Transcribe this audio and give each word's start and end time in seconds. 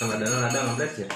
Kadang-kadang 0.00 0.48
ada 0.48 0.60
ngablet 0.64 1.04
ya. 1.04 1.08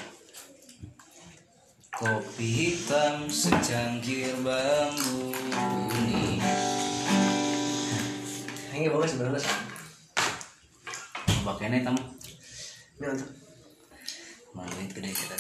Kopi 1.97 2.49
hitam 2.53 3.33
secangkir 3.33 4.37
bambu 4.45 5.33
ini 5.97 6.37
Ini 8.77 8.93
bagus 8.93 9.17
sebenarnya 9.17 9.41
sih. 9.41 9.57
Pakainya 11.49 11.81
hitam 11.81 11.97
Ini 13.01 13.05
mantap. 13.09 13.33
Gede 14.93 15.11
kita 15.17 15.37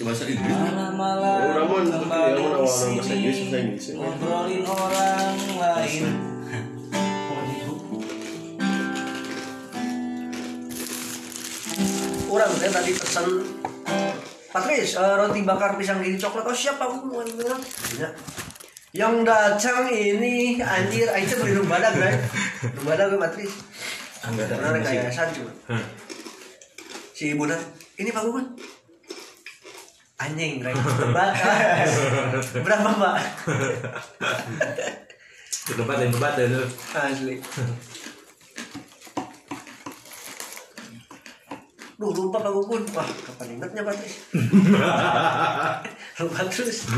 Ke 0.00 0.02
bahasa 0.08 0.24
Inggris. 0.24 0.48
Malam-malam 0.48 1.60
Ramon, 1.60 1.84
kembali 1.92 2.40
Ramon 2.40 2.52
awal 2.56 2.64
bahasa 2.64 2.88
sini, 2.88 3.20
Inggris, 3.20 3.36
bahasa 3.44 3.56
Inggris. 3.60 3.84
Ngobrolin 4.00 4.64
orang 4.64 5.36
lain 5.60 6.39
Orang 12.40 12.56
teh 12.56 12.72
tadi 12.72 12.96
pesan 12.96 13.26
Patris, 14.48 14.96
eh, 14.96 15.12
roti 15.20 15.44
bakar 15.44 15.76
pisang 15.76 16.00
gigi 16.00 16.16
coklat. 16.16 16.48
Oh 16.48 16.56
siapa 16.56 16.88
aku 16.88 17.04
mau 17.04 17.20
bilang? 17.20 17.60
Ya. 18.00 18.08
Yang 18.96 19.28
datang 19.28 19.92
ini 19.92 20.56
anjir, 20.56 21.04
aing 21.12 21.28
teh 21.28 21.36
beli 21.36 21.60
rumbadak, 21.60 21.92
kan? 21.92 22.16
Rumbadak 22.80 23.12
gue 23.12 23.20
Patris. 23.20 23.52
Angga 24.24 24.48
Karena 24.48 24.72
rekayasa 24.72 25.28
cuma. 25.36 25.52
Si 27.12 27.36
ibu 27.36 27.44
nah, 27.44 27.60
ini 28.00 28.08
Pak 28.08 28.24
Gugun. 28.24 28.56
Anjing. 30.16 30.64
Bakar. 31.12 31.84
Berapa, 32.64 32.88
Mbak? 32.88 33.16
Debat 35.76 35.96
dan 36.00 36.08
debat 36.08 36.32
dan. 36.40 36.56
Asli. 36.96 37.36
Duh, 42.00 42.16
lupa 42.16 42.40
Pak 42.40 42.48
Gugun. 42.48 42.80
Wah, 42.96 43.04
kapan 43.04 43.60
ingetnya 43.60 43.84
Patris? 43.84 44.24
lupa 46.16 46.40
terus. 46.48 46.88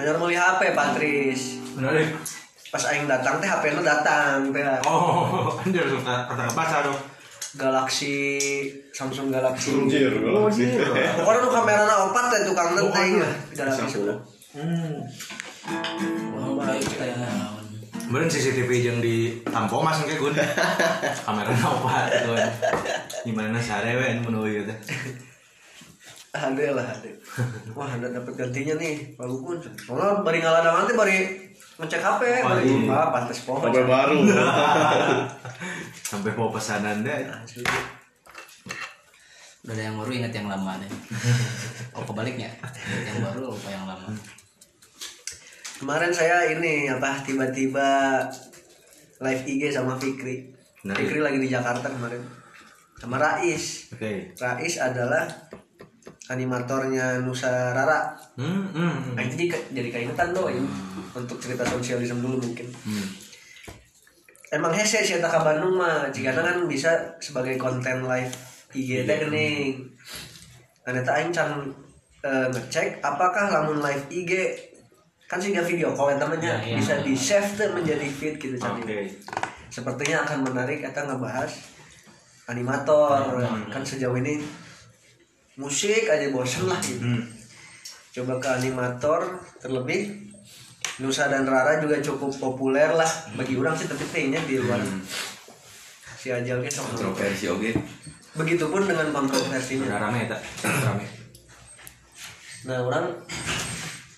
Hanya 0.00 0.12
beli 0.16 0.36
HP 0.40 0.60
Patris. 0.72 1.60
Menarik. 1.76 2.16
Pas 2.72 2.88
aing 2.88 3.04
datang 3.04 3.36
teh 3.36 3.44
HP 3.44 3.76
lu 3.76 3.84
datang 3.84 4.48
teh. 4.48 4.64
Oh, 4.88 5.52
anjir 5.60 5.84
suka 5.84 6.24
kata 6.24 6.48
baca 6.56 6.78
dong. 6.88 6.96
Galaxy 7.52 8.16
Samsung 8.96 9.28
Galaxy. 9.28 9.76
Anjir, 9.76 10.16
Oh, 10.24 10.48
Galaxy. 10.48 10.72
anjir. 10.72 10.88
Pokoknya 11.20 11.44
nu 11.44 11.48
kamerana 11.52 11.94
opat 12.08 12.24
teh 12.32 12.40
tukang 12.48 12.72
mah. 13.20 13.32
Galaxy. 13.52 14.00
Hmm. 14.56 15.04
Wah, 16.32 16.64
baik 16.64 16.88
Kemarin 18.02 18.28
CCTV 18.28 18.70
yang 18.82 18.98
di 18.98 19.14
Tampo 19.42 19.80
mas 19.80 20.02
kayak 20.02 20.18
gue 20.18 20.32
kamera 21.24 21.52
apa 21.52 21.94
tuh 22.20 22.36
gimana 23.22 23.56
sare 23.56 23.94
we 23.94 24.08
menuju 24.18 24.62
gitu 24.62 24.74
Ada 26.32 26.72
lah 26.72 26.86
ada. 26.88 27.12
Wah, 27.76 27.92
ada 27.92 28.08
dapat 28.08 28.32
gantinya 28.32 28.80
nih, 28.80 29.12
Pak 29.20 29.26
Gugun. 29.28 29.60
Soalnya 29.76 30.24
bari 30.24 30.40
ngaladang 30.40 30.80
nanti 30.80 30.96
bari 30.96 31.16
ngecek 31.76 32.00
HP, 32.00 32.22
Oh, 32.40 32.48
bari 32.48 32.64
iya. 32.64 32.88
ah, 32.88 33.08
pantes 33.12 33.44
pohon. 33.44 33.68
Sampai 33.68 33.84
baru. 33.84 34.16
sampai 36.08 36.32
mau 36.32 36.48
pesanan 36.48 37.04
deh 37.04 37.28
Asli. 37.28 37.60
Udah 39.62 39.72
ada 39.76 39.82
yang 39.84 39.96
baru 40.00 40.10
ingat 40.10 40.32
yang 40.32 40.48
lama 40.48 40.74
deh 40.80 40.90
Oh 41.96 42.02
kebaliknya 42.02 42.50
Yang 43.06 43.18
baru 43.22 43.38
lupa 43.46 43.68
yang 43.70 43.86
lama 43.86 44.10
Kemarin 45.82 46.14
saya 46.14 46.46
ini 46.46 46.86
apa 46.86 47.26
tiba-tiba 47.26 48.22
live 49.18 49.42
IG 49.50 49.74
sama 49.74 49.98
Fikri. 49.98 50.46
Nah, 50.86 50.94
Fikri 50.94 51.18
lagi 51.18 51.42
di 51.42 51.50
Jakarta 51.50 51.90
kemarin. 51.90 52.22
Sama 53.02 53.18
Rais. 53.18 53.90
oke 53.90 54.30
Rais 54.38 54.74
adalah 54.78 55.26
animatornya 56.30 57.18
Nusa 57.26 57.74
Rara. 57.74 58.14
hmm 58.38 58.62
hmm 58.70 58.94
hmm. 58.94 59.14
Nah, 59.18 59.26
jadi 59.26 59.44
jadi 59.74 59.88
keingetan 59.90 60.30
ini 60.30 60.70
untuk 61.18 61.42
cerita 61.42 61.66
sosialisme 61.66 62.22
dulu 62.22 62.38
mungkin. 62.38 62.70
hmm. 62.70 63.06
Emang 64.54 64.70
hese 64.70 65.02
sih 65.02 65.18
eta 65.18 65.26
ka 65.26 65.42
Bandung 65.42 65.74
mah, 65.74 66.14
jika 66.14 66.30
kan 66.30 66.62
bisa 66.70 66.94
sebagai 67.18 67.58
konten 67.58 68.06
live 68.06 68.30
IG 68.70 69.02
teh 69.02 69.18
geuning. 69.18 69.82
Kan 70.86 70.94
eta 70.94 71.10
aing 71.18 71.34
can 71.34 71.74
eh, 72.22 72.46
ngecek 72.54 73.02
apakah 73.02 73.50
lamun 73.50 73.82
live 73.82 74.06
IG 74.14 74.30
kan 75.32 75.40
sih 75.40 75.56
video 75.56 75.96
call 75.96 76.12
eta 76.12 76.28
mah 76.28 76.36
nya, 76.36 76.60
Ya, 76.60 76.60
ya. 76.60 76.76
bisa 76.76 77.00
di 77.00 77.16
save 77.16 77.48
tuh 77.56 77.72
menjadi 77.72 78.04
feed 78.04 78.36
gitu 78.36 78.60
can. 78.60 78.76
oke 78.76 79.08
Sepertinya 79.72 80.28
akan 80.28 80.44
menarik 80.44 80.84
eta 80.84 81.08
ngebahas 81.08 81.48
animator 82.44 83.40
kan 83.72 83.80
sejauh 83.80 84.12
ini 84.20 84.44
musik 85.56 86.04
aja 86.04 86.28
bosen 86.28 86.68
lah 86.68 86.76
gitu. 86.84 87.00
hmm. 87.00 87.24
Coba 88.12 88.36
ke 88.36 88.48
animator 88.60 89.40
terlebih 89.56 90.28
Nusa 91.00 91.32
dan 91.32 91.48
Rara 91.48 91.80
juga 91.80 91.96
cukup 92.04 92.28
populer 92.36 92.92
lah 92.92 93.08
bagi 93.32 93.56
orang 93.56 93.72
sih 93.72 93.88
tapi 93.88 94.04
kayaknya 94.12 94.44
di 94.44 94.60
luar 94.60 94.84
si 96.20 96.28
Ajalnya 96.28 96.68
sama 96.68 96.92
Kontroversi 96.92 97.48
oke. 97.48 97.72
begitupun 98.36 98.84
dengan 98.84 99.08
kontroversinya 99.08 99.96
rame 99.96 100.28
ya 100.28 100.36
tak 100.36 100.40
rame 100.84 101.04
nah 102.64 102.84
orang 102.84 103.04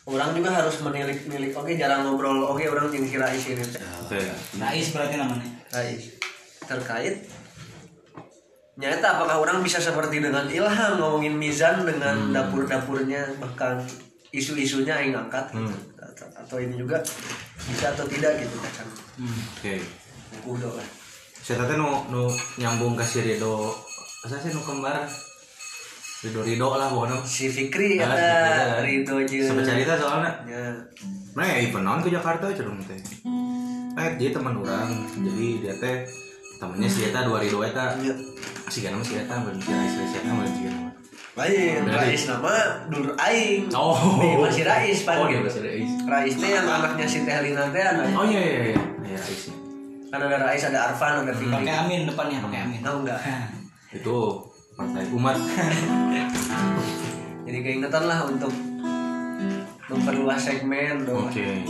orang 0.05 0.37
juga 0.37 0.51
harus 0.53 0.77
menilik-nilik. 0.85 1.53
Oke 1.57 1.77
jarang 1.81 2.09
ngobrol. 2.09 2.45
Oke 2.49 2.69
orang 2.69 2.93
jeung 2.93 3.09
si 3.09 3.17
Rais 3.17 3.45
ini. 3.49 3.65
Teh. 3.65 3.81
oke. 3.81 4.21
Rais 4.61 4.87
berarti 4.93 5.15
namanya? 5.17 5.49
Rais. 5.73 6.03
Terkait 6.65 7.17
nyata 8.75 9.07
apakah 9.07 9.39
orang 9.39 9.63
bisa 9.63 9.79
seperti 9.79 10.19
dengan 10.19 10.51
Ilham 10.51 10.99
ngomongin 10.99 11.39
Mizan 11.39 11.87
dengan 11.87 12.35
dapur-dapurnya 12.35 13.39
bahkan 13.39 13.79
isu-isunya 14.35 14.99
yang 14.99 15.15
angkat 15.15 15.55
gitu. 15.55 15.79
atau, 15.95 16.27
atau 16.35 16.57
ini 16.59 16.75
juga 16.75 16.99
bisa 17.71 17.95
atau 17.95 18.03
tidak 18.11 18.35
gitu 18.43 18.57
kan. 18.59 18.87
Oke. 19.55 19.79
Udah 20.43 20.75
lah. 20.75 20.89
Saya 21.39 21.63
tadi 21.63 21.79
nu 21.79 21.87
nu 22.11 22.27
nyambung 22.59 22.99
ke 22.99 23.05
si 23.07 23.23
Rido 23.23 23.71
saya 24.25 24.41
sih 24.41 24.51
nu 24.57 24.65
kembar 24.65 25.05
Rido 26.25 26.41
Rido 26.41 26.69
lah 26.73 26.89
pokoknya 26.89 27.17
si 27.23 27.47
Fikri 27.47 28.01
Ah, 28.01 28.09
ada 28.09 28.17
si 28.17 28.25
Fikri. 28.25 28.81
Ridho 28.83 29.17
jeung 29.23 29.47
sampai 29.47 29.65
cerita 29.65 29.93
soalnya 29.95 30.31
ya 30.45 30.63
Nah, 31.35 31.45
ya 31.45 31.57
event 31.61 31.83
naon 31.83 31.99
ke 31.99 32.09
Jakarta 32.09 32.47
aja 32.47 32.63
dong 32.63 32.79
teh. 32.81 32.95
Eh, 33.95 34.09
dia 34.15 34.31
teman 34.31 34.55
orang. 34.55 34.87
Jadi 35.13 35.61
dia 35.61 35.75
teh 35.75 36.07
temennya 36.57 36.87
si 36.87 37.05
Eta 37.05 37.27
dua 37.27 37.43
ribu 37.43 37.59
Eta. 37.61 37.91
ya. 37.99 38.15
Si 38.65 38.79
Gana 38.81 39.03
si 39.03 39.19
Eta 39.19 39.43
belum 39.43 39.59
si 39.59 39.69
Eta 39.69 40.23
Gana. 40.23 40.95
lain 41.35 41.83
Rais 41.85 42.23
nama 42.25 42.55
dulur 42.87 43.11
aing 43.19 43.67
Oh. 43.75 43.99
Nih, 44.23 44.39
masih 44.39 44.63
Rais 44.63 45.03
pan 45.03 45.19
Oh, 45.19 45.27
dia 45.27 45.43
masih 45.43 45.61
Rais. 45.61 45.91
Rais 46.07 46.31
teh 46.33 46.47
yang 46.49 46.63
anaknya 46.65 47.03
si 47.05 47.27
Teh 47.27 47.35
Lina 47.43 47.67
teh 47.69 47.83
anaknya 47.83 48.15
Oh 48.15 48.23
iya 48.23 48.39
iya 48.39 48.61
iya. 48.71 48.79
Iya 49.03 49.19
Rais. 49.19 49.43
ya. 49.45 49.55
kan 50.09 50.21
ada 50.23 50.39
Rais 50.41 50.63
ada 50.63 50.79
Arfan 50.87 51.27
ada 51.27 51.35
Fikri 51.35 51.51
Pakai 51.51 51.75
amin 51.77 52.07
depannya 52.07 52.39
pakai 52.39 52.61
amin 52.63 52.79
tahu 52.79 53.03
nggak 53.03 53.19
Itu 53.91 54.19
partai 54.75 55.07
umat. 55.11 55.37
jadi 57.47 57.59
keingetan 57.61 58.05
lah 58.05 58.27
untuk 58.27 58.51
memperluas 59.85 60.41
segmen 60.41 61.05
dong 61.05 61.29
Oke. 61.29 61.63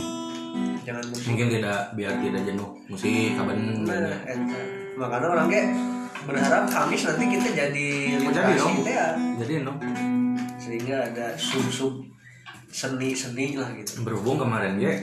jangan 0.81 1.03
musik 1.05 1.25
Mungkin 1.29 1.47
tidak 1.51 1.79
biar 1.93 2.13
tidak 2.17 2.41
jenuh 2.43 2.69
musik 2.87 3.35
kaban 3.35 3.83
nah, 3.83 4.15
makanya 4.95 5.27
orang 5.29 5.47
kayak 5.51 5.67
berharap 6.25 6.63
Kamis 6.65 7.05
nanti 7.05 7.25
kita 7.27 7.49
jadi 7.53 7.87
Oh, 8.17 8.31
jadi 8.33 8.53
dong. 8.57 8.75
ya 8.81 9.07
Jadi 9.37 9.53
no. 9.61 9.73
sehingga 10.57 11.05
ada 11.05 11.35
sub 11.37 11.67
sub 11.69 11.93
seni 12.65 13.13
seni 13.13 13.53
lah 13.53 13.69
gitu 13.75 14.01
Berhubung 14.01 14.41
kemarin 14.41 14.79
ya 14.79 14.95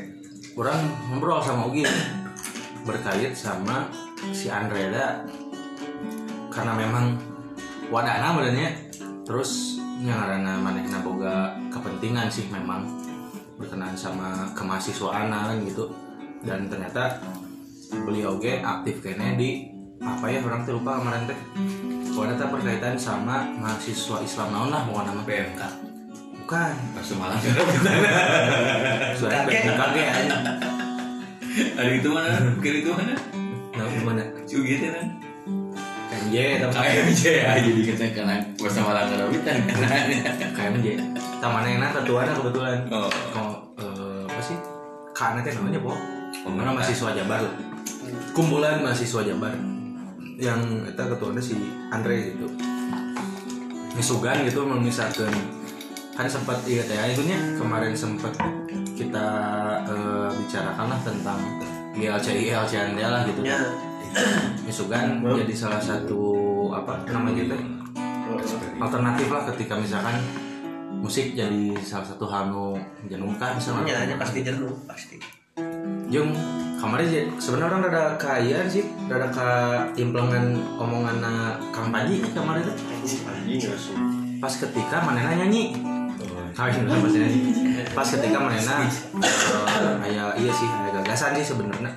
orang 0.57 0.81
ngobrol 1.13 1.39
sama 1.39 1.69
Ugi 1.69 1.87
berkait 2.83 3.31
sama 3.31 3.87
si 4.35 4.51
Andreda 4.51 5.23
karena 6.51 6.73
memang 6.75 7.15
wadana 7.93 8.33
badannya 8.33 8.69
terus 9.29 9.77
ngarana 10.01 10.57
manehna 10.57 11.05
boga 11.05 11.53
kepentingan 11.69 12.33
sih 12.33 12.49
memang 12.49 12.89
berkenaan 13.61 13.93
sama 13.93 14.49
kemahasiswaan 14.57 15.29
kan 15.29 15.61
gitu 15.69 15.93
dan 16.41 16.73
ternyata 16.73 17.21
beliau 17.93 18.41
ge 18.41 18.65
aktif 18.65 19.05
kayaknya 19.05 19.37
di 19.37 19.51
apa 20.01 20.25
ya 20.27 20.41
orang 20.41 20.65
tuh 20.65 20.81
lupa 20.81 20.99
kemarin 21.05 21.29
teh 21.29 21.39
teh 22.17 22.49
berkaitan 22.49 22.97
sama 22.97 23.45
mahasiswa 23.61 24.25
Islam 24.25 24.49
naon 24.51 24.69
lah 24.73 24.83
mau 24.89 25.05
nama 25.05 25.23
PMK. 25.23 25.61
bukan 26.43 26.75
Langsung 26.97 27.21
malam. 27.23 27.39
soalnya 29.21 29.47
Kakek. 29.47 29.63
kakek 29.79 30.07
aja 30.11 30.37
Ada 31.77 31.91
itu 31.93 32.09
mana? 32.09 32.41
Kira 32.59 32.77
itu 32.83 32.91
mana? 32.91 33.15
nah 33.77 34.27
Si 34.49 34.55
Ugi 34.59 34.81
teh 34.81 34.91
kan. 34.91 35.32
KMJ 36.33 36.65
tapi 36.65 36.77
KMJ 36.81 37.23
aja 37.45 37.61
jadi 37.61 37.83
kita 37.93 38.05
kena 38.17 38.37
bersama 38.57 38.97
langgar 38.97 39.29
rawitan 39.29 39.69
kan. 39.69 39.77
KMJ 40.57 40.87
taman 41.45 41.65
enak 41.69 41.91
ketuanya 42.01 42.33
kebetulan. 42.33 42.79
Oh. 42.89 43.13
oh 43.37 43.53
eh, 43.77 44.25
apa 44.25 44.41
sih? 44.41 44.57
Karena 45.13 45.45
teh 45.45 45.53
namanya 45.53 45.81
po 45.85 45.93
karena 46.33 46.73
mahasiswa 46.73 47.13
Jabar 47.13 47.43
kumpulan 48.33 48.81
mahasiswa 48.81 49.21
Jabar. 49.21 49.53
Yang 50.41 50.89
kita 50.89 51.03
ketuanya 51.13 51.43
si 51.45 51.55
Andre 51.93 52.33
gitu. 52.33 52.49
Misugan 53.93 54.49
gitu 54.49 54.65
memisahkan 54.65 55.33
kan 56.17 56.27
sempat 56.33 56.65
iya 56.65 56.81
teh 56.89 56.97
itunya. 57.13 57.37
Kemarin 57.61 57.93
sempat 57.93 58.33
kita 58.97 59.27
eh, 59.85 60.29
bicarakan 60.33 60.87
lah 60.97 61.01
tentang 61.05 61.41
GLCI 61.93 62.57
LCN 62.57 62.97
lah 62.97 63.21
gitu. 63.29 63.45
Ya. 63.45 63.92
Misugan 64.65 65.21
jadi 65.25 65.55
salah 65.57 65.83
satu 65.83 66.23
apa 66.73 67.05
namanya 67.09 67.43
gitu 67.43 67.57
alternatif. 68.81 69.27
Lah 69.31 69.43
ketika 69.53 69.75
misalkan 69.79 70.17
musik 71.03 71.35
jadi 71.35 71.75
salah 71.83 72.07
satu 72.07 72.25
hal 72.31 72.53
nu 72.53 72.79
jenungkah 73.11 73.59
misalnya 73.59 74.07
Ya, 74.07 74.15
ya 74.15 74.17
pasti 74.17 74.47
jenuh 74.47 74.73
pasti. 74.87 75.19
Jung 76.13 76.31
kemarin 76.79 77.07
sih 77.09 77.23
sebenarnya 77.39 77.69
orang 77.73 77.83
rada 77.91 78.05
kaya 78.19 78.67
sih 78.67 78.85
rada 79.07 79.29
ka 79.31 79.51
implengan 79.99 80.59
omongan 80.79 81.23
Kang 81.75 81.91
Panji 81.91 82.23
kemarin 82.31 82.63
tuh. 82.67 82.77
Pas 84.43 84.55
ketika 84.55 84.99
nyanyi. 85.07 85.79
Ah, 86.53 86.69
iya, 86.69 86.85
pas 86.85 87.13
nyanyi. 87.17 87.41
pas 87.97 88.05
ketika 88.05 88.39
manena 88.39 88.85
eh, 88.85 89.95
kayak 90.05 90.31
iya 90.37 90.53
sih 90.53 90.69
ada 90.69 91.01
gagasan 91.01 91.33
sih 91.41 91.47
sebenarnya. 91.57 91.91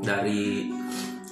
Dari 0.00 0.68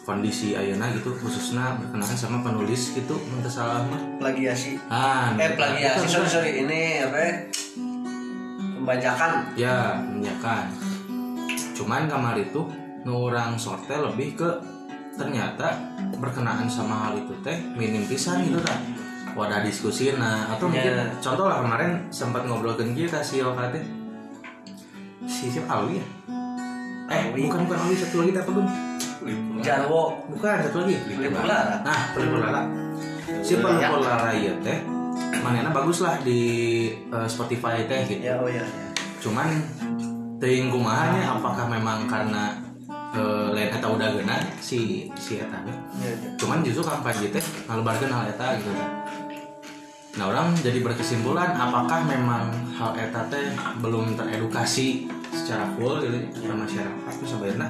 kondisi 0.08 0.56
Ayana 0.56 0.88
gitu 0.90 1.12
khususnya 1.12 1.76
berkenaan 1.76 2.16
sama 2.16 2.40
penulis 2.40 2.90
gitu 2.90 3.12
minta 3.28 3.44
salah 3.46 3.84
mah 3.84 4.00
Plagiasi. 4.16 4.81
ah 4.88 5.37
Eh 5.37 5.52
plagiasi 5.52 6.08
sorry 6.08 6.25
sorry 6.26 6.50
ini 6.58 7.05
apa? 7.05 7.19
ya? 7.19 7.32
Pembajakan. 8.75 9.32
ya 9.52 9.76
cuman 11.75 12.08
kamar 12.08 12.34
itu 12.34 12.64
nurang 13.05 13.55
sorte 13.55 13.93
lebih 13.93 14.34
ke 14.34 14.49
ternyata 15.12 15.78
berkenaan 16.16 16.66
sama 16.66 17.06
hal 17.06 17.14
itu 17.16 17.37
teh 17.38 17.54
minim 17.72 18.02
pisan 18.02 18.43
gitu 18.43 18.58
kan 18.58 18.81
wadah 19.32 19.62
diskusi 19.62 20.11
nah 20.12 20.49
atau 20.49 20.66
mungkin 20.66 20.90
Ya. 20.90 21.06
contoh 21.20 21.46
lah 21.46 21.61
kemarin 21.61 22.02
sempat 22.08 22.43
ngobrolin 22.43 22.90
kita 22.93 23.20
si 23.20 23.38
Oka 23.38 23.70
teh 23.70 23.84
si 25.22 25.46
siapa 25.49 25.70
Alwi 25.76 26.00
ya 26.00 26.06
eh 27.08 27.22
Alwi. 27.28 27.46
bukan 27.46 27.61
bukan 27.64 27.78
Alwi 27.78 27.94
satu 27.94 28.16
lagi 28.20 28.32
apa 28.34 28.50
belum 28.50 28.69
Jarwo. 29.58 30.22
bukan 30.30 30.56
satu 30.64 30.86
lagi 30.86 30.96
Pelipur 31.06 31.44
Lara. 31.44 31.76
nah 31.82 32.00
pelipur 32.14 32.38
lara 32.40 32.62
si 33.42 33.58
pelipur 33.58 34.00
lara 34.02 34.30
ya 34.32 34.52
teh 34.62 34.78
manena 35.42 35.70
bagus 35.75 36.04
lah 36.04 36.16
di 36.22 36.40
eh, 36.94 37.28
Spotify 37.28 37.84
teh 37.84 38.06
gitu 38.06 38.22
Ya 38.22 38.38
oh 38.38 38.48
ya. 38.48 38.62
ya. 38.62 38.88
cuman 39.19 39.48
teuing 40.38 40.70
kumahanya 40.70 41.34
apakah 41.36 41.66
memang 41.66 42.06
karena 42.06 42.54
eh, 43.12 43.48
lain 43.50 43.70
eta 43.75 43.88
udah 43.90 44.08
gena 44.14 44.36
si 44.62 45.10
si 45.19 45.42
eta. 45.42 45.58
Ya, 45.66 45.75
ya. 46.06 46.12
cuman 46.38 46.62
justru 46.62 46.86
kampanye 46.86 47.34
teh 47.34 47.42
ngalebarkeun 47.66 48.12
hal 48.12 48.25
eta 48.30 48.56
gitu 48.60 48.70
nah 50.19 50.34
orang 50.34 50.50
jadi 50.58 50.82
berkesimpulan 50.82 51.54
apakah 51.54 52.02
memang 52.02 52.50
hal 52.75 52.90
eta 52.98 53.22
teh 53.30 53.54
belum 53.78 54.19
teredukasi 54.19 55.06
secara 55.30 55.70
full 55.78 56.02
gitu 56.02 56.19
ke 56.42 56.54
masyarakat 56.54 57.12
terus 57.22 57.30
sebenarnya 57.36 57.69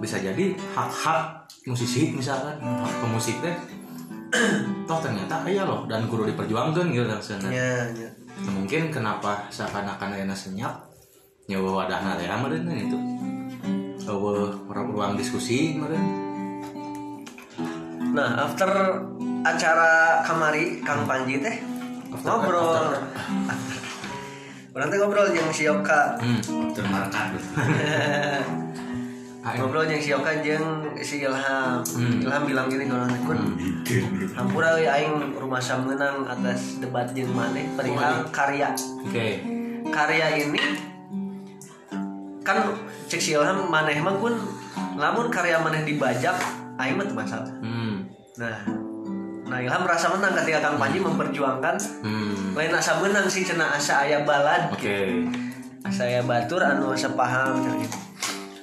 bisa 0.00 0.16
jadi 0.16 0.56
hak-hak 0.72 1.44
musisi 1.64 2.10
misalkan. 2.10 2.56
Hak 2.58 2.92
pemusik 3.04 3.36
teh 3.44 3.54
toh 4.88 4.98
ternyata 5.02 5.42
iya 5.44 5.66
loh 5.66 5.84
dan 5.90 6.06
kudu 6.06 6.22
diperjuangkan 6.30 6.86
gitu 6.94 7.02
kan 7.02 7.18
sebenarnya 7.18 7.50
Ya, 7.50 8.06
ya. 8.06 8.10
Nah, 8.46 8.52
mungkin 8.56 8.88
kenapa 8.88 9.44
seakan-akan 9.50 10.14
ayana 10.14 10.32
senyap? 10.32 10.70
Nyawa 11.50 11.84
wadahna 11.84 12.14
teh 12.14 12.30
meureun 12.30 12.62
kan 12.62 12.76
itu. 12.78 12.98
Eueuh 14.06 14.50
ruang 14.70 15.18
diskusi 15.18 15.76
meureun 15.76 16.00
Nah, 18.10 18.42
after 18.42 18.70
acara 19.46 20.18
kamari 20.26 20.82
Kang 20.82 21.06
Panji 21.06 21.38
teh 21.42 21.56
After- 22.10 22.26
ngobrol. 22.26 22.90
Teh 24.70 24.96
ngobrol 24.98 25.26
jeung 25.34 25.50
si 25.52 25.66
Yoka. 25.66 26.16
hmm 26.22 26.40
Ah, 26.90 27.06
ngobrol 29.40 29.88
jeung 29.88 30.02
si 30.02 30.12
Yoka 30.12 30.32
jeung 30.44 30.84
si 31.00 31.24
Ilham. 31.24 31.80
Hmm. 31.80 32.20
Ilham 32.20 32.42
bilang 32.44 32.66
gini 32.68 32.84
kalau 32.84 33.08
kun 33.24 33.40
hampura 34.36 34.76
we 34.76 34.84
aing 34.84 35.32
rumah 35.32 35.60
menang 35.80 36.28
atas 36.28 36.76
debat 36.76 37.08
jeung 37.16 37.32
maneh 37.32 37.64
perihal 37.72 38.28
karya. 38.28 38.76
oke. 38.76 39.28
Karya 39.88 40.26
ini 40.44 40.60
kan 42.44 42.68
cek 43.08 43.20
si 43.20 43.32
Ilham 43.32 43.72
maneh 43.72 43.96
mah 44.04 44.20
kun 44.20 44.36
lamun 45.00 45.32
karya 45.32 45.56
maneh 45.64 45.88
dibajak 45.88 46.36
aing 46.76 47.00
mah 47.00 47.08
masalah. 47.24 47.48
hmm. 47.64 48.04
Nah, 48.36 48.56
nah 49.48 49.58
Ilham 49.60 49.88
merasa 49.88 50.12
menang 50.12 50.36
ketika 50.36 50.68
Kang 50.68 50.76
Panji 50.76 51.00
memperjuangkan 51.00 51.80
hmm. 52.04 52.52
Lain 52.52 52.72
asa 52.76 53.00
menang 53.00 53.24
sih 53.24 53.40
cina 53.40 53.72
asa 53.72 54.04
aya 54.04 54.20
balad. 54.20 54.68
Oke. 54.68 55.24
Asa 55.80 56.04
aya 56.04 56.20
batur 56.20 56.60
anu 56.60 56.92
asa 56.92 57.08
paham 57.16 57.56
cina 57.64 57.80
gitu 57.80 58.09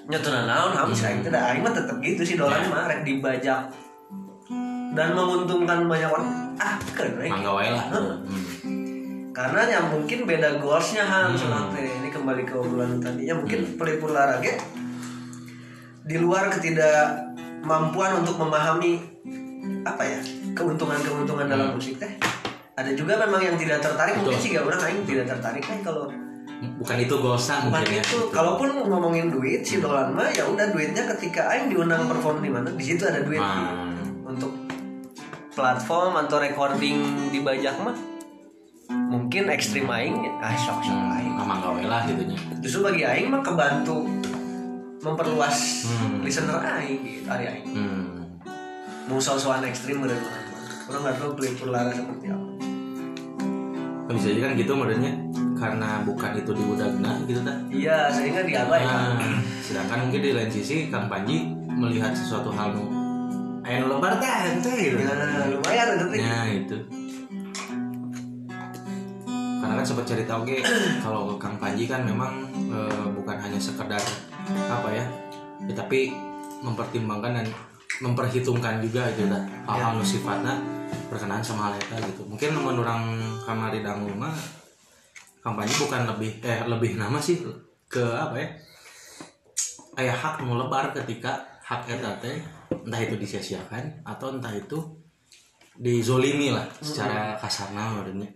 nyatuna 0.08 0.48
naon 0.48 0.72
ham 0.72 0.90
sih 0.96 1.04
aing 1.04 1.20
teh 1.20 1.32
da 1.32 1.52
aing 1.52 1.60
mah 1.60 1.76
tetep 1.76 2.00
gitu 2.00 2.24
sih 2.24 2.36
dolan 2.40 2.64
mah 2.72 2.88
rek 2.88 3.04
dibajak. 3.04 3.68
Dan 4.96 5.14
menguntungkan 5.14 5.86
banyak 5.86 6.10
orang. 6.10 6.56
Ah 6.58 6.80
keren 6.96 7.20
mangga 7.20 7.52
wae 7.54 7.70
lah. 7.70 7.86
Hmm. 7.92 8.16
karena 9.38 9.70
ya 9.70 9.80
mungkin 9.86 10.26
beda 10.26 10.58
goalsnya 10.58 11.06
han 11.06 11.36
hmm. 11.36 11.76
teh. 11.76 11.84
Ini 11.84 12.10
kembali 12.10 12.44
ke 12.48 12.56
obrolan 12.56 13.04
tadi. 13.04 13.28
Ya 13.28 13.36
mungkin 13.36 13.76
pelipur 13.76 14.16
olahraga 14.16 14.58
di 16.08 16.16
luar 16.16 16.48
ketidakmampuan 16.56 18.24
untuk 18.24 18.40
memahami 18.40 19.04
apa 19.84 20.04
ya 20.08 20.20
keuntungan-keuntungan 20.56 21.52
dalam 21.52 21.76
musik 21.76 22.00
teh. 22.00 22.16
Ada 22.80 22.96
juga 22.96 23.20
memang 23.20 23.44
yang 23.44 23.60
tidak 23.60 23.84
tertarik. 23.84 24.16
Mungkin 24.24 24.40
sih 24.40 24.56
gak 24.56 24.66
orang 24.66 24.82
aing 24.88 25.04
tidak 25.04 25.26
tertarik 25.36 25.66
kan 25.68 25.84
kalau 25.84 26.08
bukan 26.58 26.98
itu 26.98 27.16
gosan 27.22 27.70
bukan 27.70 27.86
mungkin 27.86 28.02
ya 28.02 28.04
itu. 28.04 28.18
kalaupun 28.34 28.68
ngomongin 28.90 29.30
duit 29.30 29.62
si 29.62 29.78
dolan 29.78 30.10
mah 30.18 30.26
ya 30.34 30.42
udah 30.50 30.74
duitnya 30.74 31.06
ketika 31.14 31.54
aing 31.54 31.70
diundang 31.70 32.10
perform 32.10 32.42
di 32.42 32.50
mana 32.50 32.74
di 32.74 32.82
situ 32.82 33.06
ada 33.06 33.22
duit. 33.22 33.38
Hmm. 33.38 34.26
untuk 34.26 34.52
platform 35.54 36.18
atau 36.26 36.42
recording 36.42 37.30
dibajak 37.30 37.78
mah 37.78 37.94
mungkin 38.90 39.54
ekstrim 39.54 39.86
aing 39.86 40.18
ah 40.42 40.54
sok 40.58 40.82
sok 40.82 40.98
aing. 41.14 41.34
ah 41.38 41.46
mangga 41.46 41.70
wae 41.78 41.86
lah 41.86 42.02
gitunya 42.10 42.38
justru 42.58 42.82
bagi 42.90 43.06
aing 43.06 43.30
mah 43.30 43.46
kebantu 43.46 44.10
memperluas 45.06 45.86
Hmm. 45.88 46.26
listener 46.26 46.58
aing 46.58 47.00
gitu 47.06 47.30
ari 47.30 47.46
aing. 47.48 47.68
Hmm. 47.72 48.04
Mau 49.08 49.22
soal-soal 49.22 49.64
ekstrim 49.64 50.04
bener 50.04 50.20
orang 50.90 51.02
nggak 51.06 51.16
tahu 51.22 51.32
lara 51.70 51.92
seperti 51.94 52.28
apa. 52.34 52.48
Kan 54.10 54.14
bisa 54.18 54.28
jadi 54.34 54.42
kan 54.42 54.52
gitu 54.58 54.74
modelnya 54.76 55.14
karena 55.58 56.06
bukan 56.06 56.32
itu 56.38 56.52
di 56.54 56.64
udagna 56.64 57.12
gitu 57.26 57.42
kan 57.42 57.58
iya 57.68 58.08
sehingga 58.14 58.46
diabaikan 58.46 59.18
Nah, 59.18 59.42
sedangkan 59.60 60.08
mungkin 60.08 60.22
di 60.22 60.32
lain 60.38 60.52
sisi 60.54 60.88
Kang 60.88 61.10
Panji 61.10 61.50
melihat 61.68 62.14
sesuatu 62.14 62.54
hal 62.54 62.78
nu 62.78 62.86
nu 63.68 63.86
lebar 63.92 64.16
teh 64.22 64.32
ente 64.56 64.72
gitu. 64.72 65.04
nah 65.04 65.44
lumayan 65.52 66.00
Nah, 66.00 66.48
itu. 66.48 66.78
Karena 69.60 69.74
kan 69.76 69.86
sempat 69.86 70.06
cerita 70.08 70.40
oke 70.40 70.56
kalau 71.04 71.36
Kang 71.36 71.60
Panji 71.60 71.84
kan 71.84 72.08
memang 72.08 72.48
eh, 72.72 73.06
bukan 73.12 73.36
hanya 73.36 73.60
sekedar 73.60 74.00
apa 74.48 74.90
ya, 74.96 75.04
ya, 75.68 75.74
tapi 75.76 76.16
mempertimbangkan 76.64 77.44
dan 77.44 77.48
memperhitungkan 78.00 78.80
juga 78.80 79.10
gitu 79.18 79.28
dah 79.28 79.44
hal-hal 79.68 80.00
nu 80.00 80.06
sifatnya 80.06 80.56
berkenaan 81.12 81.44
sama 81.44 81.68
hal 81.68 81.74
eta 81.76 82.00
gitu. 82.08 82.24
Mungkin 82.24 82.56
menurut 82.56 82.88
orang 82.88 83.20
kamari 83.44 83.84
dangu 83.84 84.08
mah 84.16 84.32
Kang 85.48 85.56
Panji 85.56 85.80
bukan 85.80 86.04
lebih 86.12 86.44
eh 86.44 86.60
lebih 86.68 87.00
nama 87.00 87.24
sih 87.24 87.40
ke 87.88 88.04
apa 88.04 88.36
ya? 88.36 88.48
Aya 89.96 90.12
hak 90.12 90.44
nu 90.44 90.60
lebar 90.60 90.92
ketika 90.92 91.40
hak 91.64 91.88
eta 91.88 92.20
teh 92.20 92.36
entah 92.68 93.00
itu 93.00 93.16
disia-siakan 93.16 94.04
atau 94.04 94.36
entah 94.36 94.52
itu 94.52 94.76
dizolimi 95.80 96.52
lah 96.52 96.68
secara 96.84 97.40
kasarnya 97.40 97.80
menurutnya 97.96 98.28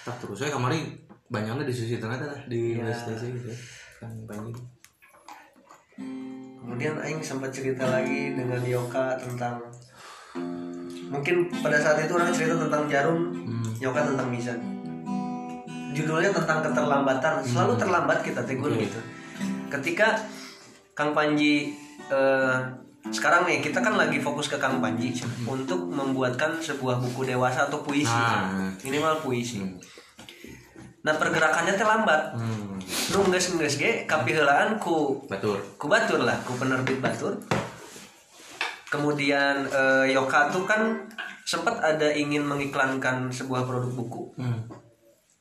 tak 0.00 0.16
terus 0.16 0.40
saya 0.40 0.56
kemarin 0.56 0.96
banyaknya 1.28 1.68
diskusi 1.68 2.00
ternyata 2.00 2.24
lah 2.24 2.40
di 2.48 2.72
Ya. 2.72 2.88
PlayStation 2.88 3.28
gitu 3.36 3.52
ya 3.52 3.58
kan 4.00 4.12
banyak 4.24 4.56
Kemudian 6.58 6.94
Aing 7.04 7.20
sempat 7.20 7.52
cerita 7.52 7.84
lagi 7.84 8.32
dengan 8.32 8.64
Yoka 8.64 9.18
tentang 9.20 9.60
mungkin 11.12 11.52
pada 11.60 11.76
saat 11.76 12.00
itu 12.00 12.12
orang 12.16 12.32
cerita 12.32 12.54
tentang 12.56 12.88
jarum, 12.88 13.20
Hmm. 13.34 13.72
Yoka 13.76 14.08
tentang 14.08 14.28
mizan. 14.32 14.77
Judulnya 15.96 16.30
tentang 16.34 16.60
keterlambatan, 16.60 17.40
selalu 17.40 17.74
terlambat 17.80 18.20
kita 18.20 18.44
tegur 18.44 18.72
gitu. 18.76 19.00
Ketika 19.72 20.16
Kang 20.92 21.14
Panji 21.14 21.72
eh, 22.10 22.56
sekarang 23.08 23.48
nih 23.48 23.64
kita 23.64 23.80
kan 23.80 23.96
lagi 23.96 24.20
fokus 24.20 24.52
ke 24.52 24.58
Kang 24.60 24.82
Panji 24.84 25.16
untuk 25.48 25.88
membuatkan 25.88 26.60
sebuah 26.60 27.00
buku 27.00 27.24
dewasa 27.24 27.70
atau 27.70 27.80
puisi, 27.80 28.10
Nah. 28.10 28.68
minimal 28.84 29.22
puisi. 29.22 29.62
Hmm. 29.62 29.80
nah 30.98 31.14
pergerakannya 31.14 31.78
teh 31.78 31.86
lambat 31.86 32.36
hmm. 32.36 32.74
nu 33.14 33.18
geus 33.30 33.54
geus 33.54 33.78
ge 33.78 34.02
kapiheulaan 34.04 34.76
ku 34.82 35.22
batur 35.30 35.56
ku 35.78 35.86
batur 35.86 36.20
lah 36.20 36.34
ku 36.42 36.52
penerbit 36.58 36.98
batur 36.98 37.38
kemudian 38.90 39.62
eh, 39.70 40.10
Yoka 40.12 40.50
tuh 40.50 40.66
kan 40.66 41.06
sempat 41.46 41.80
ada 41.80 42.12
ingin 42.12 42.44
mengiklankan 42.44 43.30
sebuah 43.30 43.64
produk 43.64 43.94
buku 43.94 44.36
hmm. 44.42 44.60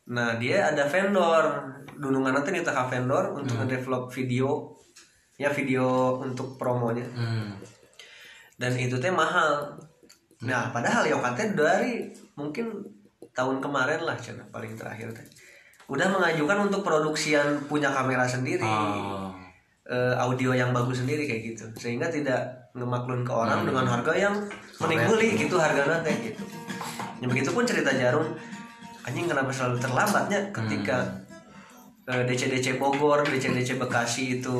Nah 0.07 0.39
dia 0.39 0.71
ada 0.71 0.87
vendor. 0.87 1.75
Dunungan 1.97 2.29
nanti 2.29 2.53
di 2.53 2.61
tengah 2.61 2.87
vendor 2.87 3.33
untuk 3.35 3.57
ngedevelop 3.59 4.09
video. 4.13 4.75
Ya 5.37 5.53
video 5.53 6.17
untuk 6.17 6.57
promonya. 6.57 7.05
Hmm. 7.13 7.53
dan 8.57 8.73
itu 8.73 8.97
teh 8.97 9.13
mahal. 9.13 9.77
Nah 10.41 10.73
padahal 10.73 11.05
Yoka 11.05 11.37
teh 11.37 11.53
dari 11.53 12.09
mungkin 12.33 12.73
tahun 13.37 13.61
kemarin 13.61 14.01
lah 14.01 14.17
cina 14.17 14.41
paling 14.49 14.73
terakhir 14.73 15.13
teh. 15.13 15.25
Udah 15.87 16.09
mengajukan 16.09 16.67
untuk 16.67 16.81
produksian 16.81 17.69
punya 17.69 17.93
kamera 17.93 18.25
sendiri. 18.25 18.65
Oh. 18.65 19.29
eh, 19.87 20.15
audio 20.19 20.51
yang 20.51 20.75
bagus 20.75 20.99
sendiri 20.99 21.23
kayak 21.29 21.53
gitu. 21.53 21.65
Sehingga 21.79 22.11
tidak 22.11 22.73
ngemaklun 22.75 23.23
ke 23.23 23.31
orang 23.31 23.63
dengan 23.63 23.87
harga 23.87 24.11
yang 24.17 24.35
mending 24.83 25.05
beli 25.07 25.29
gitu 25.37 25.55
harganya 25.55 26.01
teh 26.01 26.33
gitu. 26.33 26.43
Ya 27.21 27.25
begitupun 27.29 27.63
cerita 27.63 27.93
jarum 27.93 28.35
anjing 29.07 29.25
kenapa 29.25 29.49
selalu 29.49 29.79
terlambatnya 29.79 30.39
ketika 30.51 30.97
eh, 32.05 32.23
DC-DC 32.23 32.75
Bogor 32.75 33.23
DC-DC 33.23 33.75
Bekasi 33.77 34.37
itu 34.37 34.55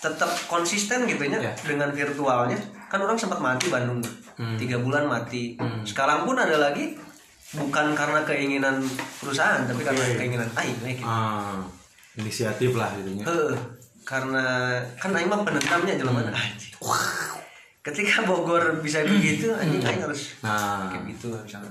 tetap 0.00 0.28
konsisten 0.46 1.04
gitu 1.04 1.24
ya 1.26 1.40
Ya. 1.40 1.52
dengan 1.60 1.88
virtualnya 1.90 2.56
kan 2.86 3.00
orang 3.00 3.16
sempat 3.16 3.38
mati 3.38 3.68
Bandung 3.68 4.00
Hmm. 4.34 4.58
tiga 4.58 4.74
bulan 4.76 5.06
mati 5.06 5.54
sekarang 5.84 6.26
pun 6.26 6.34
ada 6.34 6.58
lagi 6.58 6.98
bukan 7.54 7.94
karena 7.94 8.26
keinginan 8.26 8.82
perusahaan 9.16 9.62
tapi 9.62 9.78
karena 9.80 10.02
keinginan 10.12 10.50
aing 10.50 10.74
gitu. 10.82 11.06
Ah, 11.06 11.62
inisiatif 12.14 12.74
lah 12.74 12.90
gitu. 12.98 13.22
Heeh, 13.22 13.54
karena 14.02 14.42
kan 14.98 15.14
aing 15.14 15.30
mah 15.30 15.38
penentamnya 15.38 15.94
jelema 15.94 16.18
anjing. 16.26 16.74
Ketika 17.78 18.26
Bogor 18.26 18.82
bisa 18.82 19.06
begitu 19.06 19.54
anjing 19.54 19.78
aing 19.78 20.02
harus 20.02 20.34
Nah, 20.42 20.90
kayak 20.90 21.14
gitu 21.14 21.30
misalnya. 21.30 21.70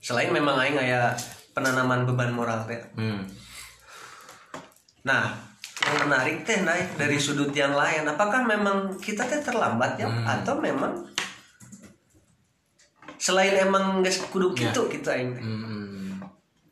Selain 0.00 0.28
memang 0.28 0.56
aing 0.56 0.74
kayak 0.74 1.12
penanaman 1.52 2.04
beban 2.04 2.32
moral 2.32 2.64
teh. 2.64 2.80
hmm. 2.96 3.20
Nah, 5.00 5.32
yang 5.80 5.96
menarik 6.04 6.44
teh 6.44 6.60
naik 6.60 6.96
dari 6.96 7.16
sudut 7.16 7.52
yang 7.52 7.72
lain. 7.72 8.04
Apakah 8.04 8.44
memang 8.44 8.96
kita 8.96 9.24
teh 9.24 9.40
terlambat 9.40 9.96
ya 9.96 10.08
atau 10.26 10.56
memang 10.56 10.92
selain 13.16 13.52
emang 13.60 14.00
geus 14.00 14.24
kudu 14.26 14.52
gitu 14.52 14.88
kita 14.88 15.12
aing 15.12 15.30
teh. 15.32 15.44
Hmm. 15.44 16.16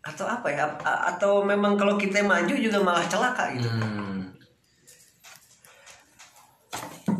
Atau 0.00 0.24
apa 0.24 0.48
ya? 0.48 0.64
A- 0.80 1.12
Atau 1.12 1.44
memang 1.44 1.76
kalau 1.76 1.96
kita 1.96 2.24
maju 2.24 2.52
juga 2.52 2.80
malah 2.80 3.04
celaka 3.04 3.52
gitu. 3.52 3.68
Hmm. 3.68 4.24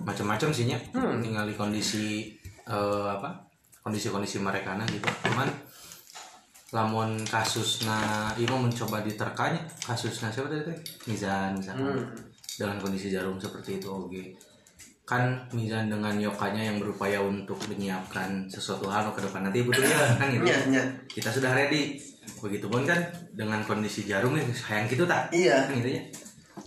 Macam-macam 0.04 0.48
sih 0.48 0.64
nya. 0.64 0.80
Hmm. 0.96 1.20
Tinggal 1.20 1.44
di 1.44 1.54
kondisi 1.54 2.32
eh, 2.64 3.06
apa? 3.08 3.44
Kondisi-kondisi 3.80 4.40
mereka 4.40 4.76
nah 4.76 4.84
gitu. 4.84 5.04
Cuman 5.24 5.48
lamun 6.68 7.16
kasusna 7.24 8.28
ini 8.36 8.44
mau 8.44 8.60
mencoba 8.60 9.00
diterkanya 9.00 9.64
kasusnya 9.80 10.28
siapa 10.28 10.52
tadi 10.52 10.68
teh? 10.68 10.78
Mizan 11.08 11.56
misalkan. 11.56 11.96
Hmm. 11.96 12.06
dengan 12.58 12.76
kondisi 12.82 13.08
jarum 13.08 13.38
seperti 13.40 13.78
itu 13.80 13.88
oke. 13.88 14.22
Kan 15.08 15.40
Mizan 15.56 15.88
dengan 15.88 16.12
Yokanya 16.20 16.68
yang 16.68 16.76
berupaya 16.82 17.22
untuk 17.22 17.56
menyiapkan 17.70 18.44
sesuatu 18.50 18.90
hal 18.90 19.08
ke 19.14 19.24
depan. 19.24 19.46
Nanti 19.48 19.64
butuhnya 19.64 20.18
kan 20.20 20.28
gitu. 20.28 20.44
Nya. 20.68 20.84
kita 21.08 21.32
sudah 21.32 21.56
ready. 21.56 21.96
Begitupun 22.44 22.84
kan 22.84 23.00
dengan 23.32 23.64
kondisi 23.64 24.04
jarum 24.04 24.36
ya 24.36 24.44
sayang 24.52 24.84
gitu 24.90 25.08
tak? 25.08 25.32
Iya. 25.32 25.64
kan 25.64 25.72
gitu 25.80 25.96
ya. 25.96 26.02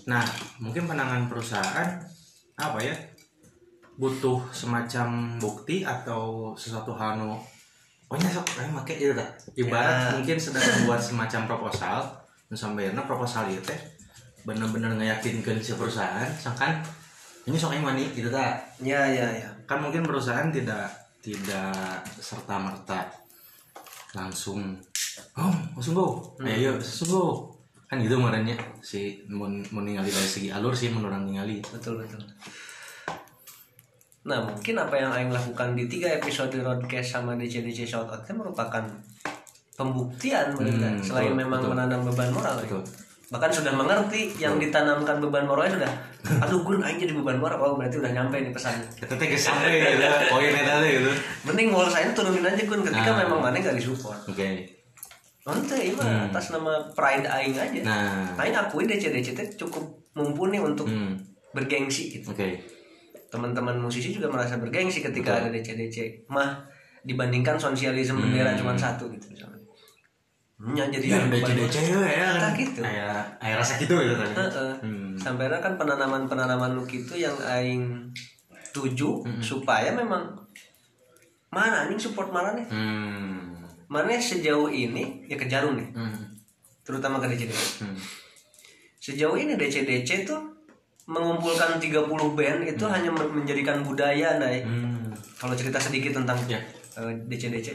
Nah 0.09 0.25
mungkin 0.57 0.89
penanganan 0.89 1.29
perusahaan 1.29 2.01
apa 2.57 2.79
ya? 2.81 2.95
Butuh 4.01 4.49
semacam 4.49 5.37
bukti 5.37 5.85
atau 5.85 6.55
sesuatu 6.57 6.97
hal 6.97 7.37
oh 8.11 8.17
nya 8.17 8.27
sok. 8.27 8.43
Kayak 8.51 8.69
make 8.69 8.93
itu 8.93 9.13
tak 9.15 9.29
ibarat 9.55 9.95
Ya. 9.95 10.11
mungkin 10.13 10.35
sedang 10.35 10.59
membuat 10.77 10.99
semacam 10.99 11.41
proposal. 11.47 11.97
Nu 12.45 12.53
sampeurna 12.53 13.01
proposal 13.01 13.47
itu 13.47 13.63
teh 13.63 13.79
bener-bener 14.41 14.91
ngeyakinkan 14.91 15.55
si 15.57 15.71
perusahaan 15.73 16.25
sangkan 16.33 16.81
ini 17.45 17.55
sok 17.55 17.71
yang 17.71 17.85
mani 17.85 18.09
gitu 18.09 18.27
tak 18.27 18.57
Ya, 18.77 19.05
ya, 19.05 19.23
ya. 19.29 19.47
kan 19.63 19.79
mungkin 19.79 20.01
perusahaan 20.01 20.49
tidak 20.49 20.89
tidak 21.21 21.71
serta 22.11 22.57
merta 22.57 23.05
langsung 24.11 24.75
oh 25.37 25.53
langsung 25.71 25.93
go 25.93 26.07
ayo 26.41 26.73
yuk 26.73 26.81
langsung 26.81 27.07
go 27.07 27.25
kan 27.85 28.01
gitu 28.01 28.17
makanya 28.17 28.57
si 28.81 29.21
mau 29.29 29.45
ningali 29.47 30.09
dari 30.09 30.25
segi 30.25 30.49
alur 30.49 30.73
sih 30.73 30.89
menurut 30.89 31.13
orang 31.13 31.29
ningali 31.29 31.61
Betul, 31.61 32.01
betul. 32.01 32.19
Nah, 34.21 34.37
mungkin 34.45 34.77
apa 34.77 34.93
yang 35.01 35.09
Aing 35.09 35.33
lakukan 35.33 35.73
di 35.73 35.89
tiga 35.89 36.13
episode 36.13 36.53
Roadcast 36.61 37.17
sama 37.17 37.33
DC-DC 37.33 37.89
Shoutout 37.89 38.21
itu 38.21 38.37
merupakan 38.37 38.85
pembuktian 39.73 40.53
mereka 40.53 40.93
Hmm, 40.93 41.01
selain 41.01 41.33
betul, 41.33 41.41
memang 41.41 41.59
betul. 41.65 41.71
menanam 41.73 41.99
beban 42.05 42.29
moral 42.29 42.55
ya. 42.61 42.65
Betul. 42.69 42.83
bahkan 43.31 43.47
sudah 43.47 43.71
mengerti 43.71 44.27
yang 44.43 44.59
ditanamkan 44.59 45.23
beban 45.23 45.47
moralnya 45.47 45.79
sudah 45.79 45.91
aduh 46.43 46.67
gue 46.67 46.75
aing 46.83 46.99
jadi 46.99 47.15
beban 47.15 47.39
moral. 47.39 47.63
Oh 47.63 47.79
berarti 47.79 47.95
udah 48.03 48.11
nyampe 48.11 48.43
nih 48.43 48.51
pesannya. 48.51 48.83
Kita 48.99 49.15
teh 49.15 49.31
sampai 49.39 49.71
gitu 49.79 50.03
poin 50.27 50.51
eta 50.51 50.83
teh 50.83 50.99
gitu. 50.99 51.11
Mending 51.47 51.71
moral 51.71 51.87
saya 51.87 52.11
turunin 52.11 52.43
aja 52.43 52.59
kun 52.67 52.83
ketika 52.83 53.07
Ah. 53.15 53.23
memang 53.23 53.39
mana 53.39 53.55
nggak 53.55 53.79
disupport. 53.79 54.19
Oke. 54.27 54.67
Nanti 55.47 55.75
ini 55.79 55.95
mah 55.95 56.27
atas 56.27 56.51
nama 56.51 56.83
pride 56.91 57.23
aing 57.23 57.55
aja. 57.55 57.79
Hmm. 57.79 57.87
nah. 58.35 58.43
Aing 58.43 58.51
akui 58.51 58.83
DC 58.83 59.07
DC 59.15 59.31
cukup 59.55 59.79
mumpuni 60.11 60.59
untuk 60.59 60.91
hmm. 60.91 61.15
bergengsi 61.55 62.11
gitu. 62.19 62.35
Oke 62.35 62.80
teman-teman 63.31 63.79
musisi 63.79 64.11
juga 64.11 64.27
merasa 64.27 64.59
bergengsi 64.59 64.99
ketika 64.99 65.39
Betul. 65.39 65.47
ada 65.47 65.55
DC 65.55 65.69
DC 65.79 65.97
mah 66.27 66.67
dibandingkan 67.01 67.55
sosialisme 67.55 68.19
bendera 68.19 68.53
cuma 68.59 68.75
satu 68.75 69.07
gitu 69.07 69.31
misalnya. 69.31 69.57
Nya 70.61 70.85
jadi 70.93 71.07
Hmm. 71.17 71.31
beban 71.33 71.57
ya 71.57 71.65
DC. 71.65 71.73
DC 71.73 71.95
ya. 71.97 72.29
kan 72.37 72.51
gitu. 72.53 72.81
kayak 72.85 73.23
kayak 73.41 73.55
rasa 73.57 73.73
gitu 73.81 73.95
gitu 73.97 74.13
kan 74.19 74.29
Heeh. 74.35 74.73
hmm. 74.83 75.09
Sampai 75.17 75.49
kan 75.49 75.73
penanaman-penanaman 75.79 76.75
lu 76.77 76.83
gitu 76.85 77.17
yang 77.17 77.33
aing 77.41 78.11
tuju 78.75 79.23
supaya 79.41 79.95
memang 79.95 80.37
mana 81.49 81.87
anjing 81.87 81.97
support 81.97 82.29
mana 82.29 82.53
nih? 82.53 82.67
Hmm. 82.67 83.57
Mana 83.87 84.15
sejauh 84.19 84.67
ini 84.69 85.25
ya 85.31 85.39
ke 85.39 85.47
jarum 85.47 85.79
nih. 85.79 85.89
Hmm. 85.95 86.13
Terutama 86.83 87.23
ke 87.23 87.31
DCDC 87.31 87.87
hmm. 87.87 87.97
Sejauh 89.01 89.33
ini 89.39 89.57
DCDC 89.57 90.29
tuh 90.29 90.50
mengumpulkan 91.09 91.81
30 91.81 92.05
band 92.37 92.59
itu 92.65 92.85
hanya 92.85 93.09
men- 93.09 93.33
menjadikan 93.33 93.81
budaya 93.81 94.37
naik 94.37 94.63
hmm. 94.65 95.09
Kalau 95.41 95.57
cerita 95.57 95.81
sedikit 95.81 96.13
tentang 96.21 96.37
Ya. 96.45 96.61
eh, 97.01 97.13
DC-DC 97.25 97.73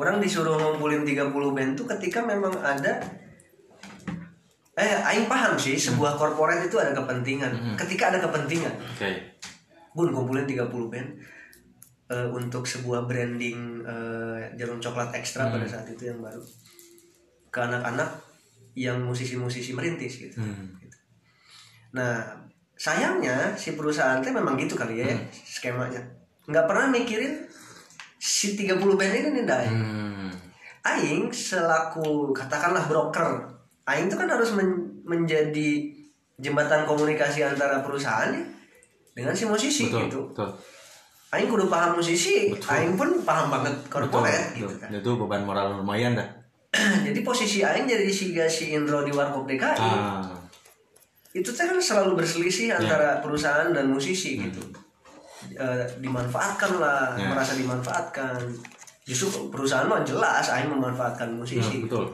orang 0.00 0.16
disuruh 0.18 0.56
ngumpulin 0.56 1.04
30 1.04 1.30
band 1.52 1.76
tuh 1.76 1.86
ketika 1.86 2.24
memang 2.24 2.50
ada 2.58 2.98
eh 4.80 4.96
aing 5.12 5.28
paham 5.28 5.60
sih 5.60 5.76
sebuah 5.76 6.16
korporat 6.16 6.64
itu 6.64 6.80
ada 6.80 6.96
kepentingan. 6.96 7.76
Ketika 7.76 8.08
ada 8.08 8.18
kepentingan. 8.24 8.72
Oke. 8.80 9.10
Bun 9.92 10.08
kumpulin 10.08 10.48
30 10.48 10.72
band 10.88 11.08
eh, 12.08 12.28
untuk 12.32 12.64
sebuah 12.64 13.04
branding 13.04 13.84
eh, 13.84 14.40
jarum 14.56 14.80
coklat 14.80 15.12
ekstra 15.12 15.52
pada 15.52 15.68
saat 15.68 15.84
itu 15.84 16.08
yang 16.08 16.24
baru. 16.24 16.40
Ke 17.52 17.60
anak-anak 17.60 18.08
yang 18.72 19.04
musisi-musisi 19.04 19.76
merintis 19.76 20.16
gitu. 20.16 20.40
Hmm 20.40 20.79
Nah, 21.90 22.22
sayangnya 22.74 23.52
si 23.54 23.74
perusahaan 23.74 24.18
teh 24.18 24.30
memang 24.30 24.56
gitu 24.56 24.74
kali 24.74 25.02
ya 25.02 25.10
skemanya. 25.42 26.00
Nggak 26.46 26.66
pernah 26.66 26.86
mikirin 26.88 27.44
si 28.16 28.54
30 28.54 28.78
band 28.96 29.12
ini 29.12 29.28
nih, 29.32 29.44
Dai. 29.44 29.68
hmm 29.68 30.30
Aing 30.80 31.28
selaku 31.28 32.32
katakanlah 32.32 32.88
broker, 32.88 33.52
Aing 33.84 34.08
itu 34.08 34.16
kan 34.16 34.24
harus 34.26 34.56
men- 34.56 35.04
menjadi 35.04 35.92
jembatan 36.40 36.88
komunikasi 36.88 37.44
antara 37.44 37.84
perusahaan 37.84 38.32
ya 38.32 38.40
dengan 39.12 39.36
si 39.36 39.44
musisi 39.44 39.92
betul 39.92 40.00
gitu. 40.08 40.20
betul 40.32 40.48
Aing 41.30 41.46
kudu 41.46 41.68
paham 41.68 42.00
musisi, 42.00 42.48
Aing 42.64 42.96
pun 42.96 43.20
paham 43.20 43.52
banget 43.52 43.76
betul, 43.84 44.08
korporat 44.08 44.56
gitu 44.56 44.72
betul. 44.72 44.80
kan. 44.80 44.88
itu 44.90 45.10
beban 45.20 45.42
moral 45.44 45.66
lumayan 45.76 46.16
dah 46.16 46.28
jadi 47.06 47.20
posisi 47.20 47.60
Aing 47.60 47.84
jadi 47.84 48.08
si 48.08 48.32
si 48.48 48.72
Indro 48.72 49.04
di 49.04 49.12
Warkop 49.12 49.44
DKI. 49.44 49.76
ah 49.84 50.39
itu 51.30 51.50
kan 51.54 51.78
selalu 51.78 52.18
berselisih 52.18 52.74
antara 52.74 53.22
perusahaan 53.22 53.70
dan 53.70 53.86
musisi 53.86 54.38
gitu. 54.40 54.62
Eh, 55.50 55.84
dimanfaatkan 55.98 56.76
lah 56.76 57.14
Ya. 57.14 57.30
merasa 57.30 57.54
dimanfaatkan. 57.54 58.36
Justru 59.06 59.48
perusahaan 59.48 59.86
mah 59.86 60.02
jelas 60.02 60.50
Aing 60.50 60.68
memanfaatkan 60.68 61.30
musisi. 61.32 61.80
Hmm, 61.80 61.86
betul. 61.86 62.04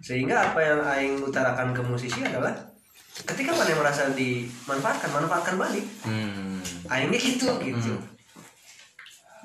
Sehingga 0.00 0.50
apa 0.50 0.58
yang 0.62 0.80
Aing 0.82 1.14
utarakan 1.20 1.70
ke 1.70 1.82
musisi 1.82 2.22
adalah 2.22 2.50
ketika 3.12 3.52
mana 3.52 3.76
merasa 3.76 4.08
dimanfaatkan 4.10 5.10
manfaatkan 5.12 5.54
balik. 5.60 5.84
Hmm. 6.02 6.58
Aingnya 6.88 7.18
gitu 7.18 7.52
gitu. 7.60 7.94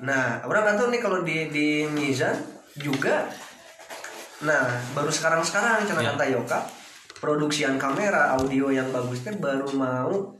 Nah 0.00 0.38
orang 0.46 0.78
tahu 0.78 0.88
nih 0.88 1.02
kalau 1.02 1.20
di 1.22 1.50
di 1.50 1.68
Mizan 1.90 2.34
juga 2.78 3.26
nah 4.38 4.70
baru 4.94 5.10
sekarang 5.10 5.42
sekarang 5.42 5.82
cara 5.82 5.98
Ya. 5.98 6.14
kata 6.14 6.24
Yoka 6.30 6.58
produksian 7.18 7.76
kamera 7.76 8.38
audio 8.38 8.70
yang 8.70 8.88
bagus 8.94 9.26
teh 9.26 9.34
baru 9.34 9.68
mau 9.74 10.34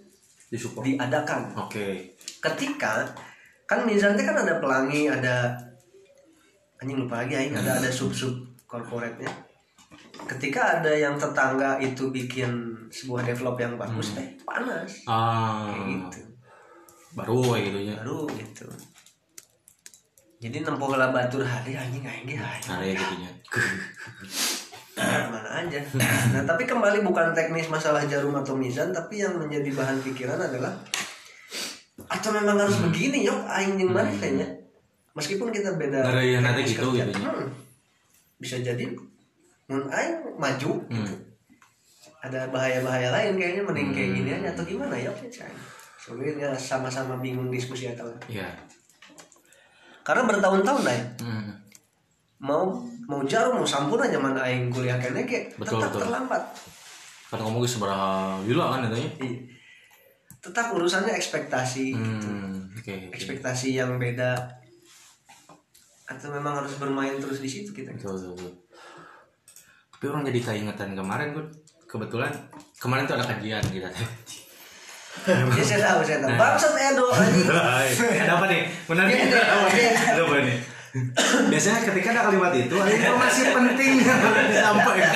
disupport. 0.49 0.87
diadakan. 0.87 1.55
Oke. 1.59 2.15
Ketika 2.39 3.05
kan 3.69 3.85
teh 3.85 3.99
kan 3.99 4.37
ada 4.39 4.63
pelangi 4.63 5.11
ada 5.11 5.53
anjing 6.79 7.05
lupa 7.05 7.27
lagi 7.27 7.35
aing 7.35 7.55
ada 7.59 7.83
ada 7.83 7.91
sub 7.91 8.15
sub 8.15 8.33
corporate-nya. 8.65 9.29
Ketika 10.29 10.79
ada 10.79 10.93
yang 10.95 11.19
tetangga 11.19 11.83
itu 11.83 12.15
bikin 12.15 12.75
sebuah 12.89 13.27
develop 13.27 13.59
yang 13.59 13.75
bagus 13.75 14.15
teh 14.15 14.39
panas. 14.47 15.03
Ah. 15.11 15.75
Kayak 15.75 15.85
gitu. 15.87 16.21
Baru 17.19 17.39
kayak 17.43 17.63
gitu 17.67 17.79
ya. 17.83 17.97
Baru 18.01 18.21
gitu. 18.31 18.67
Jadi 20.39 20.63
nempuh 20.63 20.95
lah 20.95 21.11
batur 21.11 21.43
hari 21.43 21.75
anjing 21.75 22.07
aing 22.07 22.31
ge 22.31 22.39
aing 22.39 22.65
nah 22.71 22.79
ya 22.79 22.95
mana 25.31 25.51
aja 25.65 25.81
nah 26.35 26.43
tapi 26.45 26.67
kembali 26.67 27.01
bukan 27.07 27.31
teknis 27.33 27.71
masalah 27.71 28.05
jarum 28.05 28.35
atau 28.37 28.59
mizan 28.59 28.91
tapi 28.91 29.23
yang 29.23 29.39
menjadi 29.39 29.71
bahan 29.73 29.99
pikiran 30.03 30.39
adalah 30.39 30.75
atau 32.09 32.31
memang 32.33 32.57
harus 32.57 32.79
begini 32.83 33.27
yuk 33.27 33.39
aing 33.47 33.79
yang 33.79 33.93
mana 33.93 34.11
kayaknya 34.17 34.49
meskipun 35.13 35.51
kita 35.51 35.75
beda 35.75 36.07
nanti 36.43 36.63
teknis 36.63 36.79
gitu, 36.79 36.95
kerja. 36.95 37.05
gitu 37.11 37.19
ya. 37.19 37.31
Hmm. 37.31 37.47
bisa 38.39 38.57
jadi 38.63 38.85
mun 39.69 39.85
aing 39.91 40.39
maju 40.39 40.71
hmm. 40.89 41.15
ada 42.25 42.49
bahaya-bahaya 42.49 43.11
lain 43.11 43.35
kayaknya 43.37 43.63
mending 43.67 43.91
kayak 43.93 44.09
Hmm. 44.09 44.19
gini 44.23 44.31
aja 44.33 44.49
atau 44.55 44.65
gimana 44.65 44.95
ya 44.97 45.11
soalnya 45.99 46.57
sama-sama 46.57 47.21
bingung 47.21 47.53
diskusi 47.53 47.91
atau 47.91 48.09
ya 48.31 48.47
karena 50.07 50.25
bertahun-tahun 50.25 50.83
lah 50.89 50.95
ya 50.95 51.05
hmm. 51.21 51.68
Mau 52.39 52.71
mau 53.05 53.21
jarum 53.27 53.59
mau 53.59 53.67
sampun 53.67 53.99
aja 53.99 54.15
mana 54.15 54.47
aing 54.47 54.71
kuliah 54.71 54.95
kayaknya 54.95 55.27
kayak 55.27 55.45
Betul, 55.59 55.83
tetap 55.83 55.91
betul. 55.91 56.01
terlambat. 56.07 56.43
Kan 57.29 57.39
ngomong 57.43 57.63
seberapa 57.65 58.09
gila 58.47 58.65
kan 58.73 58.81
katanya 58.87 59.11
Iya. 59.19 59.39
tetap 60.39 60.67
urusannya 60.71 61.13
ekspektasi. 61.13 61.99
Hmm. 61.99 62.71
oke 62.71 62.89
oke. 62.89 63.11
ekspektasi 63.11 63.75
yang 63.75 63.99
beda. 63.99 64.39
Atau 66.07 66.33
memang 66.33 66.63
harus 66.63 66.79
bermain 66.79 67.19
terus 67.19 67.43
di 67.43 67.51
situ 67.51 67.75
kita. 67.75 67.91
Betul 67.93 68.17
betul, 68.17 68.33
betul. 68.39 68.53
tapi 69.93 70.05
orang 70.07 70.23
jadi 70.25 70.39
keingetan 70.41 70.95
kemarin 70.95 71.35
gue 71.35 71.43
kebetulan 71.85 72.31
kemarin 72.79 73.03
tuh 73.03 73.19
ada 73.19 73.27
kajian 73.27 73.65
kita. 73.67 73.91
Teh 73.91 74.09
ya 75.59 75.65
saya 75.67 75.81
tahu 75.91 76.07
saya 76.07 76.23
tahu. 76.23 76.39
Bangsat 76.39 76.73
Edo 76.79 77.07
ada 78.23 78.33
apa 78.39 78.47
nih? 78.47 78.63
Menarik 78.87 79.11
Iya, 79.19 79.91
ada 80.15 80.23
apa 80.23 80.37
nih 80.39 80.59
iya. 80.95 81.05
biasanya 81.53 81.81
ketika 81.89 82.09
ada 82.17 82.23
kalimat 82.31 82.53
itu 82.57 82.75
ada 82.77 82.91
informasi 82.91 83.41
penting 83.53 83.93
yang 84.01 84.19
harus 84.21 84.45
disampaikan 84.49 85.15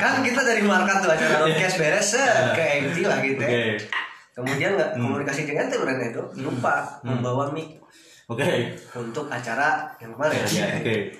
kan 0.00 0.12
kita 0.20 0.40
dari 0.44 0.62
market 0.64 0.96
tuh 1.00 1.10
acara 1.12 1.34
broadcast 1.44 1.76
beres 1.80 2.10
ke 2.52 2.62
MT 2.84 2.96
lah 3.06 3.18
gitu 3.22 3.42
oke. 3.44 3.64
Kemudian 4.34 4.74
nggak 4.74 4.98
komunikasi 4.98 5.46
dengan 5.46 5.70
tim 5.70 5.86
Ren 5.86 6.10
Edo 6.10 6.26
lupa 6.42 6.98
membawa 7.06 7.54
mic. 7.54 7.78
Oke. 8.26 8.74
Untuk 8.98 9.30
acara 9.30 9.94
yang 10.02 10.10
kemarin. 10.10 10.42
Oke. 10.42 11.14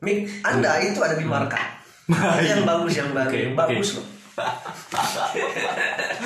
Mic 0.00 0.32
anda 0.40 0.80
itu 0.80 0.96
ada 1.04 1.20
di 1.20 1.28
market 1.28 1.78
itu 2.08 2.46
yang 2.48 2.64
bagus 2.64 2.92
yang 2.96 3.10
oke. 3.12 3.40
bagus 3.52 4.00
loh 4.00 4.06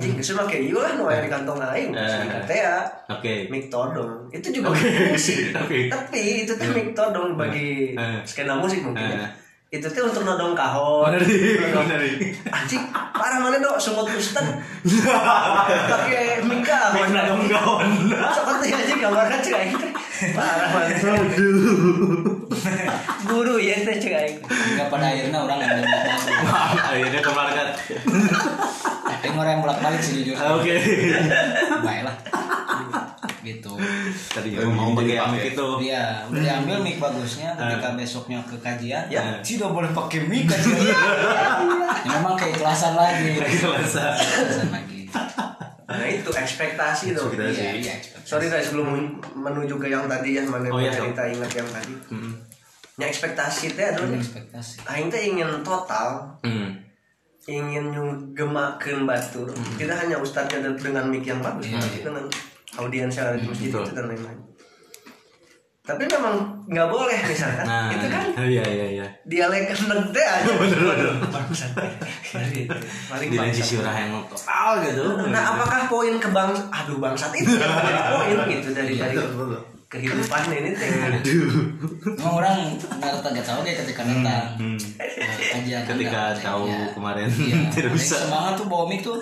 Jing, 0.00 0.16
kesu 0.16 0.32
make 0.32 0.56
ieu 0.56 0.80
lah 0.80 0.96
nu 0.96 1.04
aya 1.04 1.20
di 1.20 1.28
kantong 1.28 1.60
aing, 1.60 1.92
Eh. 1.92 2.40
teh 2.48 2.58
ya. 2.58 2.80
oke 3.06 3.34
Mic 3.46 3.68
todong. 3.68 4.24
Itu 4.28 4.48
juga 4.50 4.72
Oke. 4.72 4.88
fungsi. 5.12 5.34
Oke. 5.62 5.86
Tapi 5.86 6.20
itu 6.42 6.52
tuh 6.52 6.68
mic 6.72 6.90
todong 6.92 7.36
bagi 7.36 7.92
Eh. 7.92 8.18
skena 8.24 8.56
musik 8.56 8.80
mungkin. 8.80 9.04
ya. 9.04 9.22
Eh. 9.22 9.30
Itu 9.70 9.86
tuh 9.86 10.10
untuk 10.10 10.26
nodong 10.26 10.50
kahon. 10.50 11.14
Bener 11.14 11.22
di. 11.22 12.34
Anjing, 12.42 12.82
parah 12.90 13.38
mana 13.38 13.62
dok 13.62 13.78
sumut 13.78 14.10
ustad. 14.10 14.42
Pakai 15.94 16.42
mic 16.42 16.64
kahon. 16.64 17.06
Nodong 17.06 17.46
kahon. 17.46 17.86
Seperti 18.10 18.66
aja 18.72 18.94
gambarnya 18.98 19.38
cek 19.38 19.54
aing 19.54 19.74
teh. 19.78 19.90
Parah 20.34 20.66
mana. 20.74 20.90
Guru 23.22 23.62
ya 23.62 23.78
teh 23.78 23.94
cek 23.94 24.14
aing. 24.16 24.36
Enggak 24.42 24.88
pada 24.90 25.06
akhirnya 25.06 25.38
orang 25.38 25.58
ngambil 25.62 25.84
bagus. 25.86 26.22
akhirnya 26.90 27.20
ke 27.22 27.30
Tapi 29.20 29.36
orang 29.36 29.52
yang 29.52 29.62
bolak 29.62 29.78
balik 29.84 30.00
sih 30.00 30.24
jujur. 30.24 30.34
oke 30.36 30.74
Baiklah. 31.84 32.16
Gitu. 33.40 33.72
tadi 34.36 34.52
mau 34.52 34.92
pakai 34.92 35.16
mic 35.32 35.56
itu 35.56 35.66
Dia 35.80 36.28
udah 36.28 36.40
diambil 36.44 36.76
mic 36.84 37.00
bagusnya 37.00 37.56
ketika 37.56 37.88
besoknya 37.96 38.38
ke 38.44 38.56
kajian. 38.60 39.04
Ya. 39.08 39.40
tidak 39.40 39.72
boleh 39.72 39.90
pakai 39.92 40.28
mic 40.28 40.44
kajian. 40.44 40.76
ya, 42.04 42.10
memang 42.20 42.36
keikhlasan 42.36 42.94
lagi. 42.96 43.40
Keikhlasan. 43.40 44.12
Keikhlasan 44.16 44.68
lagi. 44.72 45.00
Nah 45.90 46.06
itu 46.06 46.30
ekspektasi 46.30 47.16
dong. 47.16 47.28
Ekspektasi. 47.32 47.60
Iya, 47.60 47.72
iya. 47.76 47.92
ekspektasi. 47.98 48.28
Sorry 48.28 48.46
guys 48.46 48.64
sebelum 48.70 48.88
menuju 49.34 49.74
ke 49.76 49.90
yang 49.90 50.06
tadi 50.06 50.38
yang 50.38 50.46
mana 50.46 50.70
Oh, 50.70 50.78
iya, 50.78 50.94
cerita 50.94 51.26
ingat 51.26 51.50
yang 51.50 51.68
tadi. 51.68 51.94
Hmm. 52.08 52.32
Ya 52.94 53.08
ekspektasi 53.08 53.74
teh 53.74 53.86
adalah 53.90 54.14
ekspektasi. 54.14 54.84
aing 54.86 55.08
teh 55.08 55.22
ingin 55.26 55.50
total 55.64 56.36
Hmm. 56.44 56.76
Ingin 57.50 57.90
nyugemakeun 57.90 59.02
batur 59.02 59.50
tidak 59.74 59.96
hanya 59.98 60.22
ustadznya 60.22 60.70
de- 60.70 60.78
dengan 60.78 61.10
mic 61.10 61.26
yang 61.26 61.42
bagus 61.42 61.66
Iya, 61.66 61.82
tapi 61.82 61.98
dengan 62.06 62.24
audiens 62.78 63.14
yang 63.18 63.26
ada 63.34 63.38
di 63.42 63.46
masjid 63.50 63.68
betul. 63.74 63.82
itu 63.82 63.92
dan 63.98 64.06
lain-lain 64.06 64.38
tapi 65.80 66.06
memang 66.06 66.36
nggak 66.70 66.86
boleh 66.86 67.18
misalkan. 67.26 67.66
Nah 67.66 67.90
itu 67.90 68.06
kan 68.06 68.22
iya 68.46 68.62
iya 68.62 68.86
iya. 68.94 69.06
dialek 69.26 69.74
enek 69.74 70.14
teh 70.14 70.22
aja. 70.22 70.52
Bangsat. 71.34 71.72
Gitu. 72.54 72.70
paling 73.10 73.28
orang 73.34 73.96
yang 73.98 74.22
total 74.30 74.78
gitu. 74.86 75.02
Nah 75.34 75.42
apakah 75.56 75.90
poin 75.90 76.14
ke 76.22 76.30
bang 76.30 76.54
aduh 76.70 77.02
bangsat 77.02 77.34
itu 77.34 77.58
yang 77.58 77.74
menjadi 77.74 78.02
poin 78.06 78.38
gitu 78.54 78.68
dari 78.70 78.94
dari 78.94 79.16
kehidupan 79.90 80.42
ini 80.48 80.70
teh. 80.72 80.86
Emang 80.86 82.34
orang 82.36 82.56
nggak 82.78 83.26
nggak 83.26 83.42
tahu 83.42 83.60
kayak 83.60 83.78
ketika 83.82 84.02
datang 84.06 84.44
Hmm. 84.54 84.78
eh, 84.96 85.10
kajian 85.50 85.82
ketika 85.82 86.30
enggak, 86.30 86.46
tahu 86.46 86.62
ya. 86.64 86.86
kemarin 86.94 87.26
Iya, 87.28 87.58
tidak 87.74 87.90
bisa. 87.92 88.14
Semangat 88.20 88.54
tuh 88.54 88.66
bawa 88.66 88.86
mic 88.86 89.02
tuh. 89.02 89.18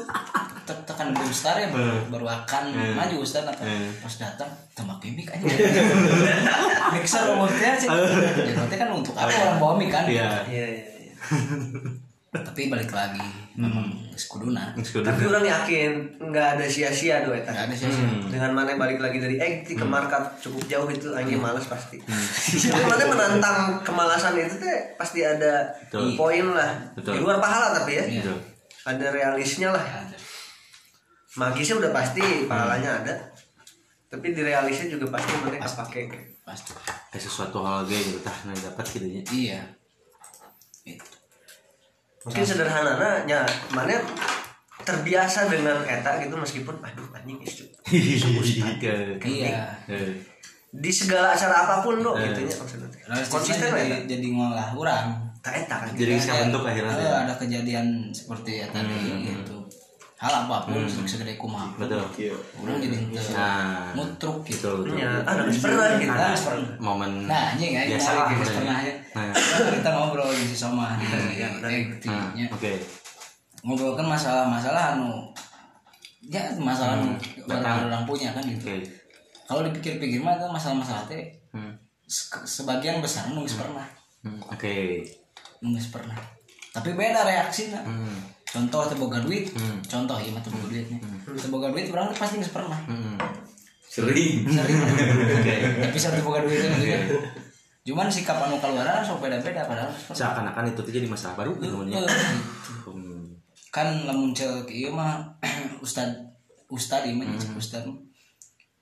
Te- 0.62 0.85
tekan 0.85 1.16
belum 1.16 1.33
star 1.33 1.57
ya 1.57 1.72
baru, 1.72 1.88
Hmm. 1.88 2.12
baru 2.12 2.26
akan. 2.28 2.62
Hmm. 2.68 2.94
maju 2.94 3.16
Ustaz 3.18 3.42
apa 3.42 3.57
Hmm. 3.59 3.88
pas 3.96 4.14
datang 4.14 4.50
tembak 4.70 5.00
mic 5.02 5.24
aja. 5.26 5.40
Mixer 6.92 7.24
umurnya 7.26 7.68
aja. 7.74 7.87
Ya 7.88 8.52
berarti 8.54 8.76
kan 8.76 8.88
untuk 8.90 9.14
apa 9.14 9.33
orang 9.33 9.57
bawa 9.57 9.74
mic 9.74 9.88
kan? 9.88 10.04
Iya. 10.04 10.44
Iya 10.44 10.66
iya 10.68 10.85
iya. 11.00 11.12
tapi 12.40 12.66
balik 12.66 12.90
lagi 12.90 13.22
memang 13.55 13.90
sekuduna 14.14 14.70
Sudah. 14.79 15.11
tapi 15.11 15.27
orang 15.27 15.42
yakin 15.42 15.90
nggak 16.20 16.48
ada 16.55 16.64
sia-sia 16.64 17.27
doa 17.27 17.35
eta. 17.35 17.51
ada 17.51 17.74
sih 17.74 17.90
Hmm. 17.90 18.31
dengan 18.31 18.55
mana 18.55 18.74
balik 18.74 18.98
lagi 18.98 19.18
dari 19.18 19.35
eh 19.37 19.53
ke 19.62 19.83
market 19.83 20.38
cukup 20.38 20.62
jauh 20.66 20.87
itu 20.87 21.11
anjing 21.11 21.38
males 21.38 21.66
pasti. 21.66 21.98
Tapi 21.98 22.85
mana 22.90 23.05
menantang 23.05 23.59
kemalasan 23.83 24.38
itu 24.38 24.57
teh 24.57 24.94
pasti 24.94 25.20
ada 25.20 25.66
Betul. 25.90 26.14
poin 26.14 26.46
lah. 26.55 26.70
Betul. 26.94 27.18
di 27.18 27.20
luar 27.20 27.38
pahala 27.38 27.74
tapi 27.74 27.98
ya. 27.98 28.05
Iya. 28.07 28.22
Gitu. 28.22 28.35
ada 28.87 29.07
realisnya 29.11 29.68
lah. 29.70 29.85
Magisnya 31.35 31.77
udah 31.79 31.90
pasti 31.90 32.46
pahalanya 32.46 33.03
ada. 33.03 33.14
Tapi 34.09 34.33
di 34.33 34.40
realisnya 34.40 34.88
juga 34.88 35.12
pasti 35.12 35.35
mana 35.37 35.59
pakai 35.61 36.03
pasti. 36.40 36.72
kayak 37.11 37.20
sesuatu 37.20 37.61
hal 37.61 37.85
gitu 37.85 38.22
tah 38.22 38.33
nah 38.46 38.55
dapat 38.55 38.85
gitu 38.88 39.07
ya. 39.07 39.22
Iya. 39.29 39.61
Itu 40.87 41.17
mungkin 42.20 42.42
sederhana 42.42 42.94
ya 43.24 43.40
mana 43.70 43.94
terbiasa 44.81 45.46
dengan 45.46 45.83
eta 45.83 46.18
gitu 46.18 46.35
meskipun 46.35 46.74
aduh 46.78 47.07
anjing 47.12 47.38
itu 47.38 47.64
Ke- 48.83 49.18
iya. 49.22 49.68
Eh, 49.87 50.16
di 50.70 50.90
segala 50.90 51.33
acara 51.33 51.64
apa 51.64 51.74
pun 51.81 51.98
lo 51.98 52.12
Eh. 52.14 52.28
gitu 52.28 52.40
nya 52.42 52.54
maksudnya. 52.54 52.88
Realistisnya 52.88 53.33
konsisten 53.33 53.68
lah 53.68 53.78
jadi, 53.78 53.88
ya. 53.90 53.98
jadi 54.07 54.26
ngolah 54.31 54.68
orang 54.72 55.04
tak 55.38 55.54
eta 55.59 55.76
kan 55.78 55.88
jadi 55.92 56.12
bisa 56.14 56.33
bentuk 56.37 56.62
akhirnya? 56.62 56.94
eh, 56.94 57.16
ada 57.22 57.35
kejadian 57.35 57.87
seperti 58.11 58.50
ya 58.59 58.66
tadi 58.68 58.96
gitu 59.24 59.58
hal 60.18 60.33
apa 60.35 60.66
pun 60.66 60.83
segede 60.83 61.38
kumaha 61.38 61.70
betul. 61.78 62.02
Orang 62.59 62.83
jadi 62.83 62.96
ente 62.98 63.22
nah 63.31 63.94
mutruk 63.94 64.42
gitu. 64.42 64.83
Betul 64.83 64.90
betul. 64.90 64.98
Ya 64.98 65.22
ada 65.22 65.42
pernah 65.46 65.88
gitu 65.94 66.11
Nah, 66.11 66.35
pernah. 66.35 66.70
momen 66.76 67.11
Nah, 67.24 67.54
anjing 67.54 67.70
ya, 67.70 67.83
biasa 67.87 68.11
lah 68.12 68.26
gitu 68.28 68.50
pernah 68.52 68.78
ya. 68.83 68.94
Nah. 69.14 69.31
Kan 69.31 69.78
kita 69.78 69.90
ngobrol 69.90 70.26
di 70.28 70.50
Soma 70.52 70.98
gitu 70.98 71.14
ya, 71.33 71.48
Nah, 71.57 71.70
intinya 71.70 72.44
oke. 72.50 72.72
Ngobrol 73.62 73.94
kan 73.94 74.07
masalah-masalah 74.09 74.85
anu 74.94 75.31
ya 76.20 76.42
masalah 76.57 76.98
anu 76.98 77.14
orang 77.46 77.87
orang 77.87 78.02
punya 78.02 78.35
kan 78.35 78.42
gitu. 78.42 78.66
oke. 78.66 78.76
Kalau 79.46 79.61
dipikir-pikir 79.64 80.18
mah 80.18 80.35
itu 80.35 80.44
masalah-masalah 80.46 81.07
teh 81.07 81.24
Hmm. 81.48 81.72
se- 82.04 82.44
sebagian 82.44 82.98
besar 82.98 83.31
nunggu 83.31 83.48
pernah, 83.50 83.87
Hmm, 84.20 84.37
oke. 84.44 84.76
Nunggu 85.61 85.81
pernah. 85.88 86.18
Tapi 86.68 86.92
beda 86.92 87.22
reaksinya. 87.22 87.81
Hmm. 87.81 88.18
Contoh 88.48 88.82
teboga 88.87 89.20
duit, 89.20 89.52
Hmm. 89.52 89.76
contoh 89.82 90.16
iya 90.16 90.30
mah 90.30 90.40
teboga 90.40 90.66
duitnya. 90.66 90.98
Teboga 91.37 91.68
duit 91.68 91.87
orang 91.88 92.08
pasti 92.11 92.37
nggak 92.37 92.50
pernah. 92.50 92.80
Hmm. 92.82 93.16
Sering. 93.84 94.44
Sering. 94.46 94.78
oke 95.37 95.54
Tapi 95.82 95.96
satu 95.96 96.16
teboga 96.18 96.40
duit 96.40 96.56
itu 96.58 96.68
gitu. 96.82 97.16
cuman 97.87 98.04
sikap 98.06 98.37
anu 98.38 98.56
keluaran 98.56 99.00
sok 99.00 99.16
beda-beda 99.18 99.64
padahal 99.64 99.88
seakan-akan 100.06 100.68
itu 100.68 100.80
tuh 100.82 100.92
jadi 100.92 101.04
masalah 101.04 101.37
baru 101.37 101.56
gitu 101.56 101.72
namanya. 101.74 102.04
Hmm. 102.84 103.32
kan 103.68 104.04
lamun 104.04 104.32
cek 104.32 104.64
ieu 104.66 104.88
mah 104.90 105.24
ustad 105.80 106.08
ustad 106.68 107.04
ieu 107.04 107.12
mah 107.14 107.24
Hmm. 107.26 107.37
cek 107.38 107.52
ustad 107.54 107.82
mah. 107.82 107.96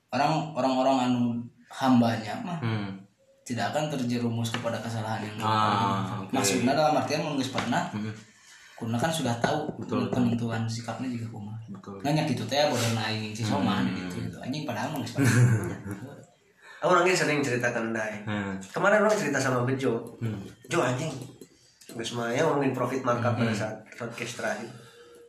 orang 0.09 0.51
orang-orang 0.53 0.97
anu 1.05 1.23
hambanya 1.69 2.35
mah 2.37 2.59
Hmm. 2.59 2.99
tidak 3.43 3.71
akan 3.71 3.87
terjerumus 3.89 4.47
kepada 4.49 4.75
kesalahan 4.77 5.23
yang 5.23 5.39
Ah, 5.39 6.19
oke. 6.19 6.31
maksudnya 6.31 6.71
dalam 6.73 6.95
artian 6.95 7.19
mun 7.21 7.35
geus 7.35 7.47
pernah 7.49 7.87
Hmm. 7.89 8.11
Kuna 8.77 8.93
kan 8.93 9.09
sudah 9.09 9.33
tahu 9.41 9.65
Betul, 9.81 10.05
penentuan 10.07 10.69
sikapnya 10.69 11.09
juga 11.09 11.33
kumaha 11.33 11.57
Betul. 11.67 11.97
nanya 12.05 12.23
gitu 12.23 12.45
teh 12.45 12.61
bodoh 12.69 12.93
aing 12.95 13.33
si 13.33 13.41
soman 13.41 13.83
Hmm. 13.83 13.97
gitu, 14.05 14.21
gitu 14.23 14.37
anjing 14.37 14.63
padahal 14.63 14.93
mah 14.93 15.01
Aku 16.77 16.93
orangnya 16.93 17.17
sering 17.17 17.41
ceritakan 17.41 17.89
Dai. 17.89 18.21
Hmm. 18.21 18.53
Kemarin 18.61 19.01
orang 19.01 19.17
cerita 19.17 19.41
sama 19.41 19.65
Bejo. 19.65 19.97
Hmm. 20.21 20.45
Jo 20.69 20.85
anjing. 20.85 21.09
Gus 21.89 22.13
Maya 22.13 22.45
ngomongin 22.45 22.69
profit 22.69 23.01
markup 23.01 23.33
pada 23.33 23.49
saat 23.49 23.73
podcast 23.97 24.37
terakhir. 24.37 24.69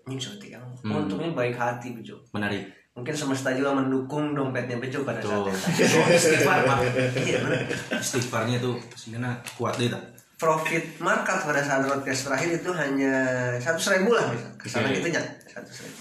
Anjing 0.05 0.21
sorti 0.21 0.53
yang 0.53 0.61
untungnya 0.85 1.33
baik 1.33 1.57
hati 1.57 1.97
Bejo. 1.97 2.21
menarik 2.31 2.69
Mungkin 2.93 3.15
semesta 3.15 3.55
juga 3.55 3.73
mendukung 3.73 4.35
dompetnya 4.35 4.77
Bejo 4.77 5.07
pada 5.07 5.23
saat 5.23 5.41
tuh 5.41 5.49
itu. 5.49 5.97
Oh, 5.97 6.07
istighfar 6.21 6.59
Pak. 6.67 6.79
Iya 7.17 7.39
benar. 7.41 7.63
istighfarnya 7.97 8.57
tuh 8.59 8.77
sebenarnya 8.93 9.33
kuat 9.57 9.79
deh 9.79 9.89
tak 9.89 10.05
Profit 10.39 11.03
markup 11.03 11.51
pada 11.51 11.59
saat 11.59 11.83
podcast 11.83 12.31
terakhir 12.31 12.63
itu 12.63 12.71
hanya 12.71 13.15
satu 13.59 13.83
seribu 13.83 14.15
lah 14.15 14.31
misal. 14.31 14.55
Ke 14.55 14.71
sana 14.71 14.87
Oke. 14.87 15.03
gitu 15.03 15.11
nya 15.11 15.23
satu 15.51 15.67
seribu. 15.67 15.99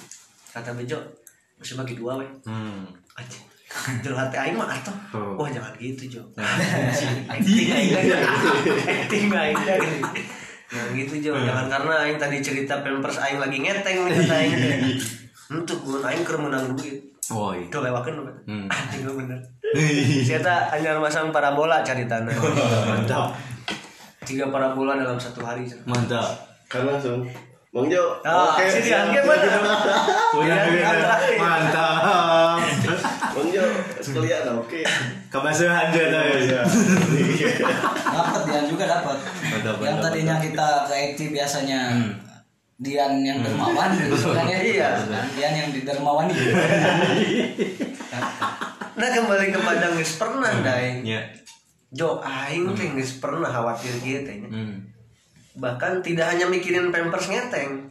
Kata 0.54 0.78
Bejo 0.78 1.02
masih 1.58 1.74
bagi 1.74 1.98
dua 1.98 2.22
weh. 2.22 2.30
hmm. 2.46 2.86
Anjing. 3.18 3.44
Jero 4.06 4.14
hati 4.14 4.38
aing 4.38 4.54
mah. 4.54 4.70
Oh. 5.18 5.42
Wah 5.42 5.50
jangan 5.50 5.74
gitu 5.82 6.06
Jo. 6.06 6.22
Acting 7.34 7.66
aing 7.66 7.92
aja. 7.98 8.18
Acting 8.86 9.28
aing 9.34 9.58
aja. 9.58 9.76
Nah 10.70 10.86
gitu 10.94 11.14
Jo, 11.18 11.34
jangan 11.34 11.66
karena 11.66 11.94
aing 12.06 12.22
tadi 12.22 12.38
cerita 12.38 12.86
Pampers 12.86 13.18
aing 13.18 13.42
lagi 13.42 13.58
ngeteng 13.58 14.06
nih 14.06 14.22
kata 14.22 14.36
aing. 14.38 14.54
Untuk 15.50 15.82
gue 15.82 15.98
aing 15.98 16.22
keur 16.22 16.38
menang 16.38 16.78
duit. 16.78 17.02
Woi. 17.34 17.74
Tuh 17.74 17.82
lewakeun 17.82 18.22
lu. 18.22 18.24
Hmm. 18.46 18.70
Anjing 18.70 19.02
lu 19.02 19.18
bener. 19.18 19.42
Siapa 20.22 20.72
hanya 20.78 21.02
masang 21.02 21.34
parabola 21.34 21.82
cari 21.82 22.06
tanah. 22.06 22.32
mantap 22.94 23.34
Tiga 24.28 24.52
parabola 24.52 25.00
dalam 25.00 25.16
satu 25.16 25.40
hari. 25.42 25.64
Mantap 25.84 26.28
Kan 26.68 26.84
langsung. 26.84 27.24
Bang 27.68 27.88
Jo. 27.88 28.20
Ah, 28.22 28.52
oke. 28.52 28.64
sini 28.66 28.90
angke 28.90 29.22
mana? 29.22 29.54
Punya 30.34 30.56
Iya, 30.66 30.92
mantap 31.38 32.60
Bang 33.32 33.48
Jo, 33.48 33.64
sekalian 34.00 34.44
dah, 34.44 34.56
oke. 34.58 34.82
kebasahan 35.28 35.92
aja 35.92 36.02
tuh 36.10 36.24
ya 36.26 37.52
dapat 38.10 38.42
Dian 38.48 38.66
juga 38.66 38.86
dapat 38.88 39.18
yang 39.84 40.00
tadinya 40.00 40.36
kita 40.40 40.68
ke 40.88 40.94
IT 40.96 41.20
biasanya 41.30 41.92
Dian 42.80 43.22
yang 43.22 43.44
dermawan 43.44 43.94
gitu 43.94 44.16
kan 44.34 44.48
ya 44.48 44.58
Iya. 44.58 44.90
Dian 45.36 45.54
yang 45.54 45.70
di 45.70 45.82
dermawan 45.84 46.26
gitu 46.28 46.50
Nah 48.98 49.08
kembali 49.14 49.54
ke 49.54 49.60
Padang 49.62 49.94
pernah 49.94 50.52
dai. 50.64 51.06
ya 51.06 51.22
Jo 51.90 52.20
aing 52.20 52.76
teh 52.76 52.92
geus 52.92 53.24
pernah 53.24 53.48
khawatir 53.48 53.96
gitu 54.04 54.28
nya. 54.28 54.50
hmm. 54.52 54.76
bahkan 55.58 56.04
tidak 56.04 56.28
hanya 56.36 56.46
mikirin 56.46 56.92
pampers 56.92 57.32
ngeteng 57.32 57.88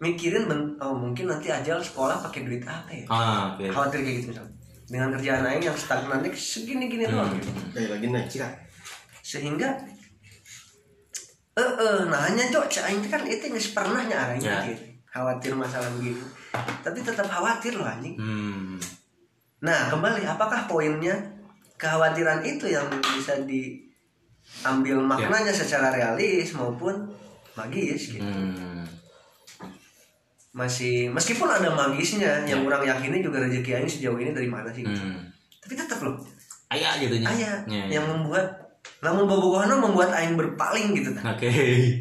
mikirin 0.00 0.48
ben- 0.48 0.74
oh 0.80 0.96
mungkin 0.96 1.28
nanti 1.28 1.52
ajal 1.52 1.76
sekolah 1.78 2.18
pakai 2.24 2.48
duit 2.48 2.64
apa 2.64 2.88
ya 2.88 3.04
ah 3.12 3.52
oke 3.52 3.68
khawatir 3.68 4.00
kayak 4.00 4.16
gitu 4.24 4.26
misalnya 4.32 4.54
dengan 4.90 5.08
kerjaan 5.14 5.44
aing 5.46 5.62
yang 5.62 5.76
stagnan 5.76 6.18
nih 6.18 6.34
segini 6.34 6.90
gini 6.90 7.06
doang 7.06 7.30
gitu. 7.38 7.46
Kayak 7.70 7.88
lagi 7.94 8.06
naik 8.10 8.26
cira. 8.26 8.48
sehingga 9.22 9.70
eh 11.54 11.72
eh 11.78 12.00
nanya 12.08 12.44
cak 12.50 12.84
aing 12.88 12.98
teh 12.98 13.10
kan 13.12 13.22
itu 13.22 13.44
nggak 13.46 13.70
pernah 13.70 14.02
nya 14.02 14.16
aing 14.32 14.42
Ya. 14.42 14.58
mikir 14.64 14.78
khawatir 15.06 15.52
masalah 15.54 15.90
begini 15.94 16.22
tapi 16.80 16.98
tetap 17.02 17.26
khawatir 17.26 17.76
loh 17.76 17.86
anjing 17.86 18.16
hmm. 18.16 18.78
nah 19.60 19.90
kembali 19.92 20.24
apakah 20.24 20.64
poinnya 20.66 21.14
kekhawatiran 21.80 22.44
itu 22.44 22.68
yang 22.68 22.84
bisa 23.00 23.40
diambil 23.42 25.00
maknanya 25.00 25.48
secara 25.50 25.88
realis 25.90 26.52
maupun 26.52 27.08
magis 27.52 28.12
gitu 28.12 28.20
Hmm. 28.22 28.84
masih 30.50 31.08
meskipun 31.08 31.46
ada 31.46 31.70
magisnya 31.70 32.42
yang 32.42 32.66
orang 32.66 32.82
yakini 32.82 33.22
juga 33.22 33.38
rezeki 33.40 33.70
aing 33.72 33.88
sejauh 33.88 34.18
ini 34.18 34.30
dari 34.30 34.44
mana 34.44 34.66
sih 34.68 34.82
gitu. 34.82 34.98
Hmm. 34.98 35.22
tapi 35.56 35.72
tetap 35.72 36.02
loh 36.02 36.18
ayah 36.68 36.98
gitu 36.98 37.14
nya 37.16 37.30
ayah 37.30 37.56
Ya, 37.64 37.86
ya. 37.86 37.98
yang 37.98 38.04
membuat 38.06 38.58
namun 38.98 39.24
bobogohana 39.24 39.78
membuat 39.78 40.10
aing 40.12 40.34
berpaling 40.34 40.90
gitu 40.92 41.14
kan 41.14 41.32
oke 41.32 41.50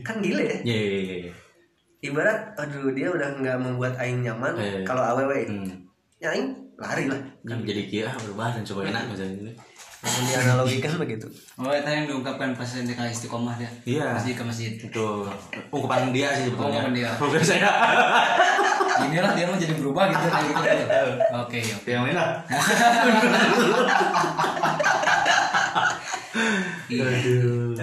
kan 0.01 0.17
gila 0.17 0.41
ya 0.41 0.57
ya 0.65 0.75
ya 0.75 0.99
ya, 0.99 1.15
ya. 1.29 1.33
ibarat 2.01 2.57
aduh 2.57 2.89
dia 2.89 3.07
udah 3.07 3.37
nggak 3.37 3.57
membuat 3.59 3.93
aing 3.95 4.25
nyaman 4.25 4.57
kalau 4.81 5.03
awewe 5.05 5.45
Hmm. 5.45 5.69
ya 6.17 6.33
aing 6.33 6.49
lari 6.75 7.05
lah 7.05 7.19
Kan 7.43 7.61
jadi 7.61 7.85
kira 7.85 8.11
berubah 8.17 8.49
dan 8.49 8.63
coba 8.63 8.87
enak 8.87 9.03
misalnya 9.07 9.51
langsung 9.99 10.25
dianalogikan 10.25 10.95
begitu. 10.95 11.27
Oh 11.59 11.67
itu 11.69 11.83
yang 11.85 12.07
diungkapkan 12.07 12.55
pas 12.55 12.71
di 12.71 12.93
kali 12.93 13.11
istiqomah 13.11 13.59
dia. 13.59 13.67
Iya. 13.83 14.15
masjid 14.15 14.31
ke 14.31 14.43
masjid. 14.43 14.71
Itu 14.79 15.27
ungkapan 15.69 16.15
dia 16.15 16.31
sih 16.31 16.47
sebetulnya 16.47 16.87
Ungkapan 16.87 16.93
dia. 16.95 17.09
bukan 17.19 17.43
saya. 17.43 17.67
Inilah 19.05 19.31
dia 19.31 19.45
mau 19.47 19.55
jadi 19.55 19.75
berubah 19.75 20.07
gitu 20.07 20.25
kayak 20.25 20.45
gitu. 20.47 21.03
Oke 21.35 21.59
oke. 21.59 21.89
Yang 21.89 22.03
mana 22.07 22.25
Iya. 26.89 27.05
aduh. 27.05 27.75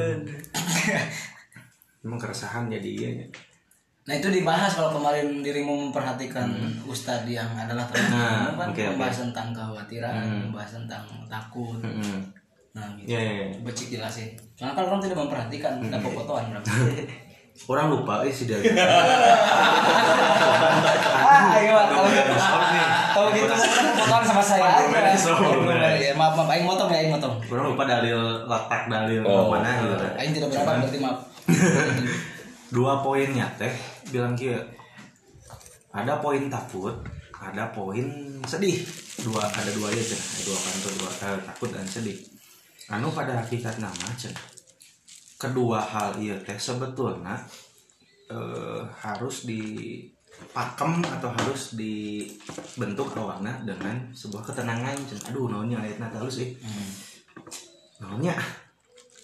Emang 2.03 2.19
keresahan 2.19 2.67
jadi 2.69 2.89
iya 2.89 3.09
ya. 3.23 3.27
Nah 4.07 4.15
itu 4.15 4.31
dibahas 4.31 4.71
kalau 4.71 4.91
kemarin 4.93 5.43
dirimu 5.43 5.91
memperhatikan 5.91 6.47
Ustadz 6.85 7.27
yang 7.27 7.51
adalah 7.53 7.83
teman 7.87 8.07
Nah, 8.09 8.55
kan 8.57 8.71
oke. 8.71 8.83
membahas 8.89 9.17
tentang 9.21 9.51
kekhawatiran, 9.51 10.15
Hmm. 10.17 10.41
membahas 10.47 10.71
tentang 10.77 11.03
takut. 11.27 11.83
Hmm. 11.83 12.23
Nah 12.71 12.87
gitu. 12.95 13.09
ya 13.09 13.19
ya 13.19 13.33
ya. 13.43 13.47
Becik 13.61 13.91
jelasin. 13.91 14.31
Soalnya 14.55 14.75
kalau 14.75 14.87
orang 14.91 15.03
tidak 15.03 15.19
memperhatikan, 15.19 15.83
ada 15.83 15.99
fotoan 16.01 16.45
berarti. 16.49 16.71
orang 17.67 17.89
lupa 17.89 18.21
eh 18.21 18.29
si 18.29 18.45
dia 18.45 18.61
ah, 21.19 21.57
ayo 21.57 21.73
kalau 21.73 22.05
gitu. 22.07 22.33
Kalau 23.09 23.29
gitu 23.33 23.49
fotoan 23.97 24.23
sama 24.23 24.43
saya 24.45 24.63
aja. 24.77 25.17
Sorry. 25.17 25.99
Ya, 25.99 26.13
maaf 26.13 26.37
maaf, 26.37 26.49
aing 26.49 26.63
motong 26.63 26.87
ya, 26.87 27.01
aing 27.01 27.11
motong. 27.11 27.35
orang 27.43 27.67
lupa 27.67 27.85
dalil 27.87 28.19
letak 28.45 28.83
dalil 28.87 29.25
Oh. 29.25 29.49
mana 29.51 29.73
gitu 29.81 29.97
kan. 29.97 30.13
Aing 30.17 30.33
tidak 30.33 30.49
berapa 30.53 30.71
berarti 30.79 30.99
maaf. 31.01 31.19
dua 32.71 33.03
poinnya 33.03 33.47
teh 33.55 33.71
bilang 34.11 34.35
kia 34.35 34.59
ada 35.97 36.21
poin 36.21 36.51
takut 36.53 36.93
ada 37.37 37.69
poin 37.73 38.07
sedih. 38.45 38.81
Dua 39.25 39.43
ada 39.43 39.71
dua 39.73 39.89
ya 39.93 40.03
cen 40.03 40.21
dua 40.45 40.57
kantor 40.57 40.93
dua 41.01 41.11
eh, 41.25 41.41
takut 41.45 41.71
dan 41.73 41.87
sedih. 41.89 42.19
Anu 42.93 43.11
pada 43.13 43.41
hakikat 43.41 43.81
nama 43.81 44.09
cen 44.17 44.33
kedua 45.37 45.81
hal 45.81 46.17
iya 46.21 46.37
teh 46.41 46.57
sebetulnya 46.57 47.37
eh, 48.29 48.83
harus 49.01 49.49
dipakem 49.49 51.01
atau 51.01 51.31
harus 51.33 51.77
dibentuk 51.77 53.13
awalnya 53.17 53.53
dengan 53.65 53.97
sebuah 54.13 54.53
ketenangan 54.53 54.97
cen 55.09 55.21
aduh 55.33 55.49
naonnya 55.49 55.81
ayatnya 55.81 56.09
halus 56.13 56.45
sih 56.45 56.51
namanya 57.97 58.37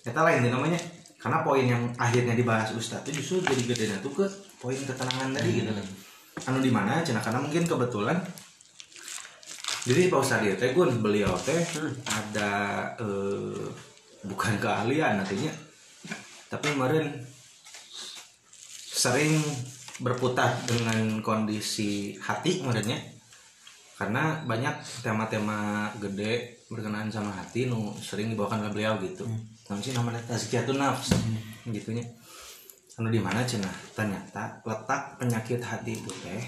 kita 0.01 0.21
lain 0.25 0.49
deh 0.49 0.53
namanya 0.53 0.81
karena 1.23 1.39
poin 1.47 1.63
yang 1.63 1.83
akhirnya 1.95 2.35
dibahas 2.35 2.75
Ustadz 2.75 3.07
itu 3.09 3.23
justru 3.23 3.55
jadi 3.55 3.63
gede 3.71 3.85
tuh 4.03 4.11
ke 4.11 4.27
poin 4.59 4.75
ketenangan 4.75 5.31
tadi 5.39 5.63
gitu. 5.63 5.71
Kan 5.71 5.87
anu 6.51 6.59
di 6.59 6.73
mana 6.75 7.07
cina 7.07 7.23
karena 7.23 7.39
mungkin 7.39 7.63
kebetulan 7.63 8.19
jadi 9.87 10.11
Pak 10.11 10.19
Ustadz 10.19 10.43
dia 10.43 10.55
teh 10.59 10.75
Gun, 10.75 10.99
beliau 10.99 11.31
teh 11.39 11.63
ada 12.11 12.51
eh, 12.99 13.67
bukan 14.27 14.55
keahlian 14.59 15.23
nantinya 15.23 15.55
tapi 16.53 16.75
kemarin 16.75 17.09
sering 19.03 19.41
berputar 20.05 20.53
dengan 20.69 21.25
kondisi 21.25 22.15
hati 22.21 22.61
kemarinnya. 22.61 23.01
Karena 23.97 24.43
banyak 24.45 25.03
tema-tema 25.03 25.89
gede 25.97 26.63
berkenaan 26.69 27.09
sama 27.09 27.31
hati 27.33 27.71
nu 27.71 27.95
sering 27.97 28.31
dibawakan 28.35 28.67
oleh 28.67 28.73
beliau 28.75 28.95
gitu. 29.01 29.25
Hmm. 29.25 29.43
Sih 29.81 29.95
namanya 29.97 30.21
tazkiyatun 30.27 30.77
nafs. 30.77 31.17
Gitunya. 31.71 32.05
Anu 33.01 33.09
di 33.09 33.23
mana 33.23 33.41
cenah 33.41 33.73
ternyata 33.97 34.61
letak 34.69 35.17
penyakit 35.17 35.65
hati 35.65 35.97
itu 35.97 36.13
teh 36.21 36.45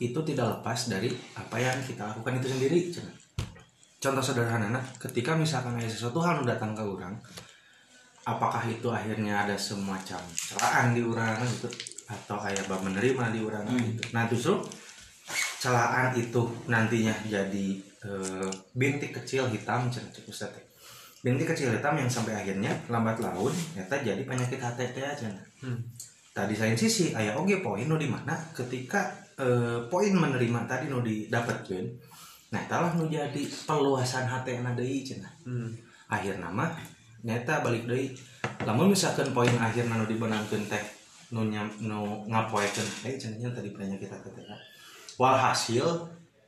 itu 0.00 0.16
tidak 0.24 0.58
lepas 0.58 0.88
dari 0.88 1.12
apa 1.36 1.60
yang 1.60 1.76
kita 1.84 2.08
lakukan 2.08 2.40
itu 2.40 2.48
sendiri 2.48 2.88
cenah 2.88 3.16
contoh 4.00 4.24
sederhana 4.24 4.80
ketika 4.96 5.36
misalkan 5.36 5.76
ada 5.76 5.84
sesuatu 5.84 6.24
hal 6.24 6.40
datang 6.42 6.72
ke 6.72 6.80
orang 6.80 7.14
apakah 8.24 8.64
itu 8.64 8.88
akhirnya 8.88 9.44
ada 9.44 9.56
semacam 9.60 10.24
celaan 10.32 10.96
di 10.96 11.04
orang 11.04 11.36
gitu 11.44 11.68
atau 12.08 12.36
kayak 12.40 12.64
bab 12.66 12.80
menerima 12.82 13.24
di 13.30 13.40
orang 13.44 13.64
gitu? 13.76 14.02
Nah 14.16 14.24
justru 14.26 14.54
celaan 15.60 16.16
itu 16.16 16.42
nantinya 16.66 17.14
jadi 17.28 17.66
eh, 17.80 18.50
bintik 18.72 19.14
kecil 19.20 19.52
hitam 19.52 19.92
cenah 19.92 20.10
Ustaz 20.26 20.48
teh. 20.52 20.64
Binti 21.20 21.44
kecil 21.44 21.68
hitam 21.76 21.94
yang 22.00 22.08
sampai 22.08 22.32
akhirnya 22.32 22.72
lambat 22.88 23.20
laun 23.20 23.52
nyata 23.76 24.00
jadi 24.00 24.22
penyakit 24.24 24.56
HTT 24.56 24.96
aja. 25.04 25.28
Hmm. 25.60 25.76
tadi 26.32 26.56
saya 26.56 26.72
sisi 26.72 27.12
ayah 27.12 27.36
oke 27.36 27.60
poin 27.60 27.84
nu 27.84 28.00
di 28.00 28.08
mana? 28.08 28.32
Ketika 28.56 29.12
eh, 29.36 29.78
poin 29.92 30.12
menerima 30.16 30.60
tadi 30.64 30.88
nu 30.88 31.04
didapatkan 31.04 31.84
nah 32.50 32.62
talah 32.66 32.96
nu 32.98 33.06
jadi 33.06 33.46
peluasan 33.68 34.26
hati 34.26 34.58
na 34.58 34.74
deui 34.74 35.06
cenah 35.06 35.30
Hmm. 35.46 35.70
akhir 36.10 36.42
nama 36.42 36.72
nyata 37.22 37.62
balik 37.62 37.86
deui 37.86 38.10
lamun 38.64 38.90
misalkan 38.90 39.30
poin 39.30 39.52
akhir 39.60 39.86
nu 39.86 40.08
dibenangkeun 40.08 40.66
teh 40.66 40.84
nu 41.30 41.46
nyam 41.46 41.70
nu 41.78 42.26
ngapoekeun 42.26 42.88
eh 43.06 43.14
tadi 43.20 43.70
penyakit 43.70 44.10
HTT 44.10 44.38
walhasil 45.20 45.86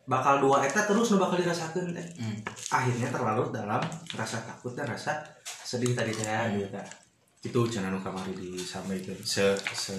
bakal 0.05 0.39
dua 0.39 0.61
eta 0.61 0.83
terus 0.83 1.11
nu 1.11 1.17
bakal 1.17 1.39
dirasakeun 1.39 1.93
teh 1.93 2.07
Hmm. 2.19 2.37
akhirnya 2.71 3.09
terlarut 3.09 3.51
dalam 3.51 3.79
rasa 4.13 4.43
takut 4.43 4.73
dan 4.73 4.87
rasa 4.87 5.15
sedih 5.63 5.93
tadi 5.93 6.11
saya 6.11 6.51
gitu 6.51 6.75
itu 7.43 7.61
channel 7.69 7.91
nu 7.91 7.99
kamari 7.99 8.35
disampaikan 8.35 9.15
se 9.21 9.43
se 9.73 9.95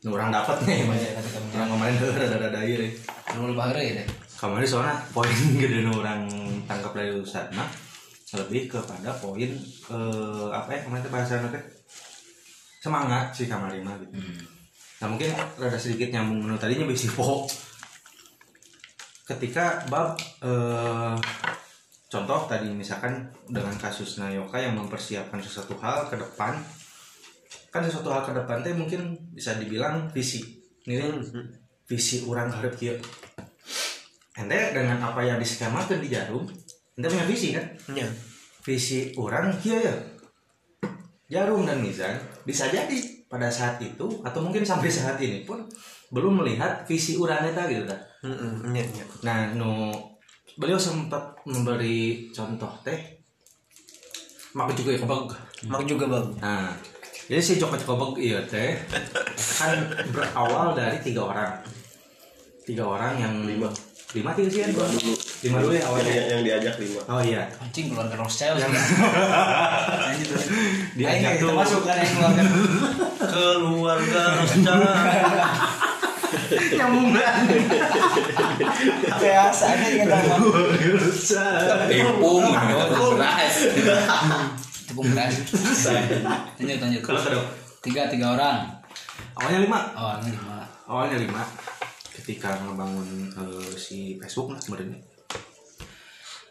nu 0.00 0.12
urang 0.12 0.28
dapat 0.28 0.56
nih 0.62 0.84
Banyak 0.84 1.12
orang 1.52 1.68
kemarin 1.70 1.94
ada 1.96 2.24
ada 2.30 2.46
ada 2.48 2.60
ieu 2.62 2.88
Anu 3.28 3.52
lebih 3.52 3.76
ya 3.76 3.92
deh. 4.00 4.06
kamari 4.34 4.64
soalnya 4.64 4.96
poin 5.10 5.28
gede 5.60 5.82
nu 5.82 5.92
orang 5.96 6.24
tangkap 6.64 6.92
dari 6.92 7.12
ustad 7.14 7.50
mah 7.52 7.68
lebih 8.34 8.68
kepada 8.68 9.10
poin 9.14 9.50
eh, 9.88 10.46
apa 10.50 10.68
ya 10.70 10.80
kemarin 10.84 11.04
bahasa 11.08 11.40
teh 11.44 11.62
semangat 12.78 13.34
sih 13.34 13.44
kamari 13.44 13.80
mah 13.80 13.96
gitu 13.98 14.16
Hmm. 14.16 14.40
Nah 14.98 15.06
mungkin 15.06 15.30
rada 15.54 15.78
sedikit 15.78 16.10
nyambung 16.10 16.42
menu 16.42 16.58
tadinya 16.58 16.82
bisi 16.82 17.06
po. 17.08 17.46
Ketika 19.28 19.84
bab 19.92 20.16
eh, 20.40 21.16
contoh 22.08 22.40
tadi 22.48 22.72
misalkan 22.72 23.28
dengan 23.44 23.76
kasus 23.76 24.16
Nayoka 24.16 24.56
yang 24.56 24.72
mempersiapkan 24.80 25.36
sesuatu 25.44 25.76
hal 25.84 26.08
ke 26.08 26.16
depan, 26.16 26.56
kan 27.68 27.84
sesuatu 27.84 28.08
hal 28.08 28.24
ke 28.24 28.32
depan 28.32 28.64
teh 28.64 28.72
mungkin 28.72 29.20
bisa 29.36 29.60
dibilang 29.60 30.08
visi. 30.08 30.64
Ini 30.88 31.20
visi 31.84 32.24
orang 32.24 32.48
harap 32.48 32.72
kieu. 32.72 32.96
Ente 34.38 34.72
dengan 34.72 34.96
apa 35.04 35.20
yang 35.20 35.36
diskemakan 35.36 36.00
di 36.00 36.08
jarum, 36.08 36.48
ente 36.96 37.06
punya 37.12 37.26
visi 37.28 37.52
kan? 37.52 37.68
Nya. 37.92 38.08
visi 38.58 39.16
orang 39.16 39.48
kia 39.64 39.80
ya 39.80 39.96
jarum 41.28 41.68
dan 41.68 41.80
mizan 41.84 42.16
bisa 42.44 42.68
jadi 42.72 42.96
pada 43.28 43.52
saat 43.52 43.76
itu 43.84 44.08
atau 44.24 44.40
mungkin 44.40 44.64
sampai 44.64 44.88
saat 44.88 45.20
ini 45.20 45.44
pun 45.44 45.68
belum 46.08 46.40
melihat 46.40 46.88
visi 46.88 47.20
orang 47.20 47.52
eta 47.52 47.68
gitu 47.68 47.84
dah. 47.84 48.00
Heeh, 48.18 48.52
nya 48.74 48.82
nya. 48.82 49.04
Nah, 49.22 49.54
nu 49.54 49.94
beliau 50.58 50.74
sempat 50.74 51.38
memberi 51.46 52.26
contoh 52.34 52.72
teh 52.82 52.98
mak 54.58 54.74
juga 54.74 54.90
ya 54.96 55.00
kebag. 55.06 55.24
Mak 55.70 55.82
juga 55.86 56.04
bang. 56.10 56.26
Nah, 56.42 56.74
jadi 57.30 57.38
si 57.38 57.62
Joko 57.62 57.78
Kobog 57.78 58.18
iya 58.18 58.42
teh 58.42 58.74
kan 59.62 59.78
berawal 60.10 60.74
dari 60.74 60.98
tiga 60.98 61.30
orang. 61.30 61.62
Tiga 62.66 62.84
orang 62.84 63.14
yang 63.22 63.34
Lima. 63.46 63.70
lima 64.16 64.32
tiga 64.32 64.48
sih 64.48 64.60
kan? 64.64 64.70
Lima 64.72 64.86
dulu. 64.88 65.12
Lima 65.44 65.58
dulu 65.62 65.72
ya 65.72 65.78
Yang, 65.78 65.88
awalnya. 65.92 66.10
yang, 66.10 66.26
yang 66.26 66.42
diajak 66.42 66.74
lima. 66.80 67.00
Oh 67.06 67.20
iya. 67.22 67.42
Anjing 67.60 67.86
keluarga 67.92 68.16
Rothschild. 68.18 68.56
Yang 68.58 68.72
diajak 70.98 71.32
tuh 71.38 71.52
masuk 71.54 71.82
kan 71.86 71.96
yang 72.02 72.12
keluarga. 72.16 72.42
Keluarga 73.28 74.22
secara 74.48 74.90
nyambung 76.50 77.12
banget. 77.12 77.60
Biasa 79.20 79.64
aja 79.74 79.88
kita. 79.92 80.16
Tepung, 81.88 82.44
beras. 83.16 83.54
Tepung 84.88 85.06
beras. 85.12 85.34
Lanjut 86.58 86.78
lanjut. 86.80 87.02
Tiga 87.84 88.10
tiga 88.10 88.34
orang. 88.34 88.58
awalnya 89.38 89.60
lima. 89.62 89.80
Ini 90.22 90.30
lima. 90.34 90.58
awalnya 90.88 91.18
lima 91.20 91.42
ketika 92.18 92.58
ngebangun 92.60 93.30
eh, 93.30 93.72
si 93.78 94.18
Facebook 94.18 94.50
lah 94.52 94.60
sebenarnya 94.60 94.98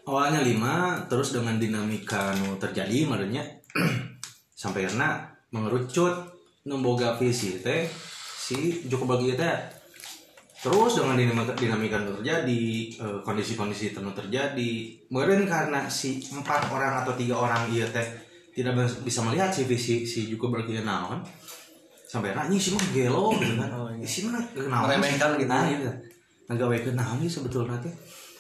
awalnya 0.08 0.42
lima 0.42 1.06
terus 1.12 1.36
dengan 1.36 1.60
dinamika 1.60 2.32
nu 2.40 2.56
terjadi 2.56 3.04
sebenarnya 3.04 3.44
sampai 4.62 4.88
karena 4.88 5.28
mengerucut 5.52 6.34
nemboga 6.64 7.20
visi 7.20 7.60
teh 7.60 7.86
si 8.40 8.88
Joko 8.88 9.04
Bagi 9.04 9.36
teh 9.36 9.77
terus 10.68 11.00
dengan 11.00 11.16
dinamika 11.56 11.96
terjadi 12.04 12.66
eh, 13.00 13.20
kondisi-kondisi 13.24 13.96
nu 14.04 14.12
terjadi. 14.12 14.72
Mungkin 15.08 15.48
karena 15.48 15.88
si 15.88 16.20
empat 16.20 16.68
orang 16.68 17.08
atau 17.08 17.16
tiga 17.16 17.40
orang 17.40 17.72
iya 17.72 17.88
teh 17.88 18.04
tidak 18.52 18.76
bisa 19.00 19.24
melihat 19.24 19.48
si 19.48 19.64
visi 19.64 20.04
si 20.04 20.28
Joko 20.28 20.52
Bagi 20.52 20.84
naon 20.84 21.24
sampai 22.08 22.36
ini 22.52 22.60
sih 22.60 22.76
mah 22.76 22.84
gelo 22.92 23.32
gitu 23.40 23.56
kan. 23.56 23.70
Oh, 23.72 23.88
iya. 23.96 24.04
isi 24.04 24.28
mah 24.28 24.44
kenaon 24.52 24.92
Meremehkan 24.92 25.40
gitu. 25.40 25.48
nah 25.48 25.64
gitu 25.72 25.88
ngagawe 26.52 26.78
kenaon 26.84 27.18
sih 27.24 27.32
sebetulnya 27.32 27.80
teh? 27.80 27.94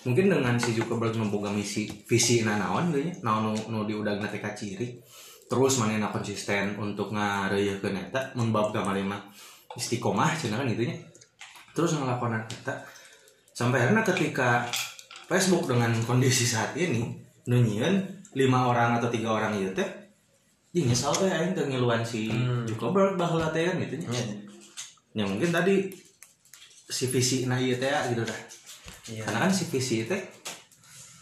Mungkin 0.04 0.28
dengan 0.28 0.56
si 0.60 0.76
Zuckerberg 0.76 1.16
memboga 1.16 1.48
misi 1.48 1.88
visi 1.88 2.44
na 2.44 2.60
naon 2.60 2.92
gitu 2.92 3.08
nya 3.08 3.16
naon 3.24 3.56
nu, 3.56 3.60
nu 3.72 3.80
diudag 3.88 4.20
ka 4.20 4.52
ciri 4.52 5.00
terus 5.48 5.80
manehna 5.80 6.12
konsisten 6.12 6.76
untuk 6.76 7.16
ngareuyekeun 7.16 8.12
eta 8.12 8.36
mun 8.36 8.52
bab 8.52 8.76
kamari 8.76 9.00
mah 9.00 9.32
istiqomah 9.80 10.36
cenah 10.36 10.60
kan 10.60 10.68
gitu 10.76 10.92
nya 10.92 10.96
terus 11.78 11.94
ngelakonan 11.94 12.42
eta 12.50 12.74
sampai 13.54 13.86
akhirnya 13.86 14.02
ketika 14.02 14.66
Facebook 15.30 15.70
dengan 15.70 15.94
kondisi 16.10 16.50
saat 16.50 16.74
ini 16.74 17.14
nunyian 17.46 18.26
lima 18.34 18.66
orang 18.66 18.98
atau 18.98 19.14
tiga 19.14 19.38
orang 19.38 19.54
itu 19.62 19.78
teh 19.78 20.08
Ih 20.78 20.84
nyesal 20.86 21.16
teh 21.16 21.26
aing 21.26 21.58
teu 21.58 21.66
ngiluan 21.66 22.06
si 22.06 22.30
Zuckerberg 22.70 23.18
baheula 23.18 23.50
teh 23.50 23.66
kan 23.66 23.82
gitu 23.82 23.98
nya. 24.04 24.22
Ya 25.18 25.24
mungkin 25.26 25.50
tadi 25.50 25.90
si 26.86 27.10
visi 27.10 27.50
na 27.50 27.58
ieu 27.58 27.80
teh 27.80 27.90
gitu 28.14 28.22
dah. 28.22 28.40
Iya. 29.10 29.26
Karena 29.26 29.48
kan 29.48 29.52
si 29.56 29.66
visi 29.72 30.06
teh 30.06 30.22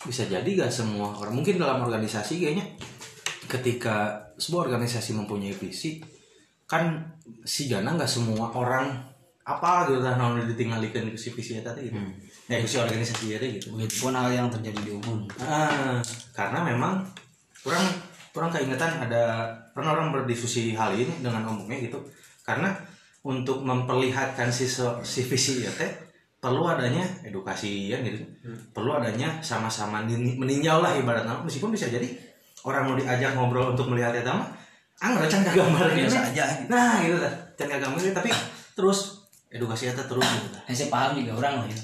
bisa 0.03 0.27
jadi 0.27 0.45
gak 0.45 0.69
semua 0.69 1.17
orang 1.17 1.33
mungkin 1.33 1.57
dalam 1.57 1.81
organisasi 1.81 2.37
kayaknya 2.37 2.77
ketika 3.49 4.27
sebuah 4.37 4.69
organisasi 4.69 5.17
mempunyai 5.17 5.55
visi 5.57 5.97
kan 6.69 7.17
si 7.41 7.65
Gana 7.65 7.97
nggak 7.97 8.09
semua 8.09 8.53
orang 8.53 9.14
apa 9.45 9.86
gitu 9.88 10.01
dah 10.01 10.17
naon 10.17 10.41
ditinggalikeun 10.41 11.13
ke 11.13 11.19
si 11.21 11.29
visi 11.29 11.62
eta 11.62 11.71
teh 11.77 11.86
gitu. 11.86 11.97
Ya 12.49 12.58
ke 12.58 12.67
si 12.67 12.81
organisasi 12.81 13.38
eta 13.38 13.45
gitu. 13.45 13.77
Begitupun 13.77 14.17
hal 14.17 14.34
yang 14.34 14.47
terjadi 14.49 14.81
di 14.81 14.91
umum. 14.97 15.29
Ah, 15.38 16.01
karena 16.34 16.65
memang 16.65 17.05
kurang 17.62 17.86
kurang 18.36 18.51
keingetan 18.51 18.99
ada 19.05 19.47
pernah 19.71 19.95
orang 19.95 20.12
berdiskusi 20.12 20.75
hal 20.75 20.91
ini 20.91 21.23
dengan 21.23 21.47
umumnya 21.47 21.79
gitu 21.79 22.03
karena 22.43 22.75
untuk 23.23 23.63
memperlihatkan 23.63 24.51
si 24.51 24.67
si 25.01 25.21
visi 25.23 25.63
ya 25.63 25.71
teh 25.71 25.88
perlu 26.38 26.67
adanya 26.67 27.01
edukasi 27.25 27.89
ya 27.89 27.97
gitu 28.03 28.21
perlu 28.75 28.99
adanya 28.99 29.39
sama-sama 29.41 30.03
nin- 30.05 30.36
meninjau 30.38 30.84
lah 30.84 30.93
ibaratnya 30.93 31.41
meskipun 31.41 31.71
bisa 31.73 31.88
jadi 31.89 32.05
orang 32.67 32.91
mau 32.91 32.95
diajak 32.99 33.34
ngobrol 33.34 33.71
untuk 33.73 33.88
melihat 33.89 34.13
itu 34.13 34.29
mah 34.29 34.45
anggar 34.99 35.25
can 35.31 35.41
gambar 35.41 35.89
Biasa 35.95 36.19
aja. 36.36 36.45
nah 36.69 36.99
gitu 37.01 37.17
kan 37.17 37.34
can 37.55 38.13
tapi 38.13 38.29
terus 38.75 39.14
edukasi 39.55 39.87
eta 39.87 40.03
terus 40.03 40.27
gitu 40.27 40.47
tah. 40.51 40.61
Saya 40.67 40.91
paham 40.91 41.11
juga 41.15 41.31
orang 41.39 41.63
loh 41.63 41.67
ya. 41.71 41.79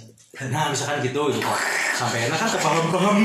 nah 0.48 0.72
misalkan 0.72 1.04
gitu 1.04 1.28
gitu 1.28 1.44
kok 1.44 1.60
sampai 1.92 2.32
enak 2.32 2.40
kan 2.40 2.48
kepaham-paham 2.48 3.16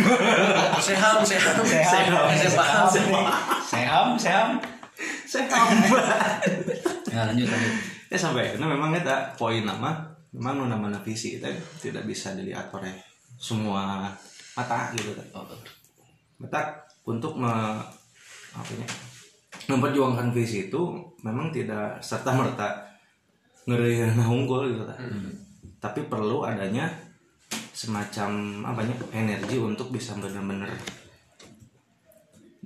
Seham, 0.83 1.23
seham, 1.23 1.63
Seham. 1.63 2.27
Saya 2.35 2.51
paham. 2.51 2.87
Seham, 3.63 4.07
seham. 4.19 4.49
saya 5.27 5.45
kambat 5.47 6.07
Ya 7.07 7.31
lanjut 7.31 7.47
lanjut. 7.47 7.75
ya 8.11 8.19
sampai 8.19 8.55
karena 8.55 8.67
memang 8.67 8.91
kita 8.91 9.35
poin 9.39 9.63
nama 9.63 10.03
memang 10.35 10.63
nu 10.63 10.65
nama 10.67 10.91
visi 11.03 11.39
itu 11.39 11.47
tidak 11.79 12.07
bisa 12.11 12.35
dilihat 12.35 12.69
oleh 12.75 12.93
semua 13.39 14.11
mata 14.59 14.91
gitu 14.93 15.15
kan 15.15 15.27
mata 16.37 16.61
untuk 17.07 17.39
me, 17.39 17.49
apa 18.53 18.73
ya, 18.77 18.87
memperjuangkan 19.71 20.35
visi 20.35 20.69
itu 20.69 20.83
memang 21.23 21.55
tidak 21.55 22.03
serta 22.03 22.35
merta 22.35 22.86
ngeriana 23.67 24.25
unggul 24.31 24.71
gitu 24.71 24.85
kan. 24.87 24.99
Tapi 25.83 26.07
perlu 26.07 26.47
adanya 26.47 26.89
semacam 27.77 28.63
apa 28.65 28.81
ya 28.81 28.97
energi 29.13 29.61
untuk 29.61 29.93
bisa 29.93 30.17
benar-benar 30.17 30.73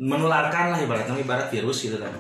menularkan 0.01 0.73
lah 0.73 0.79
ibaratnya 0.81 1.19
ibarat 1.19 1.51
virus 1.51 1.83
gitu 1.85 1.99
kan. 1.99 2.13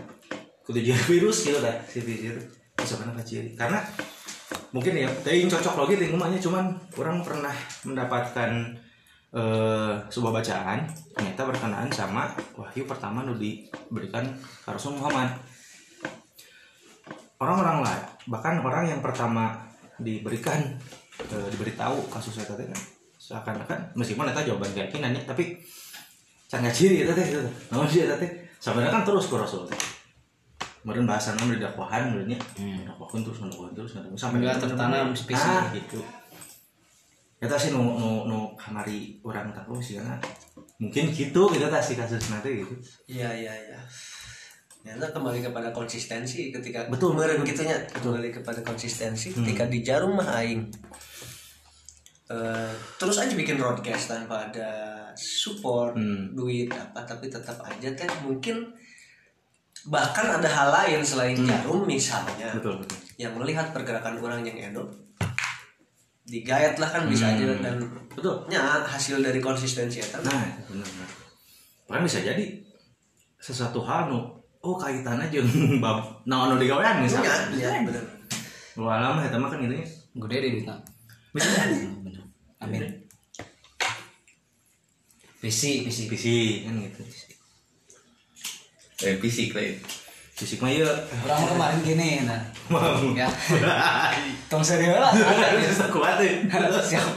Jadi 0.67 0.91
virus 1.13 1.47
gitu 1.47 1.61
kan. 1.63 1.77
Si 1.87 2.03
virus 2.03 2.61
bisa 2.81 2.97
kena 2.97 3.13
ke 3.13 3.25
ciri 3.25 3.51
karena 3.53 3.79
mungkin 4.73 4.97
ya 4.97 5.09
tapi 5.23 5.47
cocok 5.47 5.85
lagi 5.85 5.95
tinggumannya 6.01 6.41
cuman 6.41 6.65
orang 6.97 7.21
pernah 7.21 7.55
mendapatkan 7.85 8.51
eh, 9.35 9.95
sebuah 10.09 10.33
bacaan 10.41 10.89
ternyata 11.15 11.43
berkenaan 11.47 11.91
sama 11.93 12.33
wahyu 12.57 12.89
pertama 12.89 13.27
nu 13.27 13.37
diberikan 13.37 14.25
Rasul 14.65 14.97
Muhammad 14.97 15.37
orang-orang 17.41 17.83
lain 17.83 18.05
bahkan 18.29 18.61
orang 18.61 18.85
yang 18.87 19.01
pertama 19.01 19.57
diberikan 19.97 20.61
eh, 21.19 21.49
diberitahu 21.51 22.07
kasus 22.13 22.41
itu 22.41 22.55
kan 22.55 22.81
seakan-akan 23.21 23.97
meskipun 23.97 24.29
itu 24.29 24.53
jawaban 24.53 24.71
keyakinannya 24.73 25.25
tapi 25.25 25.61
can 26.51 26.67
ciri 26.67 27.07
eta 27.07 27.15
teh 27.15 27.31
gitu. 27.31 27.47
Naon 27.71 27.87
sih 27.87 28.03
eta 28.03 28.19
teh 28.19 28.27
sebenarnya 28.59 28.91
kan 28.91 29.03
terus 29.07 29.31
ku 29.31 29.39
rasul. 29.39 29.63
Teh 29.71 29.79
Kemudian 30.81 31.05
bahasan 31.05 31.37
nama 31.37 31.53
di 31.53 31.61
dakwahan 31.61 32.11
sebenarnya 32.11 32.41
dakwahan 32.89 33.21
terus 33.21 33.39
dakwahan 33.45 33.73
terus 33.77 33.91
dakwahan 33.95 34.17
terus 34.17 34.33
Nggak 34.41 34.59
tertanam 34.65 35.07
spesifik. 35.13 35.61
ah, 35.61 35.69
gitu. 35.77 36.01
Kita 37.37 37.57
sih 37.57 37.71
nu 37.71 37.85
nu 38.01 38.11
nu 38.27 38.39
kamari 38.57 39.21
orang 39.23 39.53
tahu 39.53 39.79
sih 39.79 40.01
karena 40.01 40.17
mungkin 40.81 41.13
gitu 41.13 41.43
kita 41.53 41.69
tak 41.69 41.85
sih 41.85 41.95
kasus 41.95 42.33
nanti 42.33 42.65
gitu. 42.65 42.75
Iya 43.07 43.31
iya 43.31 43.53
iya. 43.53 43.79
Ya, 44.81 44.97
nah, 44.97 45.13
kembali 45.13 45.45
kepada 45.45 45.69
konsistensi 45.71 46.49
ketika 46.49 46.89
Betul, 46.89 47.13
betul. 47.13 47.45
gitunya 47.45 47.77
kembali 47.93 48.33
kepada 48.33 48.65
konsistensi 48.65 49.29
ketika 49.31 49.69
di 49.69 49.85
jarum 49.85 50.17
mah 50.17 50.41
aing 50.41 50.65
Eh, 52.31 52.71
terus 52.95 53.19
aja 53.19 53.35
bikin 53.35 53.59
broadcast 53.59 54.07
tanpa 54.07 54.47
ada 54.47 54.71
support 55.19 55.99
Hmm. 55.99 56.31
duit 56.31 56.71
apa 56.71 57.03
tapi 57.03 57.27
tetap 57.27 57.59
aja 57.61 57.91
teh 57.91 58.07
mungkin 58.23 58.71
bahkan 59.85 60.39
ada 60.39 60.47
hal 60.47 60.71
lain 60.71 61.03
selain 61.03 61.35
jarum 61.35 61.83
misalnya 61.83 62.55
betul 62.55 62.79
betul. 62.79 62.99
yang 63.19 63.35
melihat 63.35 63.75
pergerakan 63.75 64.23
orang 64.23 64.47
yang 64.47 64.55
edo 64.63 64.87
digayat 66.23 66.79
lah 66.79 66.87
kan 66.87 67.11
bisa 67.11 67.35
aja 67.35 67.51
dan 67.59 67.83
betul 68.15 68.47
nya 68.47 68.63
hasil 68.79 69.19
dari 69.19 69.43
konsistensi 69.43 69.99
itu 69.99 70.19
nah 70.23 70.47
itu 70.47 70.71
benar 70.71 70.87
benar 70.87 71.11
Bahkan 71.91 72.03
bisa 72.07 72.23
jadi 72.23 72.45
sesuatu 73.37 73.83
hal 73.83 74.07
nu 74.07 74.39
oh 74.61 74.77
kaitannya 74.77 75.27
jeung 75.33 75.49
bab 75.85 76.21
naon 76.29 76.55
nu 76.55 76.57
digawean 76.61 77.01
ya, 77.01 77.05
misalnya 77.05 77.33
ya, 77.57 77.81
bener. 77.81 78.05
lu 78.77 78.85
alam 78.87 79.21
eta 79.25 79.41
mah 79.41 79.49
kan 79.49 79.65
ini 79.65 79.81
gede 80.17 80.37
deh 80.41 80.51
bisa 80.61 80.75
jadi. 81.35 81.77
bener. 82.03 82.23
Amin. 82.61 82.83
Visi 85.41 85.87
visi 85.87 86.11
visi 86.11 86.67
kan 86.67 86.77
gitu. 86.77 87.03
Eh 89.01 89.17
fisik 89.17 89.57
lain. 89.57 89.81
fisik 90.37 90.61
mah 90.61 90.73
ieu. 90.73 90.89
Orang 91.25 91.39
mah 91.41 91.49
kemarin 91.53 91.79
gini 91.85 92.09
nah. 92.25 92.41
Ya. 93.17 93.29
Tong 94.51 94.65
serius 94.65 94.97
lah. 95.01 95.13
Bisa 95.57 95.89
kuat 95.89 96.21
tuh 96.21 96.85
siap. 96.91 97.17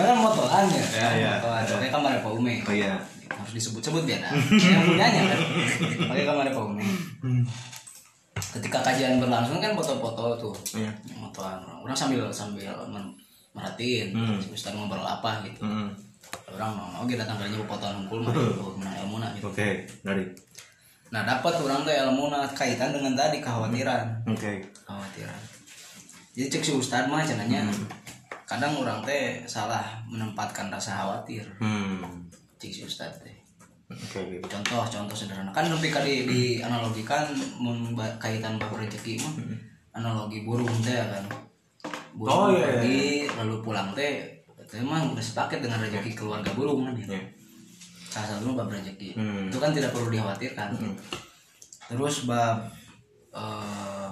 Orang 0.00 0.18
motoran 0.24 0.64
ya. 0.72 0.84
Ya, 0.92 1.08
ya. 1.20 1.32
motoran 1.40 1.64
pakai 1.68 1.90
kamar 1.92 2.12
Pak 2.24 2.32
Ume. 2.32 2.64
Oh 2.64 2.72
iya 2.72 2.96
harus 3.30 3.52
disebut-sebut 3.56 4.02
biar 4.06 4.22
yang 4.54 4.82
punyanya 4.86 5.22
kan? 5.34 5.40
Pakai 6.10 6.24
kamar 6.24 6.46
Ume 6.54 6.84
ketika 8.36 8.78
kajian 8.84 9.20
berlangsung 9.20 9.60
kan 9.60 9.72
foto-foto 9.72 10.36
tuh. 10.36 10.56
Iya. 10.76 10.92
Motoran 11.16 11.60
orang 11.64 11.80
orang 11.84 11.96
sambil 11.96 12.20
sambil 12.32 12.72
merhatiin. 13.56 14.12
Hmm. 14.12 14.36
Ustaz 14.52 14.76
ngobrol 14.76 15.04
apa 15.04 15.40
gitu. 15.44 15.64
Mm. 15.64 15.90
orang 16.26 16.74
mau 16.74 17.06
oke 17.06 17.14
datang 17.14 17.38
kerja 17.38 17.54
fotoan 17.54 18.02
hunkul 18.02 18.18
mah 18.18 18.34
gitu 18.34 18.74
menang 18.76 18.94
ilmu 19.06 19.16
gitu. 19.38 19.46
Oke 19.46 19.86
dari. 20.02 20.26
Nah 21.14 21.22
dapat 21.22 21.54
orang 21.62 21.86
tuh 21.86 21.94
ilmu 21.94 22.28
kaitan 22.52 22.90
dengan 22.90 23.14
tadi 23.14 23.38
kekhawatiran. 23.38 24.26
Oke. 24.26 24.66
Kekhawatiran. 24.74 25.40
Jadi 26.34 26.46
cek 26.50 26.62
si 26.66 26.72
Ustad 26.74 27.06
mah 27.06 27.22
cenanya 27.22 27.62
kadang 28.46 28.78
orang 28.78 29.06
teh 29.06 29.42
salah 29.46 30.02
menempatkan 30.10 30.66
rasa 30.66 30.98
khawatir. 30.98 31.46
Hmm 31.62 32.26
cek 32.56 32.70
si 32.70 32.80
Ustad 32.82 33.12
teh 33.20 33.36
oke. 33.86 34.42
contoh 34.42 34.82
contoh 34.82 35.14
sederhana. 35.14 35.50
Kan 35.50 35.68
lebih 35.68 35.90
kali 35.90 36.24
di 36.24 36.40
analogikan 36.58 37.30
mun 37.56 37.92
ba- 37.92 38.16
kaitan 38.16 38.56
bab 38.56 38.72
rezeki 38.72 39.20
mah 39.20 39.34
analogi 39.92 40.42
burung 40.42 40.72
teh 40.80 40.96
kan? 40.96 41.24
Oh, 42.16 42.18
burung 42.18 42.40
iya, 42.50 42.58
iya, 42.58 42.66
pergi 42.72 43.00
lalu 43.36 43.54
pulang 43.60 43.92
teh 43.92 44.24
teh 44.64 44.80
mah 44.80 45.06
udah 45.06 45.20
sepaket 45.20 45.62
dengan 45.62 45.78
rezeki 45.78 46.12
keluarga 46.12 46.50
burung 46.50 46.82
kan 46.82 46.94
ya 46.96 47.06
Iya. 47.08 47.20
salah 48.08 48.26
satunya 48.32 48.52
bab 48.54 48.68
rezeki. 48.68 49.08
Hmm. 49.14 49.46
itu 49.46 49.58
kan 49.60 49.70
tidak 49.70 49.92
perlu 49.92 50.08
dikhawatirkan. 50.08 50.68
Terus 51.86 52.24
bab 52.24 52.66
eh, 53.30 54.10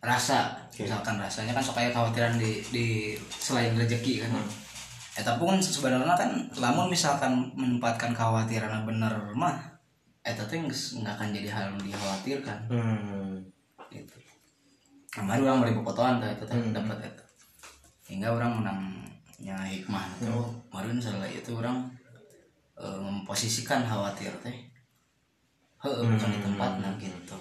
rasa. 0.00 0.58
Misalkan 0.74 1.16
rasanya 1.16 1.54
kan 1.54 1.62
sok 1.62 1.78
kayak 1.78 1.94
khawatiran 1.94 2.34
di 2.34 2.58
di 2.66 2.86
selain 3.30 3.72
rezeki 3.72 4.20
kan. 4.20 4.34
Eh 4.34 4.46
tapi 5.22 5.46
kan 5.46 5.62
sebenarnya 5.62 6.18
kan 6.18 6.30
lamun 6.58 6.90
misalkan 6.90 7.46
menempatkan 7.54 8.10
kekhawatiran 8.10 8.82
bener 8.82 9.14
mah 9.38 9.54
eh 10.26 10.34
tapi 10.34 10.66
nggak 10.66 11.14
akan 11.14 11.28
jadi 11.30 11.48
hal 11.52 11.64
yang 11.70 11.78
dikhawatirkan. 11.78 12.58
Hmm. 12.66 13.38
Gitu. 13.92 14.16
Kemarin 15.14 15.46
orang 15.46 15.60
beri 15.62 15.72
potongan 15.78 16.18
teh 16.18 16.34
itu 16.34 16.44
teh 16.48 16.58
dapat 16.74 16.98
itu 17.06 17.24
hingga 18.10 18.28
orang 18.34 18.58
menangnya 18.58 19.56
hikmah 19.62 20.02
itu 20.18 20.34
kemarin 20.68 20.98
setelah 20.98 21.30
itu 21.30 21.50
orang 21.54 21.86
eh, 22.74 22.98
memposisikan 22.98 23.86
khawatir 23.86 24.34
teh. 24.42 24.56
Heeh, 25.84 26.02
bukan 26.02 26.30
di 26.32 26.40
tempatnya 26.42 26.90
gitu. 26.98 27.36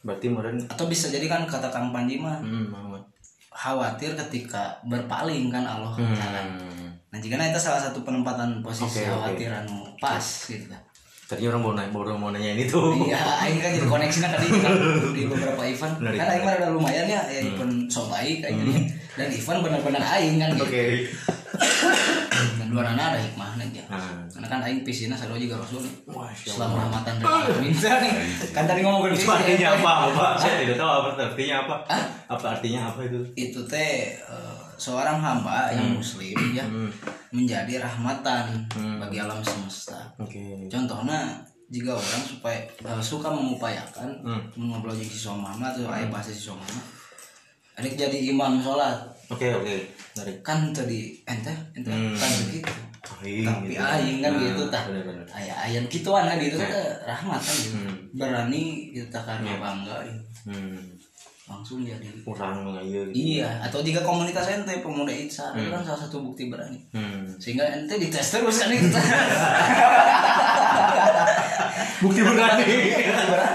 Berarti 0.00 0.26
meren 0.32 0.56
atau 0.66 0.88
bisa 0.88 1.12
jadi 1.12 1.28
kan 1.28 1.44
kata 1.44 1.68
Kang 1.68 1.92
Panji 1.92 2.18
mah 2.18 2.40
hmm 2.40 3.09
khawatir 3.50 4.14
ketika 4.16 4.62
berpaling 4.82 5.50
kan 5.50 5.62
Allah 5.62 5.92
Ta'ala. 5.92 6.42
hmm 6.46 6.88
Nah 7.10 7.18
jika 7.18 7.34
itu 7.34 7.58
salah 7.58 7.82
satu 7.82 8.00
penempatan 8.00 8.62
posisi 8.62 9.02
Oke, 9.02 9.02
oke. 9.02 9.10
khawatir 9.10 9.50
anu 9.50 9.82
pas 9.98 10.22
gitu 10.46 10.70
kan. 10.70 10.78
tadi 11.26 11.46
orang 11.46 11.58
mau 11.58 11.72
nanya 11.72 11.90
baru 11.90 12.14
mau 12.14 12.30
nanya 12.30 12.54
itu 12.54 12.74
Iya, 13.04 13.18
aing 13.40 13.58
kan 13.58 13.70
jadi 13.70 13.86
koneksinya 13.86 14.30
tadi 14.30 14.46
kan 14.62 14.74
di 15.10 15.26
beberapa 15.26 15.62
event. 15.62 15.94
Benar, 15.98 16.14
Kan 16.14 16.26
aing 16.28 16.42
ada 16.44 16.68
lumayan 16.70 17.06
ya, 17.06 17.22
ya 17.26 17.42
event 17.44 17.86
sok 17.86 18.10
baik 18.10 18.42
aing 18.42 18.58
jadi. 18.62 18.74
Dan 19.14 19.28
event 19.28 19.58
benar-benar 19.60 20.02
aing 20.18 20.38
kan 20.38 20.50
gitu. 20.54 20.62
oke 20.64 20.84
Dan 20.86 20.98
dua 22.66 22.82
nana 22.82 23.02
ada 23.12 23.18
hikmahnya 23.18 23.64
aja. 23.66 23.82
Hmm. 23.90 24.24
Karena 24.30 24.46
kan 24.46 24.58
aing 24.62 24.80
pisina 24.80 25.14
sarua 25.14 25.36
juga 25.36 25.58
Rasul 25.58 25.82
Islam 26.46 26.70
rahmatan 26.72 27.18
alamin. 27.18 27.72
nih. 27.74 28.12
Kan 28.50 28.64
tadi 28.64 28.80
ngomongin 28.80 29.12
itu 29.12 29.26
artinya 29.26 29.68
ya. 29.70 29.76
apa 29.76 29.90
apa 30.10 30.26
saya 30.36 30.54
tidak 30.62 30.76
tahu 30.78 30.90
apa 30.90 31.08
artinya 31.18 31.56
apa 31.62 31.74
apa 32.28 32.46
artinya 32.58 32.80
apa 32.88 33.00
itu 33.04 33.18
Itu 33.34 33.60
teh 33.66 34.16
eh, 34.16 34.56
seorang 34.76 35.20
hamba 35.20 35.68
yang 35.70 35.92
muslim 35.94 36.36
ya 36.56 36.64
menjadi 37.30 37.84
rahmatan 37.84 38.64
bagi 38.96 39.20
alam 39.20 39.38
semesta. 39.44 40.00
contohnya 40.66 41.44
jika 41.70 41.94
orang 41.94 42.22
supaya 42.26 42.58
eh, 42.82 42.98
suka 43.02 43.30
mengupayakan 43.30 44.10
Hmm. 44.26 44.42
ngobrol 44.58 44.90
jeung 44.90 45.06
si 45.06 45.20
Somama 45.20 45.70
atau 45.70 45.86
aya 45.86 46.10
bahasa 46.10 46.34
si 46.34 46.50
Somama 46.50 46.82
adik 47.78 47.94
jadi 47.94 48.18
imam 48.28 48.58
sholat 48.58 48.98
oke 49.30 49.46
oke 49.56 49.74
dari 50.12 50.32
kan 50.40 50.58
tadi 50.70 51.14
ente 51.24 51.52
ente 51.72 51.88
Hmm. 51.88 52.14
kan 52.14 52.30
begitu. 52.44 52.72
Aing 53.20 53.44
tapi 53.44 53.68
gitu. 53.68 53.80
aing 53.80 54.18
kan 54.18 54.32
Nah, 54.32 54.40
gitu 54.40 54.62
tah. 54.68 54.82
bener-bener. 54.86 55.26
aya 55.30 55.54
ayan 55.62 55.84
gituan 55.86 56.24
kan 56.24 56.36
gitu 56.36 56.56
teh 56.56 56.70
rahmat 57.02 57.36
kan 57.36 57.54
gitu. 57.54 57.76
Hmm. 57.76 57.94
berani 58.12 58.62
kita 58.90 59.18
karena 59.18 59.52
bangga 59.56 59.96
gitu. 60.04 60.22
hmm. 60.48 60.78
Langsung 61.44 61.82
jadi. 61.82 62.06
Kurang 62.22 62.62
iya 62.78 63.02
gitu. 63.02 63.10
Iya 63.10 63.50
atau 63.60 63.82
jika 63.82 64.00
komunitas 64.00 64.46
ente 64.48 64.78
pemuda 64.78 65.10
itsa 65.10 65.50
itu 65.52 65.66
kan 65.68 65.82
salah 65.82 66.00
satu 66.00 66.22
bukti 66.22 66.46
berani. 66.46 66.78
Hmm. 66.90 67.26
Sehingga 67.36 67.66
ente 67.66 67.98
dites 67.98 68.30
terus 68.30 68.56
kan 68.56 68.70
itu 68.70 68.86
bukti 72.00 72.20
berani. 72.22 72.64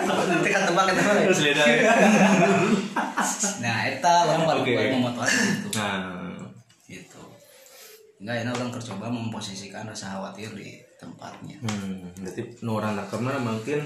Nanti 0.06 0.50
kan 0.52 0.62
tebak 0.66 0.86
itu 0.92 1.02
terus 1.02 1.40
nah 3.64 3.78
eta 3.88 4.14
orang 4.28 4.44
baru 4.48 4.62
Oke. 4.64 4.74
buat 4.74 4.88
memotivasi 4.96 5.38
itu 5.38 5.70
nah. 5.76 6.36
Gitu. 6.86 7.22
Enggak 8.22 8.36
ini 8.46 8.50
orang 8.54 8.70
tercoba 8.70 9.06
memposisikan 9.10 9.90
rasa 9.90 10.16
khawatir 10.16 10.54
di 10.54 10.80
tempatnya. 11.02 11.58
Hmm 11.66 12.06
berarti 12.16 12.42
orang 12.66 12.98
nakemna 12.98 13.38
mungkin 13.38 13.80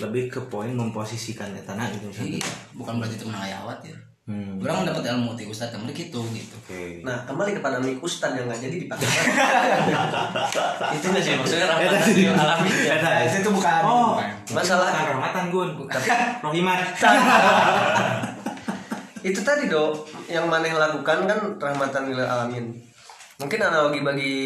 lebih 0.00 0.32
ke 0.32 0.40
poin 0.48 0.72
memposisikan 0.72 1.52
etana 1.52 1.86
gitu 1.92 2.08
iya 2.24 2.50
bukan 2.72 2.96
berarti 2.96 3.20
itu 3.20 3.28
menang 3.28 3.44
aya 3.44 3.56
khawatir 3.60 3.94
hmm. 4.24 4.58
Orang 4.64 4.84
mendapat 4.84 5.12
ilmu 5.12 5.36
ti 5.36 5.44
ustad 5.44 5.74
kamu 5.74 5.90
gitu 5.90 6.22
gitu. 6.30 6.54
Oke. 6.62 7.02
Nah, 7.02 7.26
kembali 7.26 7.58
kepada 7.58 7.82
mik 7.82 7.98
Ustad 7.98 8.30
yang 8.36 8.46
nggak 8.46 8.62
jadi 8.62 8.76
dipakai. 8.86 9.08
Itu 11.00 11.10
nggak 11.10 11.24
sih 11.24 11.34
maksudnya 11.34 11.66
rahmatan 11.66 11.98
lil 12.14 12.30
alamin. 12.30 12.70
Eta, 12.70 13.10
itu 13.26 13.50
bukan 13.50 13.82
Oh, 13.82 14.14
bukan. 14.14 14.30
Masalah 14.54 14.94
bukan 14.94 15.06
rahmatan 15.18 15.44
gun 15.50 15.68
tapi 15.90 16.08
rohimat 16.46 16.78
itu 19.22 19.40
tadi 19.44 19.68
dok. 19.68 20.08
Yang 20.28 20.46
maneh 20.46 20.72
lakukan 20.74 21.18
kan 21.26 21.40
rahmatan 21.58 22.12
lil 22.12 22.20
alamin. 22.22 22.72
Mungkin 23.40 23.60
analogi 23.60 24.00
bagi 24.04 24.36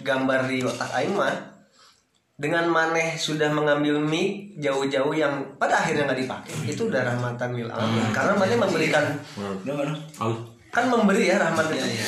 gambar 0.00 0.46
di 0.46 0.62
otak 0.62 0.90
aing 1.02 1.18
mah 1.18 1.34
dengan 2.40 2.64
maneh 2.72 3.20
sudah 3.20 3.52
mengambil 3.52 4.00
mic 4.00 4.56
jauh-jauh 4.56 5.12
yang 5.12 5.44
pada 5.60 5.76
akhirnya 5.82 6.08
nggak 6.08 6.24
dipakai 6.24 6.54
itu 6.64 6.88
udah 6.88 7.02
rahmatan 7.04 7.52
lil 7.52 7.68
alamin. 7.68 8.08
Karena 8.14 8.32
maneh 8.38 8.56
memberikan 8.56 9.04
Udah, 9.36 9.74
udah. 9.76 9.98
oh 10.24 10.34
kan 10.70 10.86
memberi 10.86 11.26
ya 11.26 11.36
rahmat 11.42 11.66
itu 11.74 11.82
iya 11.82 11.86
iya. 11.98 12.06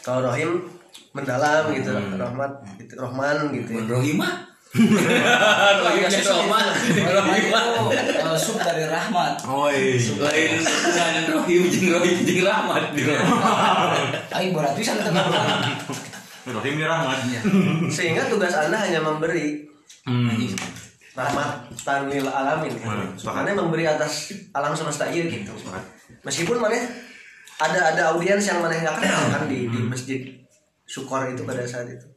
Kalau 0.00 0.24
rohim 0.24 0.64
mendalam 1.12 1.68
gitu 1.76 1.92
rahmat 1.92 2.52
gitu 2.80 2.92
rohman 2.96 3.52
gitu 3.52 3.70
ya. 3.76 3.84
rohimah 3.84 4.32
Rohim 4.68 6.04
jadi 6.04 6.28
rahmat. 6.28 6.66
rohimah 7.08 7.62
itu 7.72 7.84
eh, 8.20 8.36
sub 8.36 8.60
dari 8.60 8.84
rahmat. 8.84 9.40
Oi. 9.48 9.96
Lain 10.20 10.60
lain 10.60 11.24
rohim 11.32 11.62
jeung 11.72 11.96
rohim 11.96 12.16
jeung 12.20 12.44
rahmat 12.44 12.92
di 12.92 13.02
aing 14.28 14.52
berat 14.52 14.76
bisa 14.76 14.92
tentang 15.00 15.24
Rohim 16.48 16.74
ya 16.76 16.86
rahmat. 16.88 17.18
Iya. 17.28 17.40
sehingga 17.88 18.28
tugas 18.28 18.52
anda 18.52 18.76
hanya 18.76 19.00
memberi 19.00 19.64
Hmm. 20.08 20.32
rahmat 21.12 21.68
tanlil 21.84 22.24
alamin. 22.24 22.72
Kan? 22.80 23.12
Mana 23.12 23.52
memberi 23.52 23.84
atas 23.84 24.32
alam 24.56 24.72
semesta 24.72 25.04
iya 25.08 25.28
gitu. 25.28 25.52
Meskipun 26.24 26.56
mana 26.56 26.80
ada 27.60 27.92
ada 27.92 28.02
audiens 28.16 28.40
yang 28.44 28.64
mana 28.64 28.72
nggak 28.76 29.00
kenal 29.00 29.22
kan 29.32 29.42
di 29.48 29.68
di 29.68 29.80
Hmm. 29.80 29.88
masjid 29.92 30.20
Sukor 30.88 31.28
itu 31.28 31.44
pada 31.44 31.60
saat 31.68 31.84
itu 31.88 32.08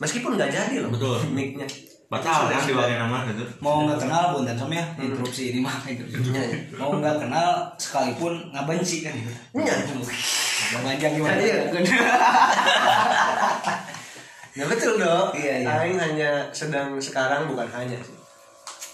meskipun 0.00 0.34
nggak 0.34 0.50
jadi 0.50 0.74
loh 0.82 0.90
Betul. 0.90 1.16
mic-nya 1.36 1.68
Batal 2.10 2.50
kan 2.50 2.58
dipakai 2.66 2.98
nama 2.98 3.22
gitu. 3.30 3.46
mau 3.62 3.86
nggak 3.86 4.02
kenal 4.02 4.34
pun 4.34 4.42
dan 4.42 4.58
som 4.58 4.66
ya 4.66 4.82
interupsi 4.98 5.54
ini 5.54 5.62
mah 5.62 5.78
gitu. 5.86 6.02
Iya, 6.10 6.42
iya. 6.42 6.58
mau 6.74 6.90
nggak 6.90 7.22
kenal 7.22 7.70
sekalipun 7.78 8.50
nggak 8.50 8.66
benci 8.66 9.06
kan 9.06 9.14
gitu 9.14 9.30
Iya. 9.54 9.74
Bang 10.74 10.90
Ajang 10.90 11.12
gimana 11.14 11.38
Iya. 11.38 11.70
Ya 14.50 14.66
betul 14.66 14.98
dong. 14.98 15.30
Iya, 15.30 15.62
iya. 15.62 15.70
Aing 15.78 15.94
hanya 15.94 16.30
sedang 16.50 16.98
sekarang 16.98 17.46
bukan 17.46 17.70
hanya 17.70 17.94
sih. 17.96 18.16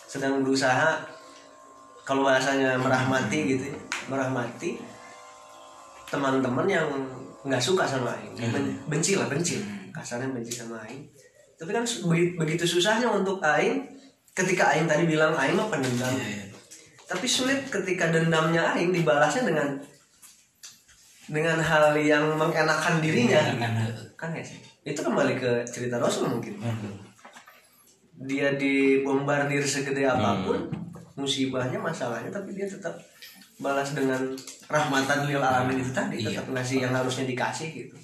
Sedang 0.06 0.44
berusaha 0.44 1.00
kalau 2.04 2.22
bahasanya 2.22 2.76
merahmati 2.76 3.56
gitu 3.56 3.64
ya. 3.72 3.78
Merahmati 4.06 4.76
teman-teman 6.06 6.68
yang 6.68 6.84
nggak 7.42 7.58
suka 7.58 7.88
sama 7.88 8.12
Aing. 8.12 8.36
Ben- 8.52 8.76
benci 8.84 9.16
lah, 9.16 9.26
benci. 9.26 9.64
Kasarnya 9.96 10.28
benci 10.28 10.52
sama 10.52 10.84
Aing. 10.84 11.08
Tapi 11.56 11.72
kan 11.72 11.84
begitu 12.36 12.68
susahnya 12.68 13.08
untuk 13.08 13.40
Aing 13.40 13.80
ketika 14.36 14.76
Aing 14.76 14.84
tadi 14.84 15.08
bilang 15.08 15.32
Aing 15.32 15.56
mah 15.56 15.72
pendendam. 15.72 16.12
Iya, 16.12 16.52
Tapi 17.08 17.24
sulit 17.24 17.64
ketika 17.66 18.12
dendamnya 18.12 18.76
Aing 18.76 18.92
dibalasnya 18.92 19.48
dengan 19.48 19.80
dengan 21.26 21.58
hal 21.58 21.96
yang 21.96 22.36
mengenakan 22.36 23.00
dirinya. 23.00 23.40
Dengan- 23.50 23.88
kan 24.14 24.30
ya 24.30 24.44
sih? 24.44 24.60
Itu 24.84 25.00
kembali 25.00 25.34
ke 25.34 25.64
cerita 25.64 25.96
Rasul 25.96 26.28
mungkin. 26.28 26.60
Dia 28.16 28.52
dibombardir 28.54 29.60
segede 29.60 30.04
apa 30.04 30.44
pun 30.44 30.68
musibahnya 31.16 31.80
masalahnya 31.80 32.28
tapi 32.28 32.52
dia 32.52 32.68
tetap 32.68 32.92
balas 33.56 33.96
dengan 33.96 34.20
rahmatan 34.68 35.24
lil 35.24 35.40
alamin 35.40 35.80
itu 35.80 35.88
tadi 35.88 36.20
Iya. 36.20 36.28
tetap 36.30 36.52
ngasih 36.52 36.84
yang 36.84 36.92
harusnya 36.92 37.24
dikasih 37.24 37.68
gitu 37.72 37.96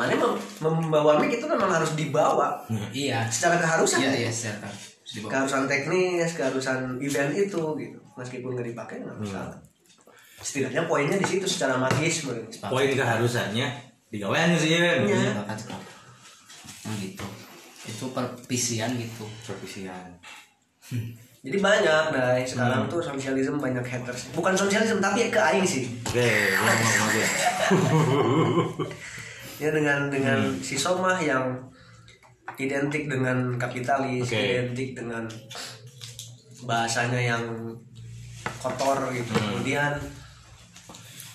mana 0.00 0.16
mem- 0.16 0.40
membawa 0.58 1.20
mic 1.20 1.28
itu 1.30 1.44
memang 1.44 1.68
harus 1.70 1.92
dibawa 1.92 2.56
iya 2.90 3.28
secara 3.28 3.60
keharusan 3.60 4.00
iya 4.00 4.12
iya 4.18 4.30
secara 4.32 4.64
dibawa. 5.06 5.28
keharusan 5.30 5.62
teknis 5.66 6.30
keharusan 6.32 6.78
event 6.98 7.30
itu 7.30 7.62
gitu 7.76 7.98
meskipun 8.14 8.50
nggak 8.50 8.68
dipakai 8.68 8.96
nggak 8.98 9.12
Hmm. 9.12 9.22
masalah 9.22 9.56
setidaknya 10.40 10.82
poinnya 10.84 11.14
di 11.14 11.28
situ 11.28 11.44
secara 11.44 11.76
magis 11.76 12.24
Poin 12.62 12.88
keharusannya 12.88 13.66
digawean 14.08 14.56
sih 14.56 14.72
ya. 14.72 14.96
Iya. 14.98 15.36
sepakat 15.36 15.58
sepakat 15.60 15.88
Nah, 16.80 16.96
gitu 16.96 17.26
itu 17.82 18.04
perpisian 18.08 18.96
gitu 18.96 19.28
Perpisian. 19.44 20.16
Jadi 21.40 21.56
banyak 21.56 22.04
dai 22.10 22.40
sekarang 22.42 22.84
tuh 22.84 23.00
sosialisme 23.00 23.56
banyak 23.56 23.80
haters. 23.80 24.28
Bukan 24.30 24.52
sosialisme 24.52 24.96
tapi 24.98 25.28
ke 25.28 25.36
aing 25.38 25.64
sih. 25.64 25.88
Oke, 26.02 26.28
ngomong 26.52 26.76
ngomong 26.78 27.08
aja. 27.10 27.26
Ya 29.60 29.68
dengan 29.68 30.08
dengan 30.08 30.56
si 30.64 30.80
Somah 30.80 31.20
yang 31.20 31.68
identik 32.56 33.06
dengan 33.06 33.60
kapitalis, 33.60 34.24
Oke. 34.24 34.40
identik 34.40 34.96
dengan 34.96 35.28
bahasanya 36.64 37.20
yang 37.20 37.44
kotor 38.64 39.12
gitu. 39.12 39.32
Kemudian 39.36 40.00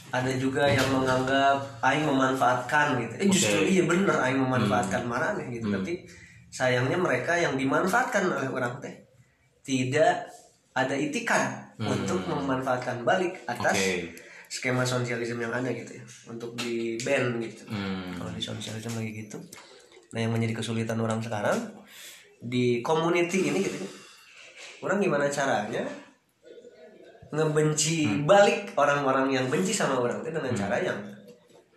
ada 0.10 0.32
juga 0.40 0.66
yang 0.66 0.86
menganggap 0.90 1.82
aing 1.86 2.06
memanfaatkan 2.10 2.98
gitu. 3.06 3.14
Eh 3.22 3.28
justru 3.30 3.60
Oke. 3.62 3.70
iya 3.70 3.84
bener 3.86 4.16
aing 4.18 4.42
memanfaatkan 4.42 5.06
marane 5.06 5.46
gitu. 5.54 5.70
Tapi 5.70 6.06
sayangnya 6.50 6.98
mereka 6.98 7.38
yang 7.38 7.54
dimanfaatkan 7.54 8.26
oleh 8.26 8.50
orang 8.50 8.80
teh 8.82 9.06
tidak 9.66 10.30
ada 10.76 10.96
itikan 10.96 11.72
untuk 11.80 12.24
memanfaatkan 12.28 13.04
balik 13.04 13.44
atas 13.48 13.76
Oke. 13.76 14.25
Skema 14.56 14.82
sosialisme 14.82 15.36
yang 15.38 15.52
ada 15.52 15.68
gitu 15.68 15.92
ya 15.92 16.04
untuk 16.26 16.56
di 16.56 16.96
ban 16.98 17.36
gitu 17.38 17.68
Hmm. 17.68 18.16
kalau 18.16 18.32
di 18.32 18.40
sosialisme 18.40 18.96
lagi 18.96 19.12
gitu 19.20 19.38
nah 20.10 20.20
yang 20.22 20.32
menjadi 20.32 20.56
kesulitan 20.56 20.96
orang 20.98 21.20
sekarang 21.20 21.60
di 22.40 22.80
community 22.80 23.52
ini 23.52 23.60
gitu 23.60 23.78
ya 23.78 23.90
orang 24.82 24.98
gimana 24.98 25.28
caranya 25.28 25.84
ngebenci 27.28 28.24
balik 28.24 28.72
orang-orang 28.76 29.28
yang 29.30 29.46
benci 29.46 29.74
sama 29.74 30.00
orang 30.00 30.24
itu 30.24 30.32
dengan 30.32 30.54
cara 30.54 30.78
yang 30.80 31.00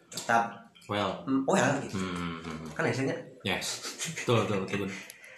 tetap 0.08 0.54
Well. 0.86 1.20
mm, 1.26 1.42
well 1.44 1.68
gitu 1.82 1.98
Hmm. 1.98 2.40
kan 2.72 2.82
biasanya 2.82 3.16
Yes. 3.40 3.82
Betul, 4.16 4.44
betul, 4.44 4.58
betul. 4.66 4.90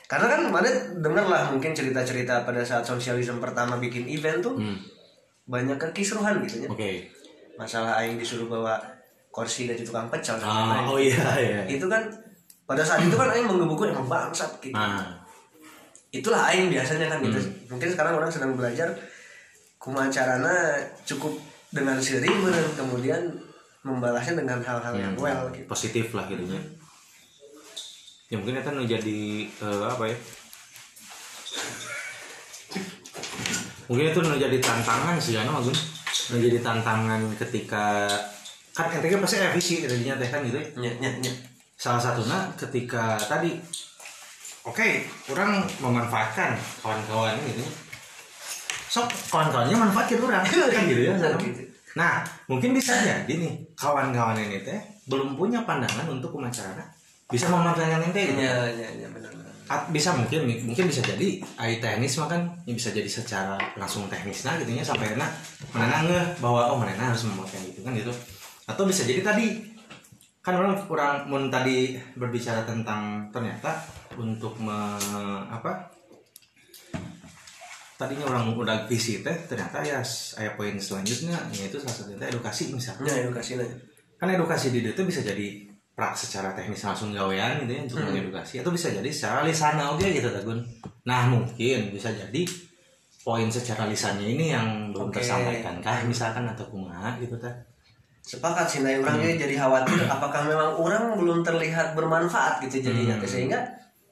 karena 0.06 0.26
kan 0.28 0.40
kemarin 0.42 0.74
denger 0.98 1.26
lah 1.26 1.42
mungkin 1.48 1.70
cerita-cerita 1.70 2.42
pada 2.42 2.60
saat 2.60 2.82
sosialisme 2.82 3.38
pertama 3.38 3.76
bikin 3.76 4.04
event 4.06 4.40
tuh 4.40 4.54
Hmm. 4.54 4.78
banyak 5.46 5.78
kekisruhan 5.78 6.42
gitu 6.44 6.66
ya 6.66 6.68
Oke. 6.68 7.08
Masalah 7.60 8.00
aing 8.00 8.16
disuruh 8.16 8.48
bawa 8.48 8.80
kursi 9.28 9.68
dari 9.68 9.84
tukang 9.84 10.08
pecel 10.08 10.40
Ah, 10.40 10.88
oh 10.88 10.96
iya, 10.96 11.20
iya. 11.36 11.60
itu 11.68 11.84
kan 11.84 12.00
pada 12.64 12.80
saat 12.80 13.04
itu 13.04 13.12
kan 13.12 13.28
aing 13.28 13.44
menggebukin 13.44 13.92
emang 13.92 14.08
bangsat 14.08 14.48
gitu 14.58 14.72
Nah, 14.72 15.20
itulah 16.08 16.48
aing 16.48 16.72
biasanya 16.72 17.06
kan 17.06 17.20
gitu 17.20 17.36
Hmm. 17.36 17.52
mungkin 17.70 17.88
sekarang 17.92 18.16
orang 18.16 18.32
sedang 18.32 18.56
belajar 18.56 18.88
kumaha 19.76 20.08
carana 20.08 20.72
cukup 21.04 21.36
dengan 21.70 22.00
sering 22.00 22.40
dan 22.42 22.66
kemudian 22.74 23.22
membalasnya 23.80 24.34
dengan 24.34 24.58
hal-hal 24.60 24.94
yang 24.94 25.12
Hmm. 25.14 25.22
well 25.22 25.44
gitu 25.52 25.68
positif 25.68 26.10
lah 26.10 26.24
gitu 26.26 26.42
ya. 26.48 26.58
Ya 28.26 28.36
mungkin 28.36 28.56
itu 28.56 28.70
nu 28.70 28.82
jadi 28.84 29.20
eh, 29.46 29.84
apa 29.84 30.04
ya? 30.06 30.16
Mungkin 33.86 34.06
itu 34.06 34.18
nu 34.20 34.34
jadi 34.34 34.56
tantangan 34.58 35.18
sih 35.18 35.34
kan 35.34 35.50
Agun. 35.50 35.74
Nu 36.30 36.36
jadi 36.38 36.58
tantangan 36.62 37.20
ketika 37.38 38.06
kan 38.70 38.86
ente 38.90 39.06
kan 39.10 39.20
pasti 39.20 39.36
revisi 39.42 39.74
tadinya 39.82 40.14
teh 40.16 40.28
kan 40.30 40.40
gitu 40.46 40.58
ya. 40.58 40.90
nya 40.98 41.10
nya 41.20 41.32
Salah 41.80 42.00
satunya 42.00 42.38
ketika 42.60 43.16
tadi 43.16 43.56
oke, 44.68 44.88
orang 45.32 45.64
memanfaatkan 45.80 46.54
kawan-kawan 46.84 47.34
gitu 47.48 47.64
ya. 47.64 47.70
Sok 48.90 49.08
kawan-kawannya 49.32 49.76
manfaatin 49.78 50.20
orang 50.20 50.44
kan 50.76 50.82
gitu 50.86 51.02
ya. 51.08 51.14
Gitu. 51.16 51.62
Nah, 51.98 52.22
mungkin 52.46 52.70
bisa 52.76 52.94
jadi 53.00 53.32
nih 53.32 53.74
kawan-kawan 53.74 54.38
ini 54.38 54.62
teh 54.62 54.78
belum 55.10 55.34
punya 55.34 55.66
pandangan 55.66 56.06
untuk 56.06 56.38
pemacarana 56.38 56.86
bisa 57.30 57.46
memanfaatkan 57.50 58.10
ente 58.10 58.22
gitu. 58.30 58.42
nya 58.42 58.70
nya 58.74 58.88
nya 58.94 59.08
benar 59.10 59.30
benar 59.34 59.49
bisa 59.94 60.10
mungkin 60.18 60.50
mungkin 60.66 60.90
bisa 60.90 60.98
jadi 60.98 61.38
ai 61.54 61.78
teknis 61.78 62.18
mah 62.18 62.26
kan 62.26 62.42
ya 62.66 62.74
bisa 62.74 62.90
jadi 62.90 63.06
secara 63.06 63.54
langsung 63.78 64.10
teknis 64.10 64.42
nah 64.42 64.58
gitu 64.58 64.74
nya 64.74 64.82
sampai 64.82 65.14
enak 65.14 65.30
mana 65.70 66.02
ngeh 66.10 66.26
bahwa 66.42 66.74
oh 66.74 66.78
mana 66.82 66.90
harus 67.14 67.22
memakai 67.22 67.70
gitu 67.70 67.86
kan 67.86 67.94
gitu. 67.94 68.10
Atau 68.66 68.82
bisa 68.90 69.06
jadi 69.06 69.22
tadi 69.22 69.46
kan 70.42 70.58
orang 70.58 70.74
kurang 70.90 71.30
mun 71.30 71.46
tadi 71.54 71.94
berbicara 72.18 72.66
tentang 72.66 73.30
ternyata 73.30 73.78
untuk 74.18 74.58
me, 74.58 74.98
apa 75.46 75.86
tadinya 77.94 78.26
orang 78.26 78.58
udah 78.58 78.90
visi 78.90 79.22
teh 79.22 79.36
ternyata 79.46 79.86
ya 79.86 80.02
saya 80.02 80.58
poin 80.58 80.74
selanjutnya 80.82 81.36
yaitu 81.54 81.78
salah 81.78 81.94
satunya 81.94 82.26
edukasi 82.26 82.74
misalnya. 82.74 83.06
Nya 83.06 83.22
edukasi 83.22 83.54
nya 83.54 83.70
kan 84.18 84.34
edukasi 84.34 84.74
di 84.74 84.82
itu 84.82 85.02
bisa 85.06 85.22
jadi 85.22 85.69
prak 86.00 86.16
secara 86.16 86.48
teknis 86.50 86.80
langsung 86.80 87.12
gawean 87.12 87.60
gitu 87.60 87.72
ya 87.74 87.80
untuk 87.84 88.00
Hmm. 88.00 88.08
mengedukasi 88.08 88.54
atau 88.56 88.72
bisa 88.72 88.88
jadi 88.88 89.04
secara 89.06 89.44
lisana 89.44 89.92
oke 89.92 90.00
gitu 90.02 90.24
Tagun 90.26 90.64
nah 91.04 91.28
mungkin 91.28 91.92
bisa 91.92 92.08
jadi 92.08 92.40
poin 93.20 93.44
secara 93.46 93.84
lisannya 93.84 94.32
ini 94.32 94.48
yang 94.48 94.88
belum 94.90 95.12
Oke. 95.12 95.20
tersampaikan 95.20 95.76
kah 95.78 96.00
misalkan 96.02 96.48
atau 96.48 96.64
kumaha 96.64 97.20
gitu 97.20 97.36
teh 97.36 97.52
sepakat 98.22 98.64
sih 98.64 98.80
nah 98.80 98.96
orangnya 98.96 99.36
jadi 99.38 99.60
khawatir 99.60 100.00
apakah 100.06 100.40
memang 100.42 100.72
orang 100.72 101.12
belum 101.14 101.44
terlihat 101.44 101.92
bermanfaat 101.92 102.64
gitu 102.64 102.80
jadinya 102.82 103.14
Hmm. 103.14 103.28
sehingga 103.28 103.60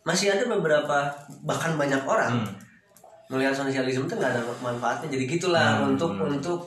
masih 0.04 0.28
ada 0.28 0.44
beberapa 0.46 1.08
bahkan 1.42 1.72
banyak 1.74 2.04
orang 2.04 2.36
Hmm. 2.36 2.52
melihat 3.28 3.56
sosialisme 3.56 4.04
itu 4.04 4.14
nggak 4.14 4.32
ada 4.36 4.42
manfaatnya 4.60 5.08
jadi 5.08 5.24
gitulah 5.26 5.80
Hmm. 5.80 5.96
untuk 5.96 6.12
untuk 6.18 6.60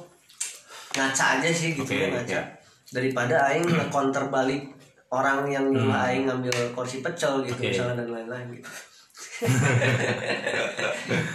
ngaca 0.91 1.37
aja 1.37 1.49
sih 1.49 1.71
gitu 1.71 1.85
Oke, 1.85 1.93
ya 1.95 2.07
ngaca 2.09 2.33
ya. 2.35 2.43
daripada 2.89 3.35
aing 3.47 3.69
counter 3.93 4.27
balik 4.27 4.65
orang 5.11 5.43
yang 5.45 5.67
nyuruh 5.67 5.91
Hmm. 5.91 6.05
aing 6.07 6.23
ngambil 6.23 6.55
kursi 6.71 7.03
pecel 7.03 7.43
gitu 7.43 7.59
Oke. 7.59 7.69
misalnya 7.69 7.99
dan 7.99 8.09
lain-lain 8.09 8.47
gitu. 8.55 8.69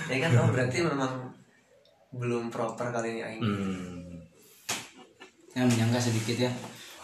Ya 0.08 0.16
kan 0.18 0.30
oh 0.34 0.48
berarti 0.48 0.78
memang 0.80 1.12
belum 2.10 2.48
proper 2.48 2.88
kali 2.88 3.08
ini 3.12 3.22
aing. 3.22 3.42
Hmm. 3.42 4.16
yang 5.52 5.64
menyangka 5.66 6.00
sedikit 6.02 6.36
ya. 6.38 6.52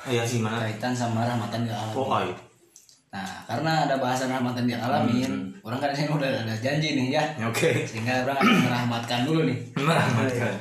Ah, 0.03 0.11
ya 0.11 0.23
sih 0.25 0.41
mana 0.41 0.61
kaitan 0.61 0.93
sama 0.93 1.23
rahmatan 1.23 1.63
gak 1.63 1.79
alamin 1.79 1.97
oh 1.97 2.27
nah 3.09 3.45
karena 3.45 3.85
ada 3.87 3.97
bahasan 3.97 4.29
rahmatan 4.29 4.65
gak 4.67 4.83
alamin 4.83 5.53
orang 5.63 5.79
kan 5.79 5.93
ini 5.93 6.09
udah 6.09 6.27
ada 6.43 6.55
janji 6.59 6.97
nih 6.97 7.07
ya 7.13 7.25
Ya, 7.39 7.47
oke. 7.47 7.71
Sehingga 7.85 8.25
orang 8.25 8.37
akan 8.37 8.57
merahmatkan 8.67 9.21
dulu 9.25 9.41
nih. 9.47 9.59
Merahmatkan. 9.79 10.53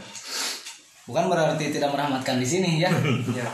Bukan 1.04 1.24
berarti 1.28 1.66
tidak 1.72 1.90
merahmatkan 1.90 2.38
di 2.38 2.48
sini 2.48 2.80
ya. 2.80 2.92
Ya. 3.40 3.48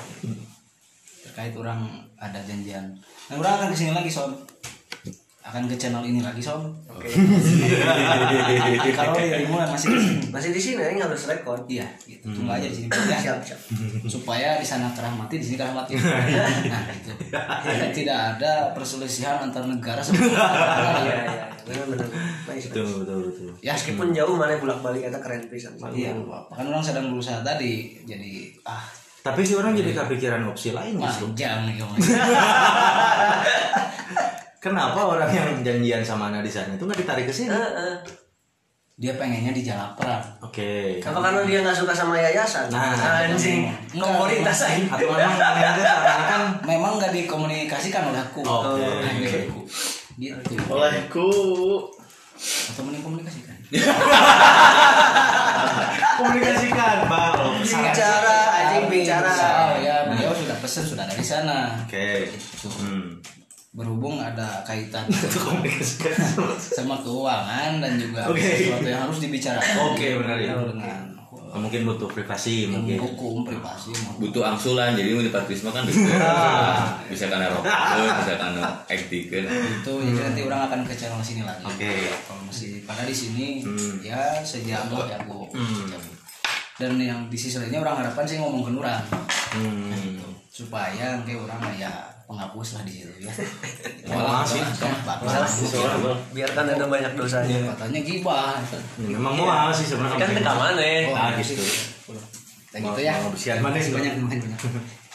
Terkait 1.23 1.53
orang 1.55 1.87
ada 2.17 2.39
janjian 2.41 2.85
nah 3.27 3.35
orang 3.35 3.53
akan 3.55 3.67
ke 3.69 3.77
sini 3.77 3.91
lagi 3.91 4.09
sob 4.09 4.33
akan 5.41 5.63
ke 5.63 5.75
channel 5.75 6.03
ini 6.03 6.19
lagi 6.19 6.39
sob 6.39 6.59
Oke. 6.89 7.07
kalau 8.91 9.15
dirimu 9.15 9.55
masih 9.63 9.87
di 9.89 9.99
sini 10.01 10.19
Masih 10.27 10.49
di 10.51 10.59
sini 10.59 10.81
yang 10.81 10.99
harus 11.01 11.23
rekod. 11.25 11.63
iya 11.67 11.87
gitu 12.03 12.27
tunggu 12.27 12.51
aja 12.51 12.65
di 12.65 12.75
sini 12.75 12.87
ya 12.91 13.15
Siap, 13.17 13.39
siap. 13.41 13.59
supaya 14.11 14.57
di 14.57 14.65
sana 14.65 14.91
kerahmati 14.91 15.37
di 15.37 15.45
sini 15.45 15.55
kerahmati 15.55 15.95
nah 16.67 16.83
itu 16.89 17.11
Tidak- 17.23 17.93
tidak 17.93 18.17
ada 18.35 18.53
perselisihan 18.73 19.39
antar 19.39 19.63
negara 19.63 20.01
sama 20.01 20.19
Iya, 20.19 21.15
iya. 21.23 21.45
Benar 21.63 21.83
benar. 21.91 22.07
Nice. 22.47 22.67
betul 22.67 22.83
betul 22.97 23.17
betul 23.25 23.51
ya 23.59 23.71
Meskipun 23.71 24.11
jauh 24.11 24.35
mana 24.35 24.55
bolak-balik 24.55 25.07
kata 25.07 25.19
keren 25.19 25.47
pisan. 25.47 25.75
iya 25.91 26.11
kan 26.49 26.65
orang 26.65 26.83
sedang 26.83 27.07
berusaha 27.07 27.39
tadi 27.41 27.95
jadi 28.03 28.51
ah 28.63 28.83
tapi 29.27 29.43
si 29.43 29.53
orang 29.59 29.75
jadi 29.75 29.91
kepikiran 29.91 30.41
opsi 30.47 30.71
lain 30.71 30.95
justru 30.95 31.27
panjang 31.35 31.67
nih 31.67 31.75
kamu 31.75 31.93
kenapa 34.63 34.99
orang 35.03 35.29
yang 35.31 35.49
janjian 35.61 36.01
sama 36.01 36.31
Ana 36.31 36.39
di 36.39 36.51
sana 36.51 36.75
itu 36.75 36.83
nggak 36.83 36.99
ditarik 37.03 37.25
ke 37.27 37.33
sini 37.35 37.51
dia 38.97 39.13
pengennya 39.13 39.53
di 39.53 39.61
Jalapra 39.61 40.17
oke 40.41 40.97
Apa 41.05 41.19
karena 41.21 41.41
dia 41.45 41.61
nggak 41.61 41.77
suka 41.77 41.93
sama 41.93 42.17
yayasan? 42.17 42.65
Nah, 42.73 43.29
anjing. 43.29 43.69
enggak. 43.93 44.09
Komunitas 44.09 44.65
aja. 44.65 44.89
atau 44.89 45.13
memang 45.13 45.37
seakan-akan 45.77 46.41
memang 46.65 46.91
nggak 46.97 47.13
dikomunikasikan 47.13 48.09
olehku 48.09 48.41
Oke. 48.41 48.81
Nah, 48.81 49.13
gitu. 49.21 49.53
gitu 50.17 50.53
Olehku. 50.65 51.29
atau 52.41 52.81
mending 52.85 53.01
komunikasikan 53.05 53.53
komunikasikan 56.17 56.97
bang 57.09 57.33
Bicara, 57.65 58.39
anjing 58.77 59.01
bicara. 59.01 59.31
oh 59.33 59.73
ya 59.81 59.95
beliau 60.05 60.31
sudah 60.31 60.57
pesen 60.61 60.83
sudah 60.85 61.05
dari 61.05 61.25
sana. 61.25 61.81
Oke. 61.81 62.29
Hmm. 62.77 63.17
berhubung 63.77 64.17
ada 64.17 64.65
kaitan 64.65 65.05
sama 66.77 66.97
keuangan 66.97 67.77
dan 67.77 67.93
juga 68.01 68.25
Oke. 68.25 68.41
sesuatu 68.41 68.87
yang 68.89 69.05
harus 69.05 69.21
dibicarakan. 69.21 69.75
Oke, 69.93 70.17
benar 70.17 70.37
ya. 70.41 70.57
dengan 70.57 71.13
mungkin 71.57 71.89
butuh 71.89 72.05
privasi 72.05 72.69
mungkin. 72.69 73.01
hukum 73.01 73.41
privasi 73.41 73.89
butuh 74.21 74.45
angsulan 74.45 74.93
jadi 74.93 75.09
mau 75.17 75.25
di 75.25 75.33
Patrisma 75.33 75.73
kan 75.73 75.89
bisa 75.89 76.05
bisa 77.09 77.25
karena 77.25 77.49
rokok 77.49 77.65
bisa 78.21 78.33
karena 78.37 78.61
acting 78.85 79.25
kan 79.25 79.43
itu 79.49 79.93
jadi 80.05 80.19
nanti 80.21 80.41
orang 80.45 80.61
akan 80.69 80.79
ke 80.85 80.93
channel 80.93 81.17
sini 81.21 81.41
lagi. 81.41 81.65
Oke. 81.65 82.13
kalau 82.29 82.41
masih 82.45 82.85
pada 82.85 83.01
di 83.05 83.15
sini 83.15 83.45
Hmm. 83.65 83.97
ya 84.05 84.37
sejam 84.45 84.85
lah 84.93 85.09
ya 85.09 85.17
bu. 85.25 85.49
Hmm. 85.49 85.89
Dan 86.77 86.93
yang 87.01 87.25
di 87.25 87.37
sisi 87.37 87.57
lainnya 87.57 87.81
orang 87.81 88.05
harapan 88.05 88.25
sih 88.29 88.37
ngomong 88.37 88.61
ke 88.69 88.71
orang 88.77 89.01
hmm. 89.57 90.21
supaya 90.53 91.17
kayak 91.25 91.41
orang 91.41 91.61
ya 91.73 91.91
penghapus 92.27 92.69
lah 92.77 92.83
di 92.83 92.91
situ 93.01 93.23
ya. 93.23 93.31
Wah, 94.11 94.43
sih. 94.43 94.59
Biarkan 96.35 96.65
ada 96.75 96.85
banyak 96.91 97.15
dosanya. 97.15 97.71
katanya 97.71 97.99
gibah. 98.03 98.59
Ya, 98.99 99.15
memang 99.15 99.39
mau 99.39 99.71
sih 99.71 99.87
sebenarnya? 99.87 100.27
Kan 100.27 100.29
teka 100.35 100.53
mana? 100.53 100.83
ah 101.15 101.31
gitu. 101.39 101.63
Kayak 102.67 102.83
gitu 102.83 103.01
ya. 103.07 103.13
Bersihan 103.31 103.59
mana 103.63 103.79
sih? 103.79 103.95
banyak. 103.95 104.13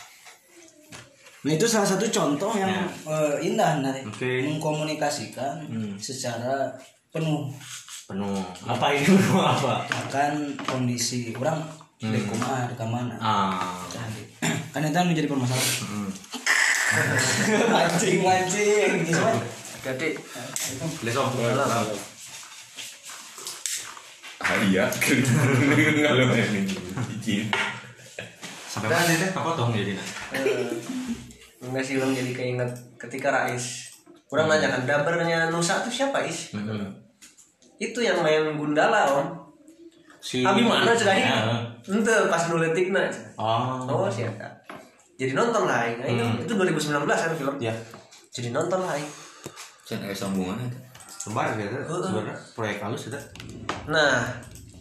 Nah 1.42 1.58
itu 1.58 1.66
salah 1.66 1.82
satu 1.82 2.06
contoh 2.06 2.54
yang 2.54 2.70
eh, 3.02 3.34
indah 3.42 3.82
nanti 3.82 4.06
mengkomunikasikan 4.46 5.66
Hmm. 5.66 5.98
secara 5.98 6.70
penuh 7.10 7.50
penuh. 8.12 8.40
Apa 8.68 8.86
ini 8.92 9.08
penuh 9.08 9.40
apa? 9.40 9.88
Akan 9.88 10.52
kondisi 10.68 11.32
orang 11.32 11.64
dari 11.96 12.20
kumah 12.28 12.68
ke 12.76 12.84
mana 12.84 13.16
ah. 13.16 13.80
Kan 14.72 14.84
itu 14.84 14.92
yang 14.92 15.08
menjadi 15.08 15.28
permasalahan. 15.28 15.74
Hmm. 15.88 16.10
mancing 17.72 18.20
mancing 18.20 18.92
gimana? 19.08 19.40
Jadi 19.82 20.08
Lesong. 21.02 21.32
ah 24.42 24.58
iya. 24.68 24.84
Kalau 24.92 26.34
ini. 26.36 26.60
Izin 27.16 27.46
sampai 28.72 28.88
mana 28.88 29.12
teh 29.20 29.30
apa 29.36 29.50
tong 29.52 29.70
jadi? 29.76 29.92
Eh, 30.32 30.72
enggak 31.60 31.84
sih 31.84 32.00
orang 32.00 32.16
jadi 32.16 32.32
keinget 32.32 32.72
ketika 32.96 33.28
Rais. 33.28 33.92
Orang 34.32 34.48
nanya 34.48 34.72
kan 34.72 34.88
dabernya 34.88 35.52
Nusa 35.52 35.84
itu 35.84 36.00
siapa 36.02 36.24
is? 36.24 36.56
Hmm. 36.56 37.01
Itu 37.78 38.00
yang 38.04 38.20
main 38.20 38.56
Gundala 38.56 39.08
om. 39.12 39.26
si 40.22 40.46
Abi 40.46 40.62
mana 40.62 40.94
cerai? 40.94 41.22
Ya. 41.26 41.58
Ente 41.82 42.14
pas 42.30 42.46
nuletikna. 42.46 43.10
oh 43.34 43.82
Oh 43.90 44.06
siapa? 44.06 44.46
Jadi 45.18 45.34
nonton 45.34 45.66
lah, 45.66 45.86
Aing. 45.86 45.98
Aing 46.02 46.46
itu 46.46 46.52
2019 46.54 47.02
kan 47.06 47.32
film. 47.34 47.54
ya 47.58 47.74
Jadi 48.30 48.48
nonton 48.54 48.80
lah. 48.86 48.94
Kan 49.82 49.98
ada 49.98 50.14
sambungan 50.14 50.56
sebar 51.22 51.54
gitu 51.54 51.78
sebenarnya 51.86 52.34
proyek 52.58 52.82
halus 52.82 53.06
itu 53.06 53.18
Nah, 53.86 54.26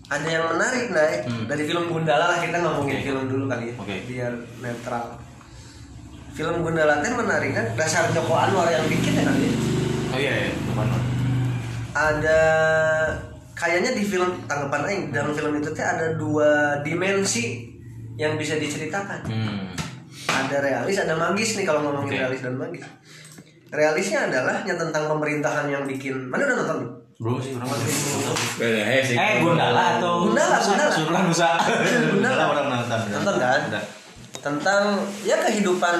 ada 0.09 0.25
yang 0.25 0.49
menarik 0.49 0.89
Nay 0.89 1.21
dari 1.45 1.63
film 1.69 1.85
Gundala 1.85 2.33
lah 2.33 2.39
kita 2.41 2.57
ngomongin 2.65 3.05
film 3.05 3.29
dulu 3.29 3.45
kali 3.45 3.69
ya, 3.69 3.73
Oke. 3.77 3.95
biar 4.09 4.33
netral. 4.57 5.21
Film 6.33 6.65
Gundala 6.65 6.97
teh 7.05 7.13
menarik 7.13 7.53
kan 7.53 7.65
dasar 7.77 8.09
Joko 8.09 8.33
Anwar 8.33 8.65
yang 8.73 8.85
bikin 8.89 9.21
ya 9.21 9.23
kali. 9.29 9.45
ya. 9.45 9.53
oh 10.11 10.19
iya 10.19 10.33
iya 10.47 10.51
bukan 10.67 11.10
Ada 11.91 12.41
kayaknya 13.51 13.91
di 13.93 14.03
film 14.07 14.47
tanggapan 14.47 14.81
Aing 14.87 15.03
dalam 15.11 15.35
film 15.35 15.53
itu 15.59 15.69
teh 15.75 15.83
ada 15.83 16.15
dua 16.15 16.79
dimensi 16.81 17.67
yang 18.15 18.39
bisa 18.39 18.55
diceritakan. 18.55 19.27
hmm. 19.27 19.65
Ada 20.31 20.63
realis, 20.63 20.95
ada 20.95 21.13
magis 21.19 21.59
nih 21.59 21.65
kalau 21.67 21.83
ngomongin 21.83 22.15
Oke. 22.15 22.19
realis 22.23 22.39
dan 22.39 22.55
magis. 22.55 22.83
Realisnya 23.71 24.27
adalah 24.27 24.63
yang 24.63 24.79
tentang 24.79 25.07
pemerintahan 25.07 25.67
yang 25.67 25.83
bikin. 25.87 26.27
Mana 26.27 26.47
udah 26.47 26.57
nonton? 26.63 26.79
belum? 27.21 27.37
belum 27.37 27.37
sih 27.37 27.53
orang 27.53 27.69
Beda, 28.57 28.81
eh 28.81 29.01
sih. 29.05 29.13
eh 29.13 29.45
Gundala 29.45 30.01
atau 30.01 30.25
Gundala, 30.25 30.57
Gundala. 30.57 30.89
Surlah 30.89 31.21
Nusa 31.21 31.51
Gundala. 32.09 32.43
orang 32.49 32.65
nonton 32.67 32.99
Nonton 33.13 33.35
kan? 33.37 33.59
Udah. 33.69 33.83
Tentang 34.41 34.83
ya 35.21 35.37
kehidupan 35.37 35.97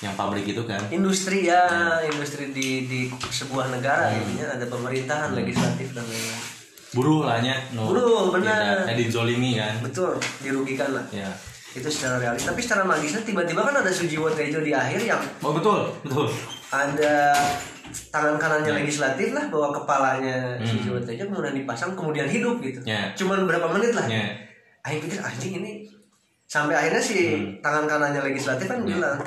yang 0.00 0.16
pabrik 0.16 0.44
itu 0.44 0.64
kan? 0.64 0.80
Industri 0.88 1.44
ya 1.44 1.68
industri 2.02 2.50
di 2.50 2.88
di 2.88 3.00
sebuah 3.12 3.68
negara 3.68 4.08
intinya 4.10 4.56
ada 4.56 4.64
pemerintahan 4.64 5.36
legislatif 5.36 5.92
dan 5.92 6.04
lain-lain. 6.04 6.44
Buruh 6.90 7.22
lah 7.22 7.38
nya 7.38 7.54
no. 7.70 7.86
Buruh, 7.86 8.34
benar. 8.34 8.82
Tidak 8.82 8.98
dizolimi 8.98 9.54
kan? 9.54 9.78
Betul 9.78 10.16
dirugikan 10.40 10.96
lah. 10.96 11.04
Ya. 11.12 11.28
Itu 11.70 11.86
secara 11.86 12.18
realis. 12.18 12.42
Tapi 12.42 12.58
secara 12.58 12.82
magisnya 12.82 13.22
tiba-tiba 13.22 13.62
kan 13.62 13.76
ada 13.76 13.92
Sujiwo 13.92 14.26
Tejo 14.32 14.58
di 14.58 14.74
akhir 14.74 14.98
yang 15.04 15.22
oh 15.44 15.52
betul 15.54 15.86
betul. 16.02 16.26
ada 16.72 17.30
tangan 18.10 18.38
kanannya 18.38 18.82
legislatif 18.82 19.30
lah 19.30 19.46
bahwa 19.46 19.70
kepalanya 19.70 20.58
Hmm. 20.58 20.66
Sujiwo 20.66 20.98
Tejo 20.98 21.28
kemudian 21.28 21.54
dipasang 21.54 21.92
kemudian 21.94 22.26
hidup 22.26 22.58
gitu. 22.58 22.80
Ya. 22.82 23.12
cuman 23.14 23.44
berapa 23.46 23.68
menit 23.70 23.92
lah. 23.94 24.08
Ya. 24.08 24.32
Aing 24.82 25.04
pikir 25.04 25.20
anjing 25.20 25.60
ini 25.60 25.84
sampai 26.48 26.74
akhirnya 26.74 27.04
si 27.04 27.36
Hmm. 27.36 27.60
tangan 27.60 27.84
kanannya 27.86 28.24
legislatif 28.24 28.66
kan 28.66 28.80
bilang 28.82 29.20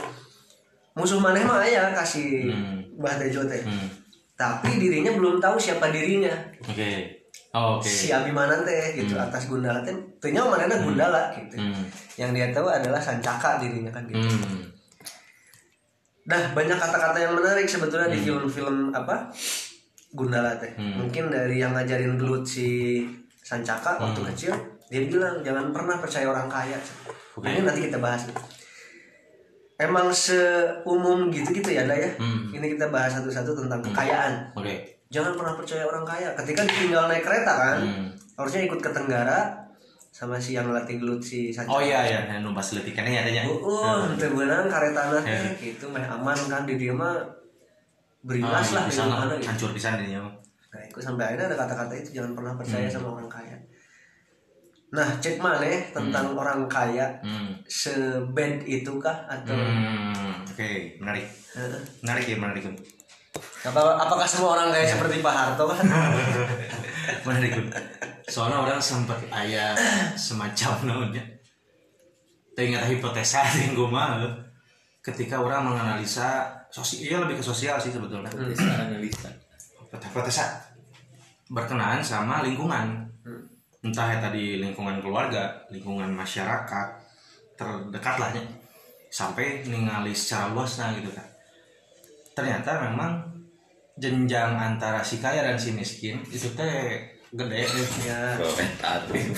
musuh 0.93 1.17
maneh 1.17 1.41
mah 1.41 1.65
ya 1.65 1.89
kasih 1.91 2.47
Hmm. 2.49 2.79
Mbah 2.93 3.17
Tejo 3.17 3.41
teh 3.45 3.61
hmm. 3.61 3.89
tapi 4.33 4.77
dirinya 4.77 5.11
belum 5.13 5.41
tahu 5.41 5.57
siapa 5.57 5.89
dirinya 5.89 6.29
oke 6.61 6.91
oh, 7.51 7.81
oke 7.81 7.89
si 7.89 8.13
Abimanan 8.13 8.61
teh 8.61 8.93
gitu 8.93 9.17
atas 9.17 9.49
Gundala 9.49 9.81
teh 9.81 9.93
tehnya 10.21 10.45
mana 10.45 10.69
Gundala 10.69 11.33
gitu 11.33 11.57
hmm. 11.57 11.83
yang 12.15 12.29
dia 12.31 12.53
tahu 12.53 12.69
adalah 12.69 13.01
Sancaka 13.01 13.57
dirinya 13.57 13.89
kan 13.89 14.05
gitu 14.05 14.21
Hmm. 14.21 14.69
nah 16.23 16.39
banyak 16.53 16.77
kata-kata 16.77 17.17
yang 17.19 17.33
menarik 17.35 17.67
sebetulnya 17.67 18.07
di 18.07 18.21
film-film 18.21 18.93
apa 18.93 19.27
Gundala 20.13 20.53
teh 20.55 20.71
Hmm. 20.77 21.01
mungkin 21.01 21.33
dari 21.33 21.57
yang 21.57 21.73
ngajarin 21.73 22.15
gelut 22.15 22.45
si 22.45 23.01
Sancaka 23.41 23.97
waktu 23.97 24.21
Hmm. 24.21 24.29
kecil 24.31 24.53
dia 24.87 25.01
bilang 25.09 25.41
jangan 25.41 25.73
pernah 25.73 25.97
percaya 25.97 26.29
orang 26.29 26.45
kaya 26.45 26.77
Oke. 27.33 27.41
nah, 27.41 27.49
ini 27.49 27.65
nanti 27.65 27.81
kita 27.89 27.97
bahas 27.97 28.29
emang 29.75 30.07
seumum 30.09 31.27
gitu-gitu 31.27 31.69
ya 31.69 31.83
Nda 31.83 31.95
ya? 31.95 32.09
Hmm. 32.15 32.49
ini 32.49 32.73
kita 32.73 32.87
bahas 32.87 33.13
satu-satu 33.13 33.57
tentang 33.57 33.81
kekayaan. 33.81 34.53
Oke. 34.53 34.73
Jangan 35.07 35.33
pernah 35.33 35.53
percaya 35.53 35.83
orang 35.83 36.01
kaya. 36.03 36.29
Ketika 36.33 36.61
ditinggal 36.63 37.05
naik 37.05 37.21
kereta 37.21 37.53
kan? 37.53 37.77
Hmm. 37.79 38.07
harusnya 38.33 38.65
ikut 38.65 38.79
ke 38.79 38.89
Tenggara 38.89 39.53
sama 40.09 40.37
si 40.37 40.53
yang 40.53 40.65
ngelatih 40.65 40.97
gelut 40.97 41.17
si 41.17 41.49
Sancaka 41.49 41.69
oh 41.71 41.81
iya 41.81 42.01
iya. 42.03 42.19
Yang 42.27 42.41
numpas 42.43 42.73
letikannya 42.73 43.17
adanya 43.19 43.45
Oh, 43.45 43.61
oh 43.61 43.97
ente 44.03 44.25
beunang 44.25 44.65
karetana 44.65 45.21
Ya. 45.21 45.37
teh 45.37 45.53
gitu 45.59 45.85
mah 45.87 46.01
aman 46.01 46.37
kan? 46.45 46.65
Di 46.65 46.73
dia 46.75 46.89
mah 46.91 47.13
Ah, 47.13 47.29
berilas 48.23 48.71
lah 48.71 48.87
di 48.87 48.95
mana 48.95 49.35
gitu. 49.35 49.45
hancur 49.45 49.69
di 49.69 49.77
sana 49.77 49.99
dia 49.99 50.17
Nah, 50.17 50.81
itu 50.81 50.97
sampai 50.97 51.23
akhirnya 51.27 51.45
ada 51.45 51.57
kata-kata 51.59 51.93
itu 51.93 52.09
jangan 52.15 52.33
pernah 52.33 52.53
percaya 52.55 52.87
Hmm. 52.87 52.95
sama 52.95 53.07
orang 53.13 53.29
kaya. 53.29 53.42
Nah, 54.93 55.09
cek 55.17 55.41
mana 55.41 55.65
tentang 55.89 56.37
orang 56.37 56.69
kaya? 56.69 57.17
Hmm. 57.25 57.57
sebad 57.65 58.61
itukah 58.61 59.25
atau 59.25 59.57
Hmm, 59.57 60.45
oke 60.45 61.01
menarik. 61.01 61.25
Heeh. 61.57 61.81
menarik 62.05 62.25
ya 62.29 62.37
menarik. 62.37 62.63
Apa 63.65 63.81
apakah 63.97 64.29
semua 64.29 64.53
orang 64.53 64.69
kaya 64.69 64.85
seperti 64.85 65.25
Pak 65.25 65.33
Harto? 65.33 65.65
Kan? 65.65 65.81
menarik. 67.25 67.57
Soalnya 68.29 68.61
orang 68.61 68.77
sempat 68.77 69.17
ayah 69.33 69.73
semacam 70.13 70.85
namanya. 70.85 71.25
Tapi 72.53 72.69
nggak 72.69 72.85
tahu 72.85 72.93
hipotesa 72.93 73.41
yang 73.65 73.73
gue 73.73 73.89
mah 73.89 74.21
ketika 75.01 75.41
orang 75.41 75.73
menganalisa 75.73 76.53
sosial 76.69 77.01
iya 77.01 77.17
lebih 77.17 77.41
ke 77.41 77.43
sosial 77.43 77.81
sih 77.81 77.89
sebetulnya. 77.89 78.29
Bisa 78.29 78.69
analisa. 78.77 79.33
Peta-peta 79.89 80.45
berkenaan 81.49 82.05
sama 82.05 82.45
lingkungan 82.45 83.12
entah 83.83 84.15
ya 84.15 84.17
tadi 84.23 84.63
lingkungan 84.63 85.03
keluarga 85.03 85.67
lingkungan 85.67 86.07
masyarakat 86.15 86.87
terdekat 87.59 88.15
lah 88.15 88.31
ya. 88.31 88.43
Sampai 89.13 89.61
ningali 89.67 90.15
secara 90.15 90.55
luas 90.55 90.79
nah 90.79 90.89
gitu 90.95 91.11
kan. 91.11 91.27
Ternyata 92.33 92.89
memang 92.89 93.21
jenjang 93.99 94.57
antara 94.57 95.05
si 95.05 95.21
kaya 95.21 95.45
dan 95.45 95.59
si 95.59 95.75
miskin 95.75 96.17
itu 96.31 96.49
teh 96.57 97.03
gede. 97.35 97.67
Ya 98.07 98.39
Komentatif. 98.39 99.37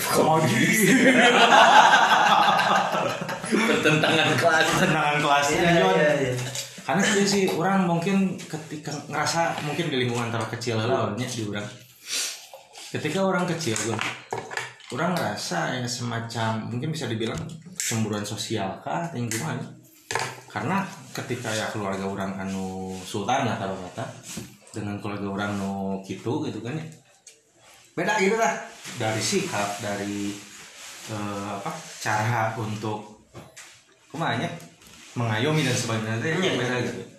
Pertentangan 3.46 4.30
kelas. 4.34 4.66
tendangan 4.80 5.16
kelas. 5.22 5.46
Iya, 5.54 5.70
iya, 5.70 6.10
iya. 6.18 6.34
karena 6.86 7.02
sih 7.02 7.50
orang 7.50 7.82
mungkin 7.82 8.38
ketika 8.38 8.94
ngerasa 9.10 9.58
mungkin 9.66 9.90
di 9.90 10.06
lingkungan 10.06 10.30
terkecil 10.30 10.78
lah 10.78 11.10
di 11.18 11.42
orang 11.50 11.66
ketika 12.94 13.20
orang 13.26 13.44
kecil 13.50 13.74
gue 13.74 13.98
orang 14.94 15.18
ngerasa 15.18 15.74
yang 15.74 15.86
semacam 15.90 16.70
mungkin 16.70 16.94
bisa 16.94 17.10
dibilang 17.10 17.38
cemburuan 17.74 18.22
sosial 18.22 18.78
kah 18.86 19.10
atau 19.10 19.18
gimana? 19.26 19.62
Karena 20.46 20.86
ketika 21.10 21.50
ya 21.50 21.66
keluarga 21.74 22.06
orang 22.06 22.32
anu 22.38 22.94
sultan 23.02 23.44
lah 23.44 23.58
kalau 23.58 23.74
kata 23.90 24.06
dengan 24.70 25.00
keluarga 25.02 25.26
orang 25.26 25.50
nu 25.58 25.98
gitu 26.06 26.46
gitu 26.46 26.62
kan 26.62 26.78
ya. 26.78 26.86
Beda 27.98 28.14
gitu 28.22 28.38
lah 28.38 28.54
dari 29.00 29.18
sikap 29.18 29.82
dari 29.82 30.36
eh, 31.10 31.48
apa 31.50 31.72
cara 31.98 32.54
untuk 32.54 33.26
kumanya 34.06 34.46
mengayomi 35.18 35.64
dan 35.64 35.74
sebagainya 35.74 36.20
teh 36.22 36.30
Iya, 36.38 36.52
beda 36.60 36.76
gitu 36.84 37.15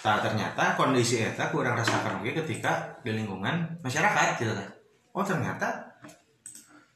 Nah, 0.00 0.16
ternyata 0.18 0.74
kondisi 0.74 1.20
eta 1.20 1.52
kurang 1.52 1.76
rasakan 1.76 2.24
oke 2.24 2.32
ketika 2.32 2.96
di 3.04 3.12
lingkungan 3.12 3.68
masyarakat 3.84 4.40
gitu 4.40 4.52
kan. 4.56 4.68
Oh 5.12 5.20
ternyata 5.20 5.68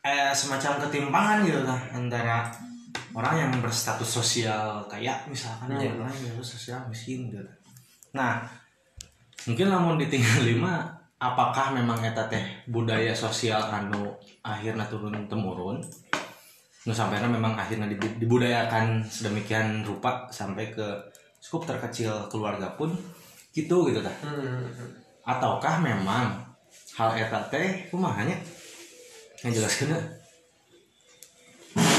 eh, 0.01 0.33
semacam 0.33 0.81
ketimpangan 0.89 1.39
gitu 1.45 1.61
lah 1.69 1.81
antara 1.93 2.49
orang 3.13 3.35
yang 3.45 3.53
berstatus 3.61 4.09
sosial 4.09 4.89
kaya 4.89 5.21
misalkan 5.29 5.77
Iya. 5.77 5.93
orang 6.01 6.09
yang 6.11 6.33
berstatus 6.35 6.49
sosial 6.57 6.81
miskin 6.89 7.29
gitu. 7.29 7.45
Nah 8.17 8.41
mungkin 9.45 9.69
namun 9.69 10.01
ditinggal 10.01 10.41
lima 10.41 10.89
apakah 11.21 11.77
memang 11.77 12.01
eta 12.01 12.25
teh 12.29 12.65
budaya 12.65 13.13
sosial 13.13 13.61
anu 13.69 14.17
akhirnya 14.41 14.89
turun 14.89 15.29
temurun 15.29 15.81
nu 16.85 16.93
sampai 16.93 17.21
memang 17.25 17.57
akhirnya 17.57 17.89
dibu- 17.89 18.17
dibudayakan 18.21 19.01
sedemikian 19.05 19.81
rupa 19.85 20.29
sampai 20.29 20.69
ke 20.69 20.85
skup 21.45 21.69
terkecil 21.69 22.09
keluarga 22.33 22.73
pun 22.73 22.89
gitu 23.53 23.85
gitu 23.85 24.01
tah 24.01 24.17
Hmm. 24.25 24.65
ataukah 25.23 25.77
memang 25.85 26.41
hal 26.97 27.13
eta 27.13 27.37
teh 27.53 27.85
kumahanya 27.93 28.33
yang 29.45 29.53
jelas 29.53 29.77
kena 29.77 30.01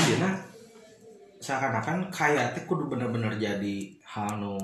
Dina 0.05 0.29
seakan-akan 1.37 2.09
kaya 2.09 2.49
teh 2.57 2.65
kudu 2.65 2.89
bener-bener 2.89 3.37
jadi 3.37 3.75
hal 4.01 4.41
nu 4.41 4.57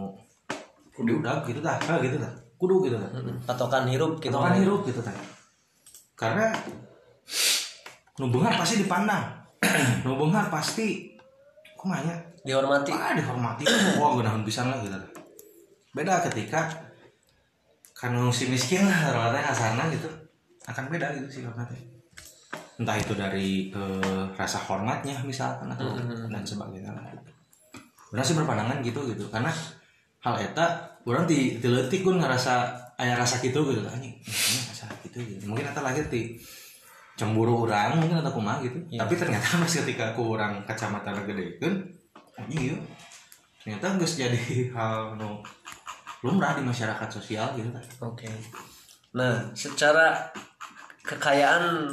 kudu. 0.98 1.22
udah 1.22 1.46
gitu 1.46 1.62
tah 1.62 1.78
Ah, 1.86 2.02
gitu 2.02 2.18
tah 2.18 2.34
kudu 2.58 2.82
gitu 2.90 2.98
tah 2.98 3.10
patokan 3.46 3.86
hirup 3.86 4.18
gitu 4.18 4.34
kita 4.34 4.50
kan 4.50 4.58
hirup 4.58 4.82
gitu 4.86 5.02
tah 5.02 5.14
karena 6.18 6.54
nubengar 8.22 8.54
pasti 8.54 8.86
dipandang. 8.86 9.26
Nubengar 10.06 10.50
pasti 10.50 11.11
kumanya 11.82 12.14
dihormati. 12.46 12.94
Ah 12.94 13.18
dihormati. 13.18 13.66
Wah 13.98 14.14
gunakan 14.14 14.46
pisan 14.46 14.70
lah 14.70 14.78
gitu. 14.86 14.98
Beda 15.98 16.22
ketika 16.30 16.70
kan 17.98 18.14
si 18.30 18.46
miskin 18.54 18.86
lah 18.86 19.10
rata 19.10 19.42
kasarna 19.42 19.90
gitu. 19.90 20.06
Akan 20.70 20.94
beda 20.94 21.10
gitu 21.18 21.42
sih 21.42 21.42
teh 21.42 21.82
entah 22.82 22.98
itu 22.98 23.14
dari 23.14 23.70
eh, 23.70 24.24
rasa 24.34 24.58
hormatnya 24.66 25.22
misalkan 25.22 25.70
atau 25.70 25.94
dan 26.30 26.42
sebagainya. 26.42 26.90
Lah 26.90 27.14
Orang 28.12 28.26
sih 28.26 28.36
berpandangan 28.36 28.82
gitu 28.82 29.06
gitu. 29.14 29.30
Karena 29.30 29.54
hal 30.22 30.36
eta 30.42 30.98
orang 31.06 31.30
di 31.30 31.62
diletik 31.62 32.02
gue 32.02 32.18
ngerasa 32.18 32.74
ayah 32.98 33.16
rasa 33.22 33.38
gitu 33.38 33.62
gitu. 33.70 33.86
Kan 33.86 34.02
anjing 34.02 34.18
rasa 34.70 34.90
gitu 35.06 35.22
gitu. 35.22 35.46
Mungkin 35.46 35.70
eta 35.70 35.86
lahir 35.86 36.10
di 36.10 36.36
cemburu 37.22 37.70
orang 37.70 38.02
mungkin 38.02 38.18
atau 38.26 38.34
kumaha 38.34 38.66
gitu 38.66 38.82
tapi 38.98 39.14
ternyata 39.14 39.46
pas 39.62 39.70
ketika 39.70 40.04
aku 40.18 40.34
orang 40.34 40.66
kacamata 40.66 41.14
gede 41.30 41.62
kan 41.62 41.74
anjing 42.42 42.74
yuk 42.74 42.82
ternyata 43.62 43.94
nggak 43.94 44.10
jadi 44.10 44.74
hal 44.74 45.14
nu 45.22 45.38
lumrah 46.26 46.58
di 46.58 46.66
masyarakat 46.66 47.10
sosial 47.10 47.54
gitu 47.58 47.70
kan 47.70 47.82
Oke. 48.06 48.30
Nah, 49.18 49.42
secara 49.58 50.14
kekayaan 51.02 51.90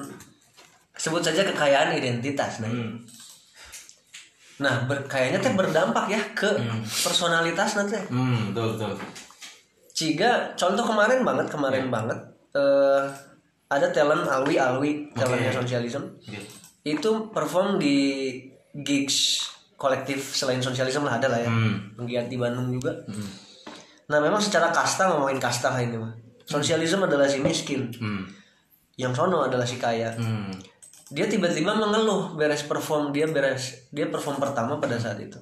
sebut 0.95 1.25
saja 1.25 1.45
kekayaan 1.49 1.97
identitas 1.97 2.61
nah. 2.65 2.69
hmm. 2.69 2.97
Nah, 4.59 4.91
ber, 4.91 5.07
kayaknya 5.07 5.39
teh 5.39 5.55
berdampak 5.55 6.11
ya 6.11 6.19
ke 6.35 6.51
personalitas 7.07 7.79
nanti. 7.79 7.95
hmm 8.11 8.51
betul 8.51 8.75
betul 8.75 9.09
Ciga 9.95 10.51
contoh 10.59 10.83
kemarin 10.83 11.23
banget 11.23 11.47
kemarin 11.47 11.87
banget 11.91 12.19
eh 12.55 13.28
ada 13.69 13.93
talent 13.93 14.25
Alwi 14.25 14.57
Alwi 14.57 14.91
talentnya 15.13 15.53
sosialisme. 15.53 16.17
Oke. 16.25 16.41
itu 16.89 17.11
perform 17.35 17.77
di 17.77 17.97
gigs 18.73 19.45
kolektif 19.77 20.33
selain 20.33 20.59
sosialisme 20.65 21.05
lah 21.05 21.21
ada 21.21 21.29
lah 21.29 21.41
ya. 21.45 21.51
Hmm. 21.53 21.93
di 22.09 22.37
Bandung 22.41 22.73
juga. 22.73 22.97
Hmm. 23.05 23.29
nah 24.09 24.25
memang 24.25 24.41
secara 24.41 24.73
kasta 24.73 25.13
ngomongin 25.13 25.37
kasta 25.37 25.69
ini 25.85 26.01
mah 26.01 26.17
sosialisme 26.49 27.05
adalah 27.05 27.29
si 27.29 27.45
miskin. 27.45 27.93
Hmm. 28.01 28.25
yang 28.99 29.13
sono 29.15 29.45
adalah 29.45 29.69
si 29.69 29.77
kaya. 29.77 30.17
Hmm. 30.17 30.51
dia 31.09 31.25
tiba-tiba 31.25 31.73
mengeluh 31.73 32.37
beres 32.37 32.69
perform 32.69 33.13
dia 33.17 33.25
beres 33.29 33.89
dia 33.93 34.09
perform 34.09 34.41
pertama 34.41 34.81
pada 34.81 34.97
saat 34.97 35.21
itu. 35.21 35.37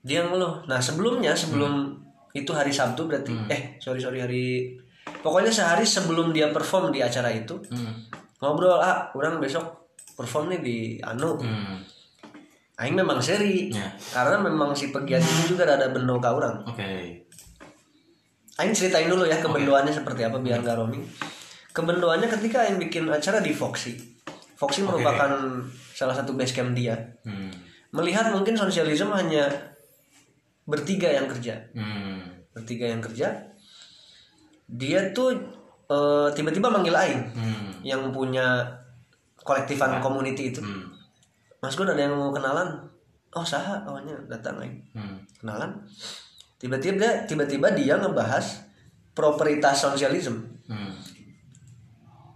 Dia 0.00 0.24
ngeluh. 0.24 0.64
Nah 0.64 0.80
sebelumnya 0.80 1.36
sebelum 1.36 2.00
itu 2.32 2.52
hari 2.54 2.70
Sabtu 2.70 3.10
berarti 3.10 3.32
eh 3.50 3.76
sorry 3.82 3.98
sorry 3.98 4.22
hari 4.22 4.44
pokoknya 5.20 5.48
sehari 5.48 5.82
sebelum 5.82 6.30
dia 6.30 6.48
perform 6.48 6.88
di 6.88 7.00
acara 7.00 7.28
itu 7.28 7.56
Hmm. 7.68 8.06
ngobrol 8.38 8.76
ah 8.76 9.12
orang 9.12 9.36
besok 9.36 9.62
perform 10.12 10.50
nih 10.50 10.60
di 10.60 10.76
anu 11.00 11.36
Hmm. 11.36 11.80
Aing 12.76 12.96
memang 12.96 13.20
seri 13.20 13.68
Ya. 13.68 13.92
karena 14.10 14.40
memang 14.40 14.72
si 14.72 14.88
pegiat 14.88 15.20
itu 15.20 15.52
juga 15.52 15.68
ada 15.68 15.88
bendo 15.88 16.16
ka 16.16 16.32
orang 16.32 16.64
Oke. 16.64 17.20
Aing 18.56 18.72
ceritain 18.72 19.04
dulu 19.04 19.24
ya 19.24 19.36
kebendoannya 19.36 19.88
seperti 19.90 20.20
apa 20.22 20.36
biar 20.36 20.60
nggak 20.60 20.76
roaming. 20.76 21.04
Kebendoannya 21.70 22.28
ketika 22.28 22.64
Aing 22.64 22.76
bikin 22.78 23.08
acara 23.08 23.38
di 23.38 23.52
Foxy. 23.52 23.96
Foxy 24.54 24.80
Oke. 24.82 24.96
merupakan 24.96 25.32
salah 25.90 26.12
satu 26.12 26.32
base 26.32 26.52
camp 26.52 26.72
dia. 26.72 26.92
Hmm. 27.22 27.48
Melihat 27.90 28.28
mungkin 28.28 28.52
sosialisme 28.54 29.08
hanya 29.10 29.48
bertiga 30.62 31.08
yang 31.10 31.24
kerja, 31.26 31.56
Hmm. 31.72 32.20
bertiga 32.52 32.86
yang 32.86 33.00
kerja. 33.00 33.32
Dia 34.70 35.10
tuh 35.10 35.34
eh, 35.86 36.28
tiba-tiba 36.32 36.66
manggil 36.66 36.92
Aing 36.92 37.22
Hmm. 37.30 37.70
yang 37.82 38.10
punya 38.10 38.62
kolektifan 39.36 39.98
community 39.98 40.48
itu. 40.48 40.60
Hmm. 40.60 40.86
Mas 41.58 41.74
Gun 41.74 41.88
ada 41.88 41.98
yang 41.98 42.14
mau 42.14 42.30
kenalan? 42.30 42.78
Oh 43.30 43.42
saha, 43.42 43.82
awalnya 43.82 44.14
datang 44.26 44.58
Aing. 44.58 44.78
Hmm. 44.92 45.18
kenalan 45.36 45.72
tiba-tiba 46.56 47.00
tiba-tiba 47.24 47.72
dia 47.72 47.96
ngebahas 47.96 48.68
propritas 49.10 49.80
sosialisme 49.80 50.36
Hmm. 50.66 50.92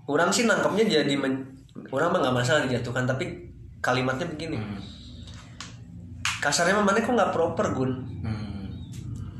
orang 0.07 0.29
sih 0.29 0.45
nangkepnya 0.45 0.85
jadi 0.97 1.15
men- 1.15 1.53
orang 1.91 2.09
mah 2.09 2.21
nggak 2.21 2.33
masalah 2.35 2.65
dijatuhkan 2.65 3.05
tapi 3.05 3.53
kalimatnya 3.79 4.25
begini 4.25 4.57
Hmm. 4.57 4.81
kasarnya 6.41 6.77
mana 6.77 6.99
kok 6.99 7.11
nggak 7.11 7.33
proper 7.33 7.67
gun 7.73 7.93
Hmm. 8.21 8.44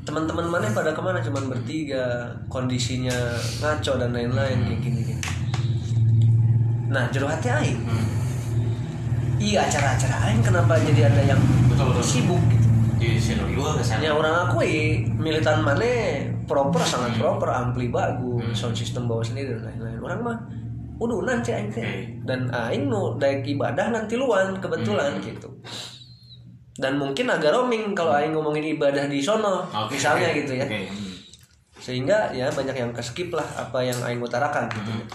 Teman-teman 0.05 0.45
mana 0.47 0.69
pada 0.69 0.93
ke 0.93 1.01
mana? 1.01 1.17
Cuman 1.19 1.49
bertiga 1.49 2.29
kondisinya 2.47 3.17
ngaco 3.59 3.97
dan 3.97 4.13
lain-lain 4.13 4.61
kayak 4.69 4.81
gini 4.85 5.01
gini 5.01 5.23
nah 6.85 7.09
jero 7.11 7.27
hati 7.27 7.49
aing. 7.49 7.81
Hmm. 7.81 8.05
iya 9.41 9.67
acara-acara 9.67 10.31
aing 10.31 10.39
kenapa 10.39 10.79
jadi 10.79 11.11
ada 11.11 11.21
yang 11.35 11.41
Betul, 11.67 11.91
betul. 11.91 12.05
sibuk? 12.05 12.41
Gitu. 12.47 12.67
Ya 13.99 14.15
orang 14.15 14.47
akui 14.47 15.03
militan 15.19 15.59
mana 15.59 15.83
proper 16.47 16.79
sangat 16.87 17.19
proper 17.19 17.51
ampli 17.51 17.91
bagus 17.91 18.55
sound 18.55 18.77
system 18.77 19.11
bawa 19.11 19.19
sendiri 19.19 19.59
dan 19.59 19.67
lain-lain. 19.67 19.99
Orang 19.99 20.19
mah 20.23 20.37
udah 20.95 21.27
nanti 21.27 21.51
aing 21.51 21.75
dan 22.23 22.47
aing 22.47 22.87
nu 22.87 23.19
daek 23.19 23.43
ibadah 23.43 23.91
nanti 23.91 24.15
luan 24.15 24.55
kebetulan 24.63 25.19
gitu 25.19 25.51
dan 26.75 26.95
mungkin 26.95 27.25
agak 27.25 27.51
roaming 27.51 27.95
kalau 27.95 28.11
aing 28.11 28.31
ngomongin 28.31 28.75
ibadah 28.75 29.07
di 29.07 29.19
sono 29.19 29.63
Oke, 29.65 29.95
misalnya 29.95 30.31
gitu 30.31 30.51
ya 30.53 30.65
Oke. 30.65 30.85
Hmm. 30.85 31.13
sehingga 31.75 32.31
ya 32.31 32.47
banyak 32.49 32.75
yang 32.75 32.91
keskip 32.91 33.31
lah 33.31 33.45
apa 33.55 33.79
yang 33.79 33.95
aing 34.01 34.19
utarakan 34.19 34.67
gitu 34.69 34.91
Hmm. 34.91 35.05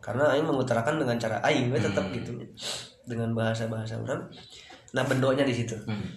karena 0.00 0.32
aing 0.32 0.44
mengutarakan 0.44 0.96
dengan 0.96 1.16
cara 1.16 1.36
aing 1.42 1.68
we 1.68 1.76
tetap 1.76 2.04
Hmm. 2.04 2.16
gitu 2.16 2.32
dengan 3.04 3.32
bahasa 3.32 3.66
bahasa 3.66 3.96
orang 3.96 4.24
nah 4.90 5.04
bendonya 5.04 5.44
di 5.44 5.52
situ 5.52 5.76
Hmm. 5.84 6.08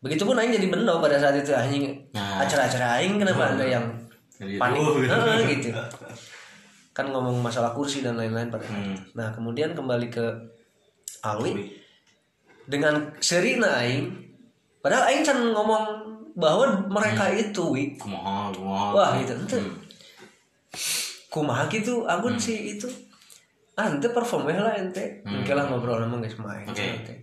begitupun 0.00 0.34
aing 0.34 0.50
jadi 0.52 0.66
bendo 0.66 0.98
pada 0.98 1.16
saat 1.16 1.36
itu 1.36 1.50
anjing 1.50 1.86
Nah. 2.10 2.42
acara-acara 2.42 2.98
aing 2.98 3.16
kenapa 3.16 3.54
ada 3.54 3.62
yang 3.64 3.86
Jadi 4.32 4.58
panik 4.58 4.82
aduh, 4.82 5.46
gitu. 5.46 5.70
Gitu 5.70 5.70
kan 6.92 7.06
ngomong 7.08 7.40
masalah 7.40 7.70
kursi 7.70 8.02
dan 8.02 8.18
lain-lain 8.18 8.50
pada 8.50 8.66
Hmm. 8.66 8.92
nah 9.14 9.30
kemudian 9.30 9.70
kembali 9.72 10.10
ke 10.10 10.26
Alwi 11.22 11.78
dengan 12.72 12.94
serina 13.20 13.84
aing 13.84 14.08
padahal 14.80 15.12
aing 15.12 15.20
can 15.20 15.36
ngomong 15.52 15.84
bahwa 16.32 16.88
mereka 16.88 17.28
itu 17.28 17.60
wi. 17.68 17.84
Kumaha 17.94 18.48
kumaha. 18.48 18.86
Wah 18.96 19.10
gitu. 19.20 19.36
Ente 19.36 19.60
Hmm. 19.60 19.76
kumaha 21.28 21.68
gitu 21.68 22.08
agun 22.08 22.40
sih 22.40 22.72
itu. 22.72 22.88
Ah 23.76 23.88
ente 23.88 24.08
perform 24.08 24.48
we 24.48 24.56
lah 24.56 24.72
ente. 24.72 25.20
Mungkin 25.22 25.52
lah 25.52 25.68
ngobrol 25.68 26.00
sama 26.00 26.16
guys 26.18 26.36
main 26.40 26.64
Oke. 26.64 26.80
ente. 26.80 27.14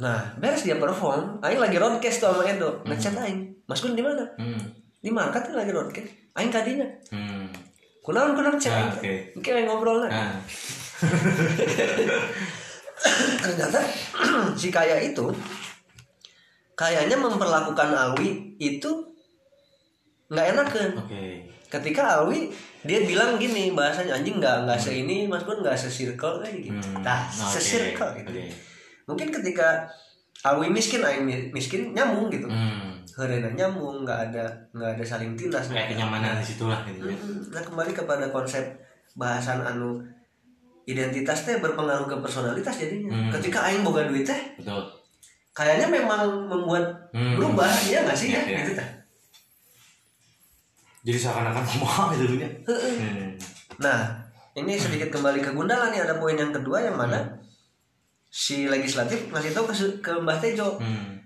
nah 0.00 0.32
beres 0.40 0.64
dia 0.64 0.80
perform. 0.80 1.36
Aing 1.40 1.60
lagi 1.60 1.76
roadcast 1.76 2.18
tuh 2.18 2.32
sama 2.32 2.48
Edo. 2.48 2.80
Ngechat 2.88 3.12
aing 3.14 3.52
mas 3.68 3.78
Gun 3.78 3.92
di 3.92 4.00
mana? 4.00 4.24
Hmm. 4.40 4.80
di 5.00 5.08
market 5.08 5.48
nih 5.48 5.56
lagi 5.56 5.72
roadcast 5.72 6.08
aing 6.36 6.48
kadinya 6.48 6.84
hmm. 7.08 7.48
kunaon 8.00 8.36
kunaon 8.36 8.56
cek 8.56 8.68
Ah, 8.68 8.92
oke. 8.92 9.12
mungkin 9.32 9.52
aing 9.54 9.68
ngobrol 9.68 9.96
lah. 10.04 10.08
Nah 10.08 10.32
ternyata 13.40 13.80
si 14.60 14.68
kaya 14.68 15.00
itu 15.00 15.26
kayaknya 16.76 17.16
memperlakukan 17.16 17.92
Alwi 17.92 18.56
itu 18.56 18.88
nggak 20.30 20.46
enakan. 20.56 20.90
Oke. 21.04 21.24
Ketika 21.70 22.18
Alwi 22.18 22.48
dia 22.80 23.04
bilang 23.04 23.36
gini 23.36 23.76
bahasanya 23.76 24.16
anjing 24.16 24.40
nggak 24.40 24.64
nggak 24.64 24.80
seini 24.80 25.28
mas 25.28 25.44
pun 25.44 25.60
nggak 25.60 25.76
sesirkel 25.76 26.40
kayak 26.40 26.56
gitu. 26.64 26.80
Hmm, 26.80 27.04
nah 27.04 27.28
oke, 27.28 27.52
sesirkel 27.56 28.08
gitu. 28.24 28.30
oke. 28.32 28.44
mungkin 29.10 29.28
ketika 29.28 29.84
Alwi 30.40 30.72
miskin 30.72 31.04
Aing 31.04 31.28
mi- 31.28 31.50
miskin 31.52 31.92
nyambung 31.92 32.32
gitu. 32.32 32.48
Hmm. 32.48 32.96
Herena 33.12 33.52
nyambung 33.52 34.06
nggak 34.08 34.32
ada 34.32 34.44
nggak 34.72 34.96
ada 34.96 35.04
saling 35.04 35.36
tindas 35.36 35.68
kayak 35.68 35.92
kenyamanan 35.92 36.40
di 36.40 36.46
situ 36.46 36.64
lah 36.64 36.80
gitu 36.88 37.04
ya. 37.04 37.16
Nah 37.52 37.60
kembali 37.60 37.92
kepada 37.92 38.32
konsep 38.32 38.64
bahasan 39.18 39.60
anu 39.60 40.00
identitas 40.90 41.38
teh 41.42 41.56
berpengaruh 41.56 42.04
ke 42.04 42.16
personalitas 42.18 42.74
jadinya. 42.74 43.10
Hmm. 43.10 43.30
ketika 43.32 43.62
Aing 43.62 43.80
boga 43.80 44.04
duit 44.04 44.22
teh 44.22 44.40
betul. 44.56 44.82
kayaknya 45.50 45.86
memang 45.88 46.20
membuat 46.46 46.84
Hmm. 47.10 47.34
berubah 47.34 47.66
ya 47.84 48.02
nggak 48.02 48.14
sih? 48.14 48.30
Iya, 48.30 48.40
ya 48.40 48.46
iya. 48.46 48.58
gitu 48.60 48.72
teh 48.74 48.88
jadi 51.00 51.18
seakan-akan 51.18 51.64
gitu 52.12 52.36
ya. 52.36 52.48
Hmm. 52.68 53.32
Nah, 53.80 54.00
ini 54.52 54.76
sedikit 54.76 55.08
kembali 55.10 55.40
ke 55.40 55.50
Gundala 55.50 55.88
nih 55.88 56.04
ada 56.04 56.20
poin 56.20 56.36
yang 56.36 56.52
kedua 56.52 56.76
yang 56.78 56.92
mana? 56.92 57.24
Si 58.28 58.68
legislatif 58.68 59.26
ngasih 59.26 59.50
tahu 59.50 59.64
ke, 59.66 59.74
ke 60.00 60.12
Mbah 60.14 60.38
Tejo. 60.38 60.76
Hmm. 60.76 61.16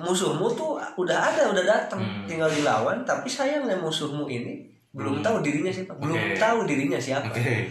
musuhmu 0.00 0.48
tuh 0.50 0.80
udah 0.96 1.12
ada 1.12 1.52
udah 1.52 1.60
datang 1.60 2.00
Hmm. 2.00 2.24
tinggal 2.24 2.48
dilawan 2.48 3.04
tapi 3.04 3.28
sayangnya 3.28 3.76
musuhmu 3.76 4.24
ini 4.24 4.64
belum 4.88 5.20
tahu 5.20 5.44
dirinya 5.44 5.68
siapa 5.68 5.92
belum 6.00 6.16
tahu 6.34 6.64
dirinya 6.64 6.96
siapa. 6.96 7.28
Oke 7.28 7.68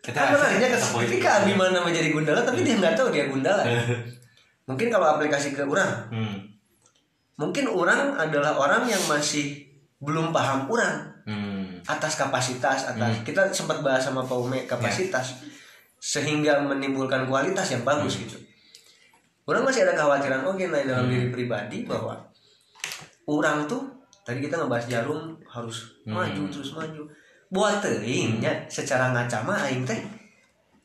kita 0.00 0.16
kan 0.16 0.32
menariknya 0.32 0.80
poin 0.80 1.04
ketika 1.04 1.44
Abimana 1.44 1.78
menjadi 1.84 2.08
Gundala? 2.08 2.40
Tapi 2.40 2.64
dia 2.64 2.80
nggak 2.80 2.96
tahu 2.96 3.12
dia 3.12 3.28
Gundala. 3.28 3.64
Mungkin 4.68 4.88
kalau 4.88 5.16
aplikasi 5.16 5.52
ke 5.52 5.64
orang. 5.64 6.08
Hmm. 6.12 6.36
mungkin 7.40 7.64
orang 7.72 8.20
adalah 8.20 8.52
orang 8.52 8.84
yang 8.84 9.00
masih 9.08 9.64
belum 9.96 10.28
paham 10.28 10.68
orang. 10.68 11.08
Hmm. 11.24 11.80
atas 11.88 12.18
kapasitas 12.18 12.90
atas 12.90 13.22
kita 13.22 13.48
sempat 13.48 13.80
bahas 13.80 14.04
sama 14.04 14.20
Paume 14.20 14.68
kapasitas. 14.68 15.40
Sehingga 15.96 16.60
menimbulkan 16.64 17.24
kualitas 17.24 17.72
yang 17.72 17.80
bagus 17.80 18.20
gitu. 18.20 18.36
Orang 19.48 19.64
masih 19.64 19.88
ada 19.88 19.96
kekhawatiran 19.96 20.44
oke 20.44 20.64
nah 20.68 20.84
dalam 20.84 21.08
diri 21.08 21.32
pribadi 21.32 21.88
bahwa 21.88 22.20
orang 23.24 23.64
tuh 23.64 23.88
tadi 24.20 24.44
kita 24.44 24.60
ngebahas 24.60 24.86
jarum 24.86 25.34
harus 25.48 25.96
maju 26.04 26.42
terus 26.52 26.76
maju 26.76 27.02
buat 27.50 27.82
teingnya 27.82 28.54
secara 28.70 29.10
ngacama 29.10 29.58
aing 29.66 29.82
teh 29.82 29.98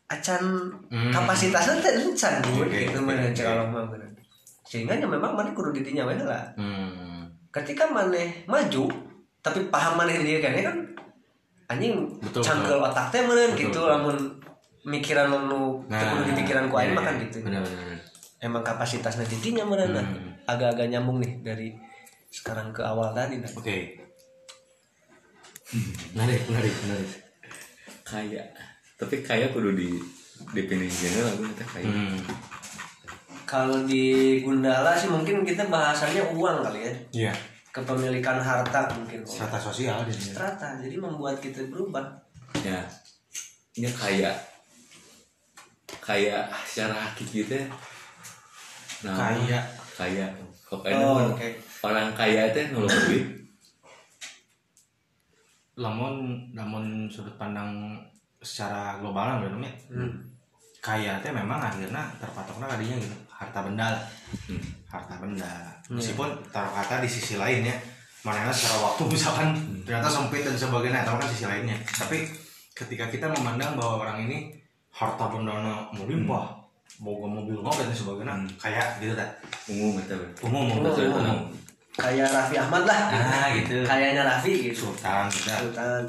acan 0.06 0.42
Hmm. 0.90 1.10
kapasitasnya 1.14 1.82
teh 1.82 1.94
encan 2.02 2.34
gitu 2.70 3.00
mana 3.02 3.30
kalau 3.34 3.66
mah 3.70 3.86
bener. 3.90 4.10
sehingga 4.66 4.98
ya 4.98 5.06
memang 5.06 5.34
mana 5.38 5.54
kudu 5.54 5.74
didinya 5.74 6.10
we 6.10 6.18
lah 6.18 6.46
Hmm. 6.58 7.26
ketika 7.54 7.86
maneh 7.90 8.46
maju 8.50 8.90
tapi 9.42 9.70
paham 9.70 9.98
maneh 10.02 10.26
dia 10.26 10.42
kan 10.42 10.58
kan 10.58 10.78
anjing 11.70 12.06
cangkel 12.34 12.82
otak 12.82 13.10
teh 13.14 13.22
Betul, 13.26 13.54
gitu 13.58 13.80
lamun 13.86 14.18
mikiran 14.86 15.34
nu 15.34 15.82
nah, 15.90 15.98
kudu 15.98 16.34
dipikiran 16.34 16.70
ku 16.70 16.78
aing 16.78 16.94
mah 16.94 17.02
kan 17.06 17.18
gitu 17.18 17.42
benar 17.42 17.62
benar 17.66 17.78
benar. 17.82 18.00
emang 18.42 18.62
kapasitasnya 18.62 19.26
didinya 19.26 19.66
meureun 19.66 19.94
nah. 19.94 20.06
Hmm. 20.06 20.34
agak-agak 20.46 20.94
nyambung 20.94 21.18
nih 21.22 21.42
dari 21.42 21.74
sekarang 22.30 22.70
ke 22.70 22.86
awal 22.86 23.10
tadi 23.14 23.42
nah. 23.42 23.50
oke 23.50 24.05
menarik 26.14 26.42
menarik 26.46 26.74
menarik. 26.86 27.12
Kaya. 28.06 28.44
Tapi 28.96 29.16
kaya 29.22 29.50
kudu 29.50 29.74
di 29.74 29.98
definisinya 30.52 31.26
lagu 31.26 31.44
teh 31.54 31.66
kaya. 31.66 31.88
Hmm. 31.88 32.18
kalau 33.46 33.86
di 33.86 34.42
Gundala 34.42 34.98
sih 34.98 35.06
mungkin 35.08 35.46
kita 35.46 35.70
bahasannya 35.70 36.34
uang 36.34 36.66
kali 36.66 36.80
ya. 36.82 36.94
Iya. 37.14 37.34
Kepemilikan 37.70 38.42
harta 38.42 38.90
mungkin. 38.94 39.22
Strata 39.22 39.60
sosial 39.60 40.02
dia. 40.06 40.16
Strata 40.16 40.82
jadi 40.82 40.98
membuat 40.98 41.38
kita 41.38 41.62
berubah. 41.68 42.04
Ya. 42.66 42.82
Ini 43.76 43.90
kaya. 43.92 44.34
Kaya 46.02 46.46
secara 46.64 46.94
hakiki 46.94 47.46
teh 47.46 47.66
nah 49.04 49.14
Kaya. 49.14 49.60
kaya. 49.94 50.26
Kok 50.66 50.82
Oh, 50.98 51.30
oke. 51.30 51.46
orang 51.86 52.10
kaya 52.18 52.50
teh 52.50 52.74
nulung 52.74 52.90
duit 52.90 53.26
lamun 55.76 56.48
namun 56.56 57.08
sudut 57.12 57.36
pandang 57.36 58.00
secara 58.40 59.00
global 59.00 59.26
lah 59.28 59.36
namanya 59.44 59.74
Hmm. 59.92 60.12
kaya 60.80 61.18
teh 61.20 61.34
memang 61.34 61.58
akhirnya 61.60 62.14
terpatoknya 62.22 62.70
tadinya 62.70 62.96
gitu 63.02 63.16
harta 63.28 63.60
benda 63.66 63.86
lah. 63.92 64.04
Hmm. 64.48 64.62
harta 64.88 65.16
benda. 65.20 65.52
Meskipun 65.92 66.30
taruh 66.56 66.72
kata 66.72 67.04
di 67.04 67.10
sisi 67.10 67.36
lain 67.36 67.68
ya. 67.68 67.76
Mana 68.24 68.48
secara 68.50 68.80
waktu 68.80 69.04
misalkan 69.14 69.50
ternyata 69.84 70.08
sempit 70.08 70.48
dan 70.48 70.56
sebagainya 70.56 71.04
atau 71.04 71.20
kan 71.20 71.28
sisi 71.28 71.46
lainnya. 71.50 71.76
Tapi 71.84 72.24
ketika 72.72 73.12
kita 73.12 73.28
memandang 73.28 73.76
bahwa 73.76 74.08
orang 74.08 74.30
ini 74.30 74.56
harta 74.96 75.28
bendana 75.28 75.92
melimpah 75.92 76.56
boga 77.04 77.28
mobil 77.28 77.60
mobil 77.60 77.84
dan 77.84 77.92
sebagainya 77.92 78.36
kayak 78.56 79.04
gitu 79.04 79.12
kan 79.20 79.28
umum 79.68 80.00
we. 80.00 80.04
umum 80.48 80.64
umum 80.72 80.80
Umum, 80.80 80.84
betul, 80.88 81.12
umum. 81.12 81.40
Kayak 81.96 82.28
Raffi 82.28 82.56
Ahmad 82.56 82.84
lah. 82.84 83.00
Ah 83.10 83.48
gitu. 83.56 83.84
Kayaknya 83.84 84.22
Raffi 84.24 84.54
gitu. 84.68 84.92
Sultan 84.92 85.26
gitu 85.28 85.50
Sultan. 85.50 86.04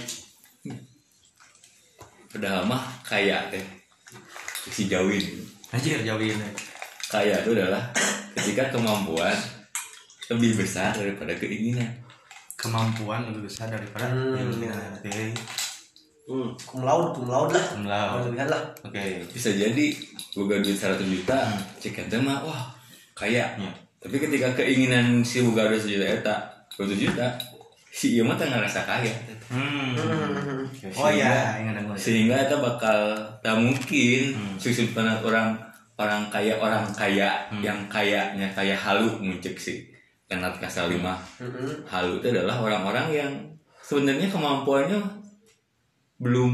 Padahal 2.26 2.62
mah 2.66 2.82
kaya 3.00 3.48
teh 3.48 3.62
si 4.66 4.90
jauhin 4.90 5.22
anjir 5.70 6.02
jauhin 6.02 6.34
kaya 7.06 7.38
itu 7.38 7.54
adalah 7.54 7.80
ketika 8.34 8.68
kemampuan 8.74 9.32
lebih 10.26 10.58
besar 10.58 10.90
daripada 10.90 11.32
keinginan. 11.38 11.86
Kemampuan 12.58 13.30
lebih 13.30 13.46
besar 13.46 13.70
daripada 13.70 14.10
Hmm. 14.10 14.34
keinginan. 14.34 14.90
Oke. 14.98 15.30
Hmm. 16.26 16.50
cum 16.58 16.82
laude 16.82 17.14
cum 17.14 17.30
laude 17.30 17.54
lah. 17.54 17.66
Laude. 17.78 18.26
Berlebihan 18.26 18.48
lah. 18.50 18.62
Oke. 18.82 19.22
Bisa 19.30 19.54
jadi 19.54 19.86
boga 20.34 20.58
duit 20.58 20.74
100 20.74 20.98
juta 21.06 21.38
cek 21.78 22.02
ente 22.02 22.18
mah 22.18 22.42
wah 22.42 22.74
kaya 23.14 23.46
Iya. 23.54 23.70
Tapi 24.06 24.16
ketika 24.18 24.54
keinginan 24.54 25.20
si 25.20 25.42
boga 25.42 25.66
duit 25.66 25.78
1 25.78 25.90
juta 25.90 26.06
eta 26.06 26.34
100 26.72 26.94
juta 26.96 27.26
si 27.88 28.14
ieu 28.14 28.22
mah 28.22 28.34
teh 28.34 28.44
ngerasa 28.44 28.84
kaya 28.84 29.10
hmm. 29.48 29.96
Hmm. 29.96 30.62
oh 30.94 31.10
iya 31.10 31.58
sehingga 31.94 32.38
eta 32.38 32.56
bakal 32.56 33.14
tak 33.40 33.56
mungkin 33.56 34.22
sudut 34.56 34.92
pandang 34.92 35.18
orang 35.20 35.58
orang 35.96 36.28
kaya 36.28 36.54
orang 36.56 36.84
kaya 36.92 37.48
yang 37.58 37.88
kayanya 37.88 38.46
kaya 38.52 38.76
halu 38.76 39.08
muncul 39.18 39.56
sih 39.56 39.80
karena 40.26 40.52
kasar 40.52 40.86
lima 40.86 41.16
Hmm. 41.36 41.82
halu 41.84 42.18
itu 42.18 42.30
adalah 42.30 42.58
orang-orang 42.58 43.06
yang 43.10 43.32
sebenarnya 43.80 44.28
kemampuannya 44.28 45.00
belum 46.18 46.52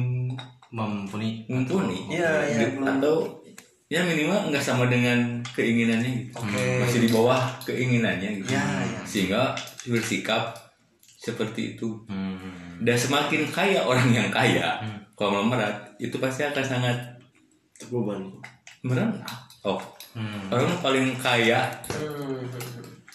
mumpuni 0.70 1.44
mumpuni 1.46 2.08
Iya, 2.08 2.30
iya, 2.46 2.58
Di- 2.60 2.72
belum. 2.76 2.86
atau 2.88 3.16
ya 3.92 4.00
minimal 4.02 4.48
nggak 4.48 4.64
sama 4.64 4.88
dengan 4.88 5.20
keinginannya 5.50 6.08
gitu 6.24 6.40
Oke. 6.40 6.80
masih 6.80 7.00
di 7.02 7.10
bawah 7.10 7.36
keinginannya 7.62 8.40
gitu 8.40 8.48
Ya, 8.50 8.64
ya. 8.80 9.00
sehingga 9.04 9.52
bersikap 9.84 10.56
seperti 11.18 11.76
itu 11.76 12.00
hmm. 12.08 12.80
dan 12.80 12.96
semakin 12.96 13.44
kaya 13.46 13.84
orang 13.84 14.08
yang 14.08 14.28
kaya 14.28 14.80
kalau 15.12 15.38
memerat 15.38 15.76
itu 15.98 16.16
pasti 16.16 16.40
akan 16.42 16.64
sangat 16.64 16.96
Beban. 17.84 18.32
merendah 18.80 19.36
oh 19.62 19.76
Hmm. 20.12 20.44
orang 20.48 20.72
paling 20.78 21.08
kaya 21.16 21.72
Hmm. 21.88 22.44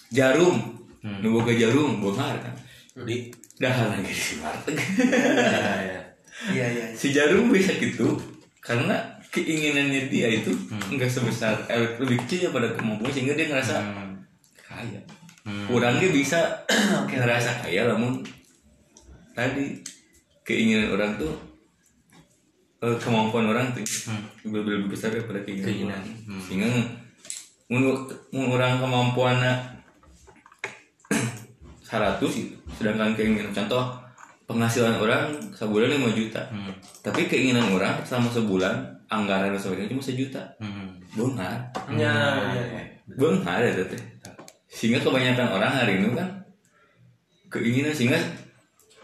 jarum 0.08 0.58
Hmm. 0.98 1.22
nu 1.22 1.30
boga 1.32 1.50
jarum 1.52 1.98
bongar 1.98 2.34
kan 2.36 2.54
di 3.00 3.30
dahar 3.54 3.86
lagi 3.88 4.10
si 4.10 4.34
Marteg 4.36 4.74
ya, 4.98 5.78
ya. 5.78 6.00
iya 6.50 6.66
iya 6.68 6.86
si 6.90 7.10
jarum 7.10 7.50
bisa 7.50 7.70
gitu 7.72 8.18
karena 8.58 8.98
keinginannya 9.28 10.08
dia 10.08 10.26
itu 10.30 10.48
enggak 10.88 11.06
sebesar 11.06 11.52
eh, 11.66 11.96
lebih 11.98 12.16
kecil 12.24 12.48
pada 12.48 12.72
kemampuan 12.72 13.08
sehingga 13.08 13.32
dia 13.32 13.46
ngerasa 13.46 13.74
Hmm. 13.78 14.14
kaya 14.58 15.00
Hmm. 15.44 15.64
orangnya 15.72 16.08
bisa 16.08 16.36
ngerasa 17.08 17.62
kaya 17.62 17.88
namun 17.88 18.20
tadi 19.32 19.80
keinginan 20.42 20.92
orang 20.92 21.16
tuh 21.16 21.32
eh, 22.80 22.96
kemampuan 22.98 23.46
orang 23.46 23.72
tuh 23.72 23.80
lebih, 24.44 24.84
lebih 24.84 24.88
besar 24.92 25.08
daripada 25.08 25.40
keinginan, 25.40 25.68
Keinginan. 25.68 26.02
Hmm. 26.26 26.40
sehingga 26.44 26.68
orang 28.32 28.72
kemampuan 28.78 29.36
100 29.40 32.28
gitu. 32.28 32.54
sedangkan 32.76 33.12
keinginan 33.12 33.52
contoh 33.52 33.84
penghasilan 34.44 34.96
orang 34.96 35.32
sebulan 35.52 35.88
5 35.96 36.12
juta 36.14 36.42
Hmm. 36.48 36.72
tapi 37.00 37.24
keinginan 37.24 37.68
orang 37.70 37.96
selama 38.04 38.28
sebulan 38.28 38.74
anggaran 39.08 39.50
dan 39.50 39.60
sebagainya 39.60 39.90
cuma 39.90 40.02
sejuta 40.02 40.42
Hmm. 40.56 40.96
bengar 41.12 41.56
Ya, 41.90 42.12
ya, 42.52 42.64
ya. 42.68 42.82
bengar 43.10 43.58
ya 43.58 43.72
teh 43.74 44.02
sehingga 44.68 45.00
kebanyakan 45.00 45.48
orang 45.50 45.72
hari 45.74 45.92
ini 45.96 46.12
kan 46.12 46.28
keinginan 47.48 47.90
sehingga 47.90 48.20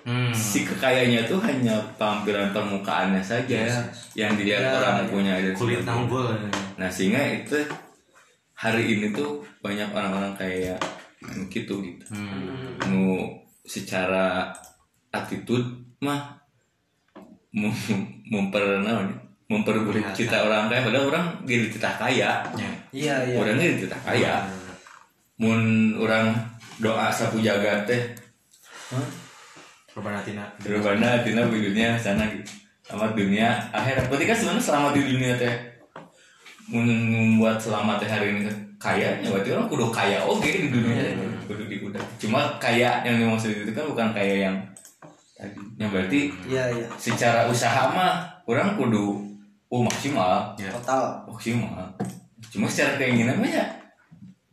Hmm. 0.05 0.29
si 0.31 0.69
kekayaannya 0.69 1.25
tuh 1.25 1.41
hanya 1.41 1.81
tampilan 1.97 2.53
permukaannya 2.53 3.25
saja 3.25 3.65
yang 4.13 4.37
dilihat 4.37 4.61
Ya, 4.61 4.77
orang 4.77 4.97
ya. 5.01 5.09
punya 5.09 5.33
dan 5.41 5.55
kulit 5.57 5.81
nanggul 5.81 6.29
nah 6.77 6.93
sehingga 6.93 7.17
itu 7.25 7.57
hari 8.53 8.85
ini 8.93 9.09
tuh 9.11 9.41
banyak 9.65 9.89
orang-orang 9.89 10.37
kayak 10.37 10.77
gitu 11.49 11.81
gitu 11.81 12.05
Hmm. 12.13 12.77
nu 12.93 13.33
secara 13.65 14.53
attitude 15.09 15.65
mah 16.05 16.37
mem- 17.57 17.73
memper 18.29 18.85
naon 19.45 19.61
ya, 19.93 20.09
cita 20.17 20.41
orang 20.49 20.73
kaya 20.73 20.81
padahal 20.89 21.07
orang 21.13 21.27
jadi 21.45 21.67
cita 21.69 21.91
kaya 22.01 22.31
Ya. 22.57 22.71
Iya, 22.95 23.15
iya. 23.29 23.37
orangnya 23.37 23.65
jadi 23.69 23.79
cita 23.85 23.99
kaya 24.01 24.33
mun 25.37 25.61
orang 26.01 26.33
doa 26.81 27.13
sapu 27.13 27.43
jagat 27.45 27.85
teh 27.85 28.03
Perbana 29.95 30.19
tina. 30.27 30.43
Rubana 30.67 31.23
tina 31.23 31.47
di 31.47 31.59
dunia 31.71 31.95
sana 31.95 32.27
gitu. 32.27 32.51
Selamat 32.83 33.15
dunia 33.15 33.63
akhirat. 33.71 34.11
Berarti 34.11 34.27
kan 34.27 34.37
sebenarnya 34.37 34.65
selamat 34.67 34.91
di 34.99 35.03
dunia 35.07 35.33
teh 35.39 35.55
mun 36.67 36.87
membuat 36.91 37.63
selamat 37.63 38.03
teh 38.03 38.11
hari 38.11 38.35
ini 38.35 38.51
kaya, 38.83 39.23
ya 39.23 39.29
berarti 39.31 39.55
orang 39.55 39.69
kudu 39.71 39.87
kaya 39.95 40.19
oke 40.27 40.45
di 40.51 40.69
dunia 40.69 41.15
kudu 41.47 41.65
di 41.71 41.79
kuda. 41.79 42.03
Cuma 42.19 42.59
kaya 42.59 43.07
yang 43.07 43.23
dimaksud 43.23 43.55
itu 43.55 43.71
kan 43.71 43.87
bukan 43.87 44.09
kaya 44.13 44.51
yang 44.51 44.57
tadi. 45.39 45.63
Yang 45.79 45.91
berarti 45.95 46.21
Iya, 46.51 46.65
iya. 46.75 46.87
secara 46.99 47.47
usaha 47.47 47.87
mah 47.95 48.43
orang 48.51 48.75
kudu 48.75 49.34
oh 49.67 49.81
maksimal, 49.81 50.53
Ya. 50.55 50.71
Total 50.73 51.25
maksimal. 51.27 51.85
Cuma 52.47 52.67
secara 52.67 52.97
keinginan 52.97 53.37
mah 53.37 53.49
ya 53.49 53.65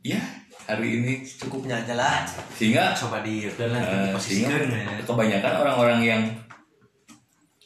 ya 0.01 0.22
hari 0.64 0.97
ini 0.97 1.14
cukupnya 1.22 1.78
aja 1.78 1.93
lah. 1.93 2.26
sehingga 2.51 2.89
Coba 2.91 3.22
di 3.22 3.45
Eh, 3.45 4.09
posisikan 4.09 4.18
sehingga 4.18 4.57
ya. 4.74 5.03
kebanyakan 5.03 5.53
orang-orang 5.57 5.99
yang 6.01 6.22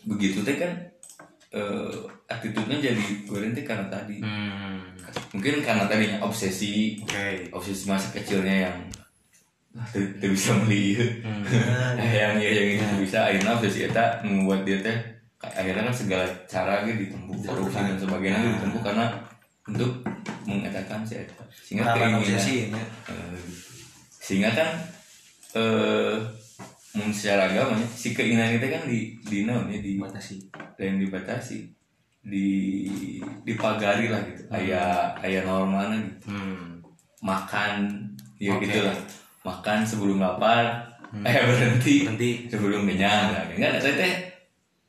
begitu 0.04 0.41
teh 0.41 0.56
kan 0.56 0.72
eh 1.50 1.89
attitude-nya 2.26 2.78
jadi 2.84 3.04
nanti 3.26 3.62
karena 3.64 3.88
tadi 3.88 4.18
Hmm. 4.20 4.82
mungkin 5.32 5.62
karena 5.62 5.86
tadinya 5.86 6.20
obsesi 6.20 7.00
Oke. 7.02 7.48
obsesi 7.50 7.86
masa 7.86 8.12
kecilnya 8.12 8.68
yang 8.68 8.78
ah, 9.74 9.86
tidak 9.88 10.30
bisa 10.30 10.52
melihat 10.62 11.24
Hmm. 11.24 11.46
yang 12.20 12.36
ya 12.36 12.50
yang 12.52 12.68
itu 12.76 12.96
bisa 13.02 13.26
akhirnya 13.26 13.56
obsesi 13.56 13.88
itu 13.88 14.04
membuat 14.24 14.62
dia 14.62 14.78
teh 14.80 14.98
akhirnya 15.40 15.84
kan 15.88 15.96
segala 15.96 16.26
cara 16.46 16.84
gitu 16.84 17.06
ditempuh 17.06 17.38
korupsi 17.44 17.78
dan 17.78 17.98
sebagainya 17.98 18.40
gitu 18.40 18.52
ditempuh 18.56 18.82
karena 18.82 19.06
untuk 19.66 19.92
mengatakan 20.46 21.02
si 21.02 21.18
eta 21.18 21.44
sehingga 21.52 21.84
Melawan 21.90 22.22
keinginan 22.22 22.22
obsesi, 22.22 22.54
ya. 22.70 22.84
eh, 23.10 23.38
sehingga 24.22 24.50
kan 24.52 24.70
eh 25.54 26.18
mun 26.96 27.12
secara 27.12 27.50
agama 27.50 27.76
ya, 27.76 27.88
si 27.90 28.12
keinginan 28.12 28.56
kita 28.56 28.68
kan 28.72 28.84
di 28.86 29.20
di 29.22 29.44
naon 29.44 29.68
ya 29.68 29.80
di 29.80 29.98
Batasi. 29.98 30.38
dan 30.80 30.96
dibatasi 30.98 31.58
di 32.22 32.50
dipagari 33.44 34.10
lah 34.10 34.22
gitu 34.24 34.44
kayak 34.48 35.20
kayak 35.20 35.44
normalnya 35.46 36.00
gitu 36.00 36.28
Hmm. 36.28 36.82
makan 37.22 38.02
ya 38.38 38.54
Oke. 38.56 38.66
gitu 38.66 38.82
lah 38.82 38.96
makan 39.42 39.80
sebelum 39.82 40.18
lapar 40.20 40.84
eh 41.16 41.36
berhenti 41.42 42.04
Berhenti. 42.04 42.32
sebelum 42.50 42.84
kenyang 42.84 43.32
lah 43.32 43.44
kan 43.48 43.78
saya 43.78 43.96
teh 43.96 44.14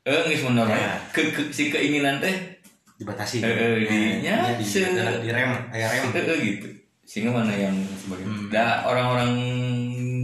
eh 0.06 0.22
nggak 0.22 0.54
normal 0.54 0.78
Ya. 0.78 0.94
ke, 1.10 1.34
ke- 1.34 1.50
si 1.50 1.68
keinginan 1.68 2.22
teh 2.22 2.54
Dibatasi. 2.96 3.44
Eh, 3.44 3.52
eh, 3.52 3.74
di- 3.84 4.24
Ya, 4.24 4.40
ya, 4.40 4.56
di, 4.56 4.64
se- 4.64 4.88
di 5.20 5.28
rem, 5.28 5.52
kayak 5.68 5.88
rem. 5.92 6.04
Eh, 6.16 6.24
eh, 6.32 6.38
gitu 6.40 6.68
sehingga 7.04 7.30
mana 7.30 7.52
yang 7.52 7.76
sebagai 7.94 8.24
Hmm. 8.24 8.48
da 8.48 8.82
orang-orang 8.82 9.30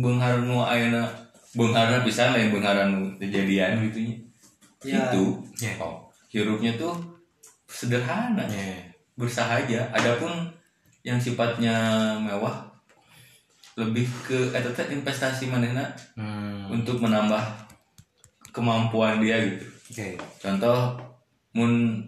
benghar 0.00 0.40
nu 0.40 0.58
ayeuna 0.58 1.06
bengharna 1.52 2.02
bisa 2.02 2.32
lain 2.32 2.50
bengharan 2.50 2.88
nu 2.90 3.02
kejadian 3.18 3.86
gitu 3.86 3.98
nya 4.02 4.16
Ya. 4.82 4.98
itu 5.06 5.22
Ya. 5.60 5.78
oh, 5.78 6.10
hirupnya 6.26 6.74
tuh 6.74 6.96
sederhana 7.68 8.42
Ya. 8.48 8.82
bersahaja 9.14 9.92
adapun 9.92 10.32
yang 11.02 11.18
sifatnya 11.18 11.74
mewah 12.18 12.66
lebih 13.74 14.04
ke 14.24 14.50
teh 14.50 14.90
investasi 14.90 15.46
manehna 15.46 15.86
Hmm. 16.16 16.66
untuk 16.72 16.98
menambah 16.98 17.40
kemampuan 18.50 19.20
dia 19.20 19.38
gitu 19.38 19.64
Oke. 19.92 20.16
contoh 20.40 20.96
mun 21.52 22.00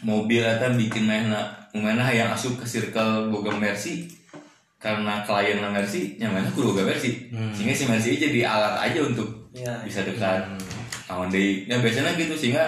mobil 0.00 0.40
eta 0.40 0.70
bikin 0.70 1.04
mana 1.04 1.42
mana 1.72 2.06
yang 2.08 2.30
asup 2.30 2.54
ke 2.54 2.64
circle 2.64 3.26
boga 3.28 3.50
Mercy 3.52 4.06
karena 4.78 5.20
klien 5.20 5.58
Mercy 5.60 6.14
nyamannya 6.16 6.48
kudu 6.50 6.70
boga 6.70 6.86
Mercy 6.86 7.26
Hmm. 7.28 7.50
sehingga 7.50 7.74
si 7.74 7.84
Mercy 7.84 8.10
jadi 8.16 8.46
alat 8.46 8.78
aja 8.80 9.02
untuk 9.02 9.26
Iya. 9.50 9.82
bisa 9.82 10.00
dekat 10.00 10.46
Hmm. 10.46 10.62
lawan 11.06 11.26
deui. 11.28 11.66
ya 11.66 11.76
biasanya 11.76 12.14
gitu 12.14 12.32
sehingga 12.32 12.62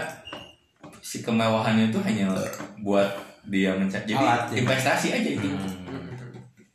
si 0.99 1.23
kemewahannya 1.23 1.89
itu 1.89 1.99
hanya 2.01 2.35
buat 2.81 3.07
dia 3.45 3.75
mencari 3.75 4.03
jadi 4.05 4.19
Alat, 4.19 4.51
ya. 4.51 4.57
investasi 4.61 5.09
aja 5.13 5.31
itu 5.33 5.47
Hmm. 5.47 6.11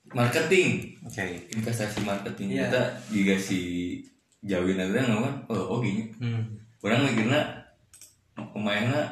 marketing 0.10 0.96
Oke. 1.04 1.52
investasi 1.52 2.00
marketing 2.02 2.48
Iya. 2.50 2.64
kita 2.66 2.82
juga 3.10 3.36
si 3.36 3.60
jauhin 4.40 4.80
aja 4.80 5.04
kan 5.04 5.08
oh 5.48 5.64
oh 5.70 5.80
gini 5.80 6.08
Hmm. 6.18 6.44
orang 6.80 7.04
mikirnya 7.04 7.57
pemainnya 8.52 9.04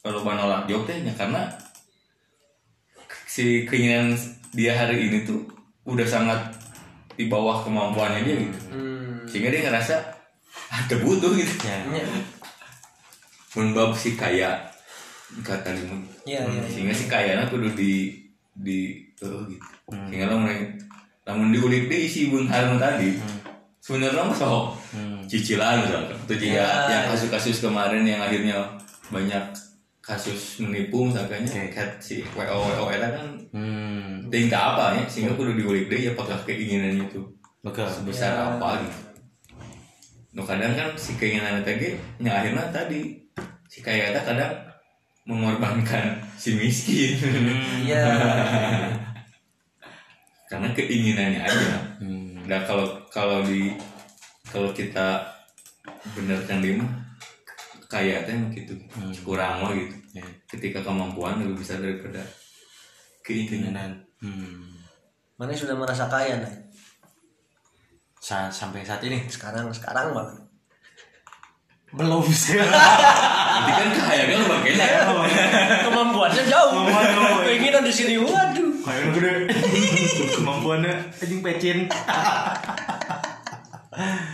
kalau 0.00 0.20
nolak 0.36 0.66
job 0.66 0.84
teh 0.84 1.00
ya 1.00 1.12
karena 1.14 1.48
si 3.26 3.64
keinginan 3.64 4.14
dia 4.52 4.72
hari 4.72 5.10
ini 5.10 5.26
tuh 5.26 5.42
udah 5.84 6.06
sangat 6.06 6.38
di 7.14 7.26
bawah 7.26 7.62
kemampuannya 7.62 8.22
dia 8.22 8.36
gitu 8.38 8.58
Hmm. 8.70 9.22
sehingga 9.26 9.50
dia 9.50 9.66
ngerasa 9.66 9.94
ada 10.70 10.94
butuh 10.98 11.32
gitu 11.34 11.54
Ya. 11.64 11.78
Iya. 11.88 12.06
membab 13.54 13.94
si 13.94 14.14
kaya 14.14 14.58
kata 15.42 15.70
limun 15.72 16.02
Iya, 16.26 16.42
iya. 16.46 16.62
sehingga 16.66 16.94
si 16.94 17.06
kayanya 17.06 17.46
kudu 17.46 17.70
di 17.74 18.14
di 18.54 19.02
oh, 19.22 19.46
gitu 19.46 19.66
Hmm. 19.90 20.06
sehingga 20.10 20.30
lo 20.30 20.42
mulai 20.42 20.74
namun 21.24 21.50
diulik 21.50 21.88
deh 21.88 22.00
isi 22.04 22.28
bung 22.28 22.46
tadi 22.46 23.16
sebenarnya 23.84 24.24
mah 24.24 24.32
sok 24.32 24.64
Hmm. 24.96 25.20
cicilan 25.28 25.84
misalkan 25.84 26.16
atau 26.16 26.34
jika 26.34 26.56
Ya, 26.56 26.68
yang 26.88 27.04
ya. 27.04 27.08
kasus-kasus 27.12 27.60
kemarin 27.60 28.00
yang 28.02 28.16
akhirnya 28.18 28.64
banyak 29.06 29.44
kasus 30.00 30.56
menipu 30.58 31.04
misalkan 31.04 31.44
Oke. 31.44 31.68
kayak 31.68 32.00
si 32.00 32.24
WO 32.30 32.56
WO 32.64 32.84
eta 32.88 33.12
kan 33.12 33.28
Hmm. 33.52 34.24
tingkat 34.28 34.56
apa 34.56 34.96
ya 34.96 35.04
sehingga 35.04 35.36
kudu 35.36 35.52
diulik 35.54 35.86
deh 35.86 36.00
apakah 36.10 36.40
keinginannya 36.42 37.04
itu 37.04 37.20
Betul. 37.60 37.84
sebesar 37.84 38.32
Ya. 38.32 38.42
apa 38.50 38.80
gitu 38.80 38.98
no 40.32 40.42
kadang 40.42 40.72
kan 40.72 40.88
si 40.94 41.14
keinginan 41.14 41.60
tadi 41.60 41.92
ya 42.18 42.32
akhirnya 42.34 42.66
tadi 42.68 43.20
si 43.64 43.78
kaya 43.80 44.10
eta 44.10 44.24
kadang 44.24 44.52
mengorbankan 45.24 46.18
si 46.40 46.56
miskin 46.56 47.20
Iya. 47.84 48.00
karena 50.44 50.68
keinginannya 50.70 51.40
aja. 51.40 51.93
Nah 52.44 52.60
kalau 52.62 52.86
kalau 53.08 53.40
di 53.42 53.72
kalau 54.44 54.70
kita 54.70 55.24
benarkan 56.12 56.60
dia 56.60 56.76
mah 56.76 56.90
kayak 57.86 58.24
teh 58.24 58.34
mah 58.34 58.50
gitu 58.50 58.74
Hmm. 58.92 59.12
kurang 59.22 59.60
mah 59.60 59.72
gitu 59.72 59.96
Ya. 60.12 60.22
ketika 60.46 60.78
kemampuan 60.80 61.38
lebih 61.38 61.58
besar 61.58 61.78
daripada 61.78 62.22
keinginan. 63.20 63.98
Hmm. 64.18 64.70
Mana 65.34 65.50
sudah 65.50 65.74
merasa 65.74 66.06
kaya 66.06 66.38
nah? 66.38 66.54
Sa- 68.16 68.48
sampai 68.48 68.80
saat 68.80 69.02
ini 69.02 69.26
Sekarang 69.26 69.68
sekarang 69.68 70.12
banget. 70.12 70.38
belum 71.90 72.24
sih. 72.26 72.58
nanti 72.58 73.70
kan 73.70 73.88
kaya 73.92 74.22
kan 74.26 74.40
makanya 74.44 74.86
Kemampuannya 75.82 76.42
jauh. 76.44 76.70
Kemampuan 76.74 77.06
jauh. 77.08 77.38
Keinginan 77.42 77.82
di 77.82 77.92
sini 77.92 78.14
waduh. 78.18 78.63
Kayak 78.84 79.16
gede. 79.16 79.48
Kemampuannya 80.36 81.08
anjing 81.16 81.40
pecin. 81.40 81.88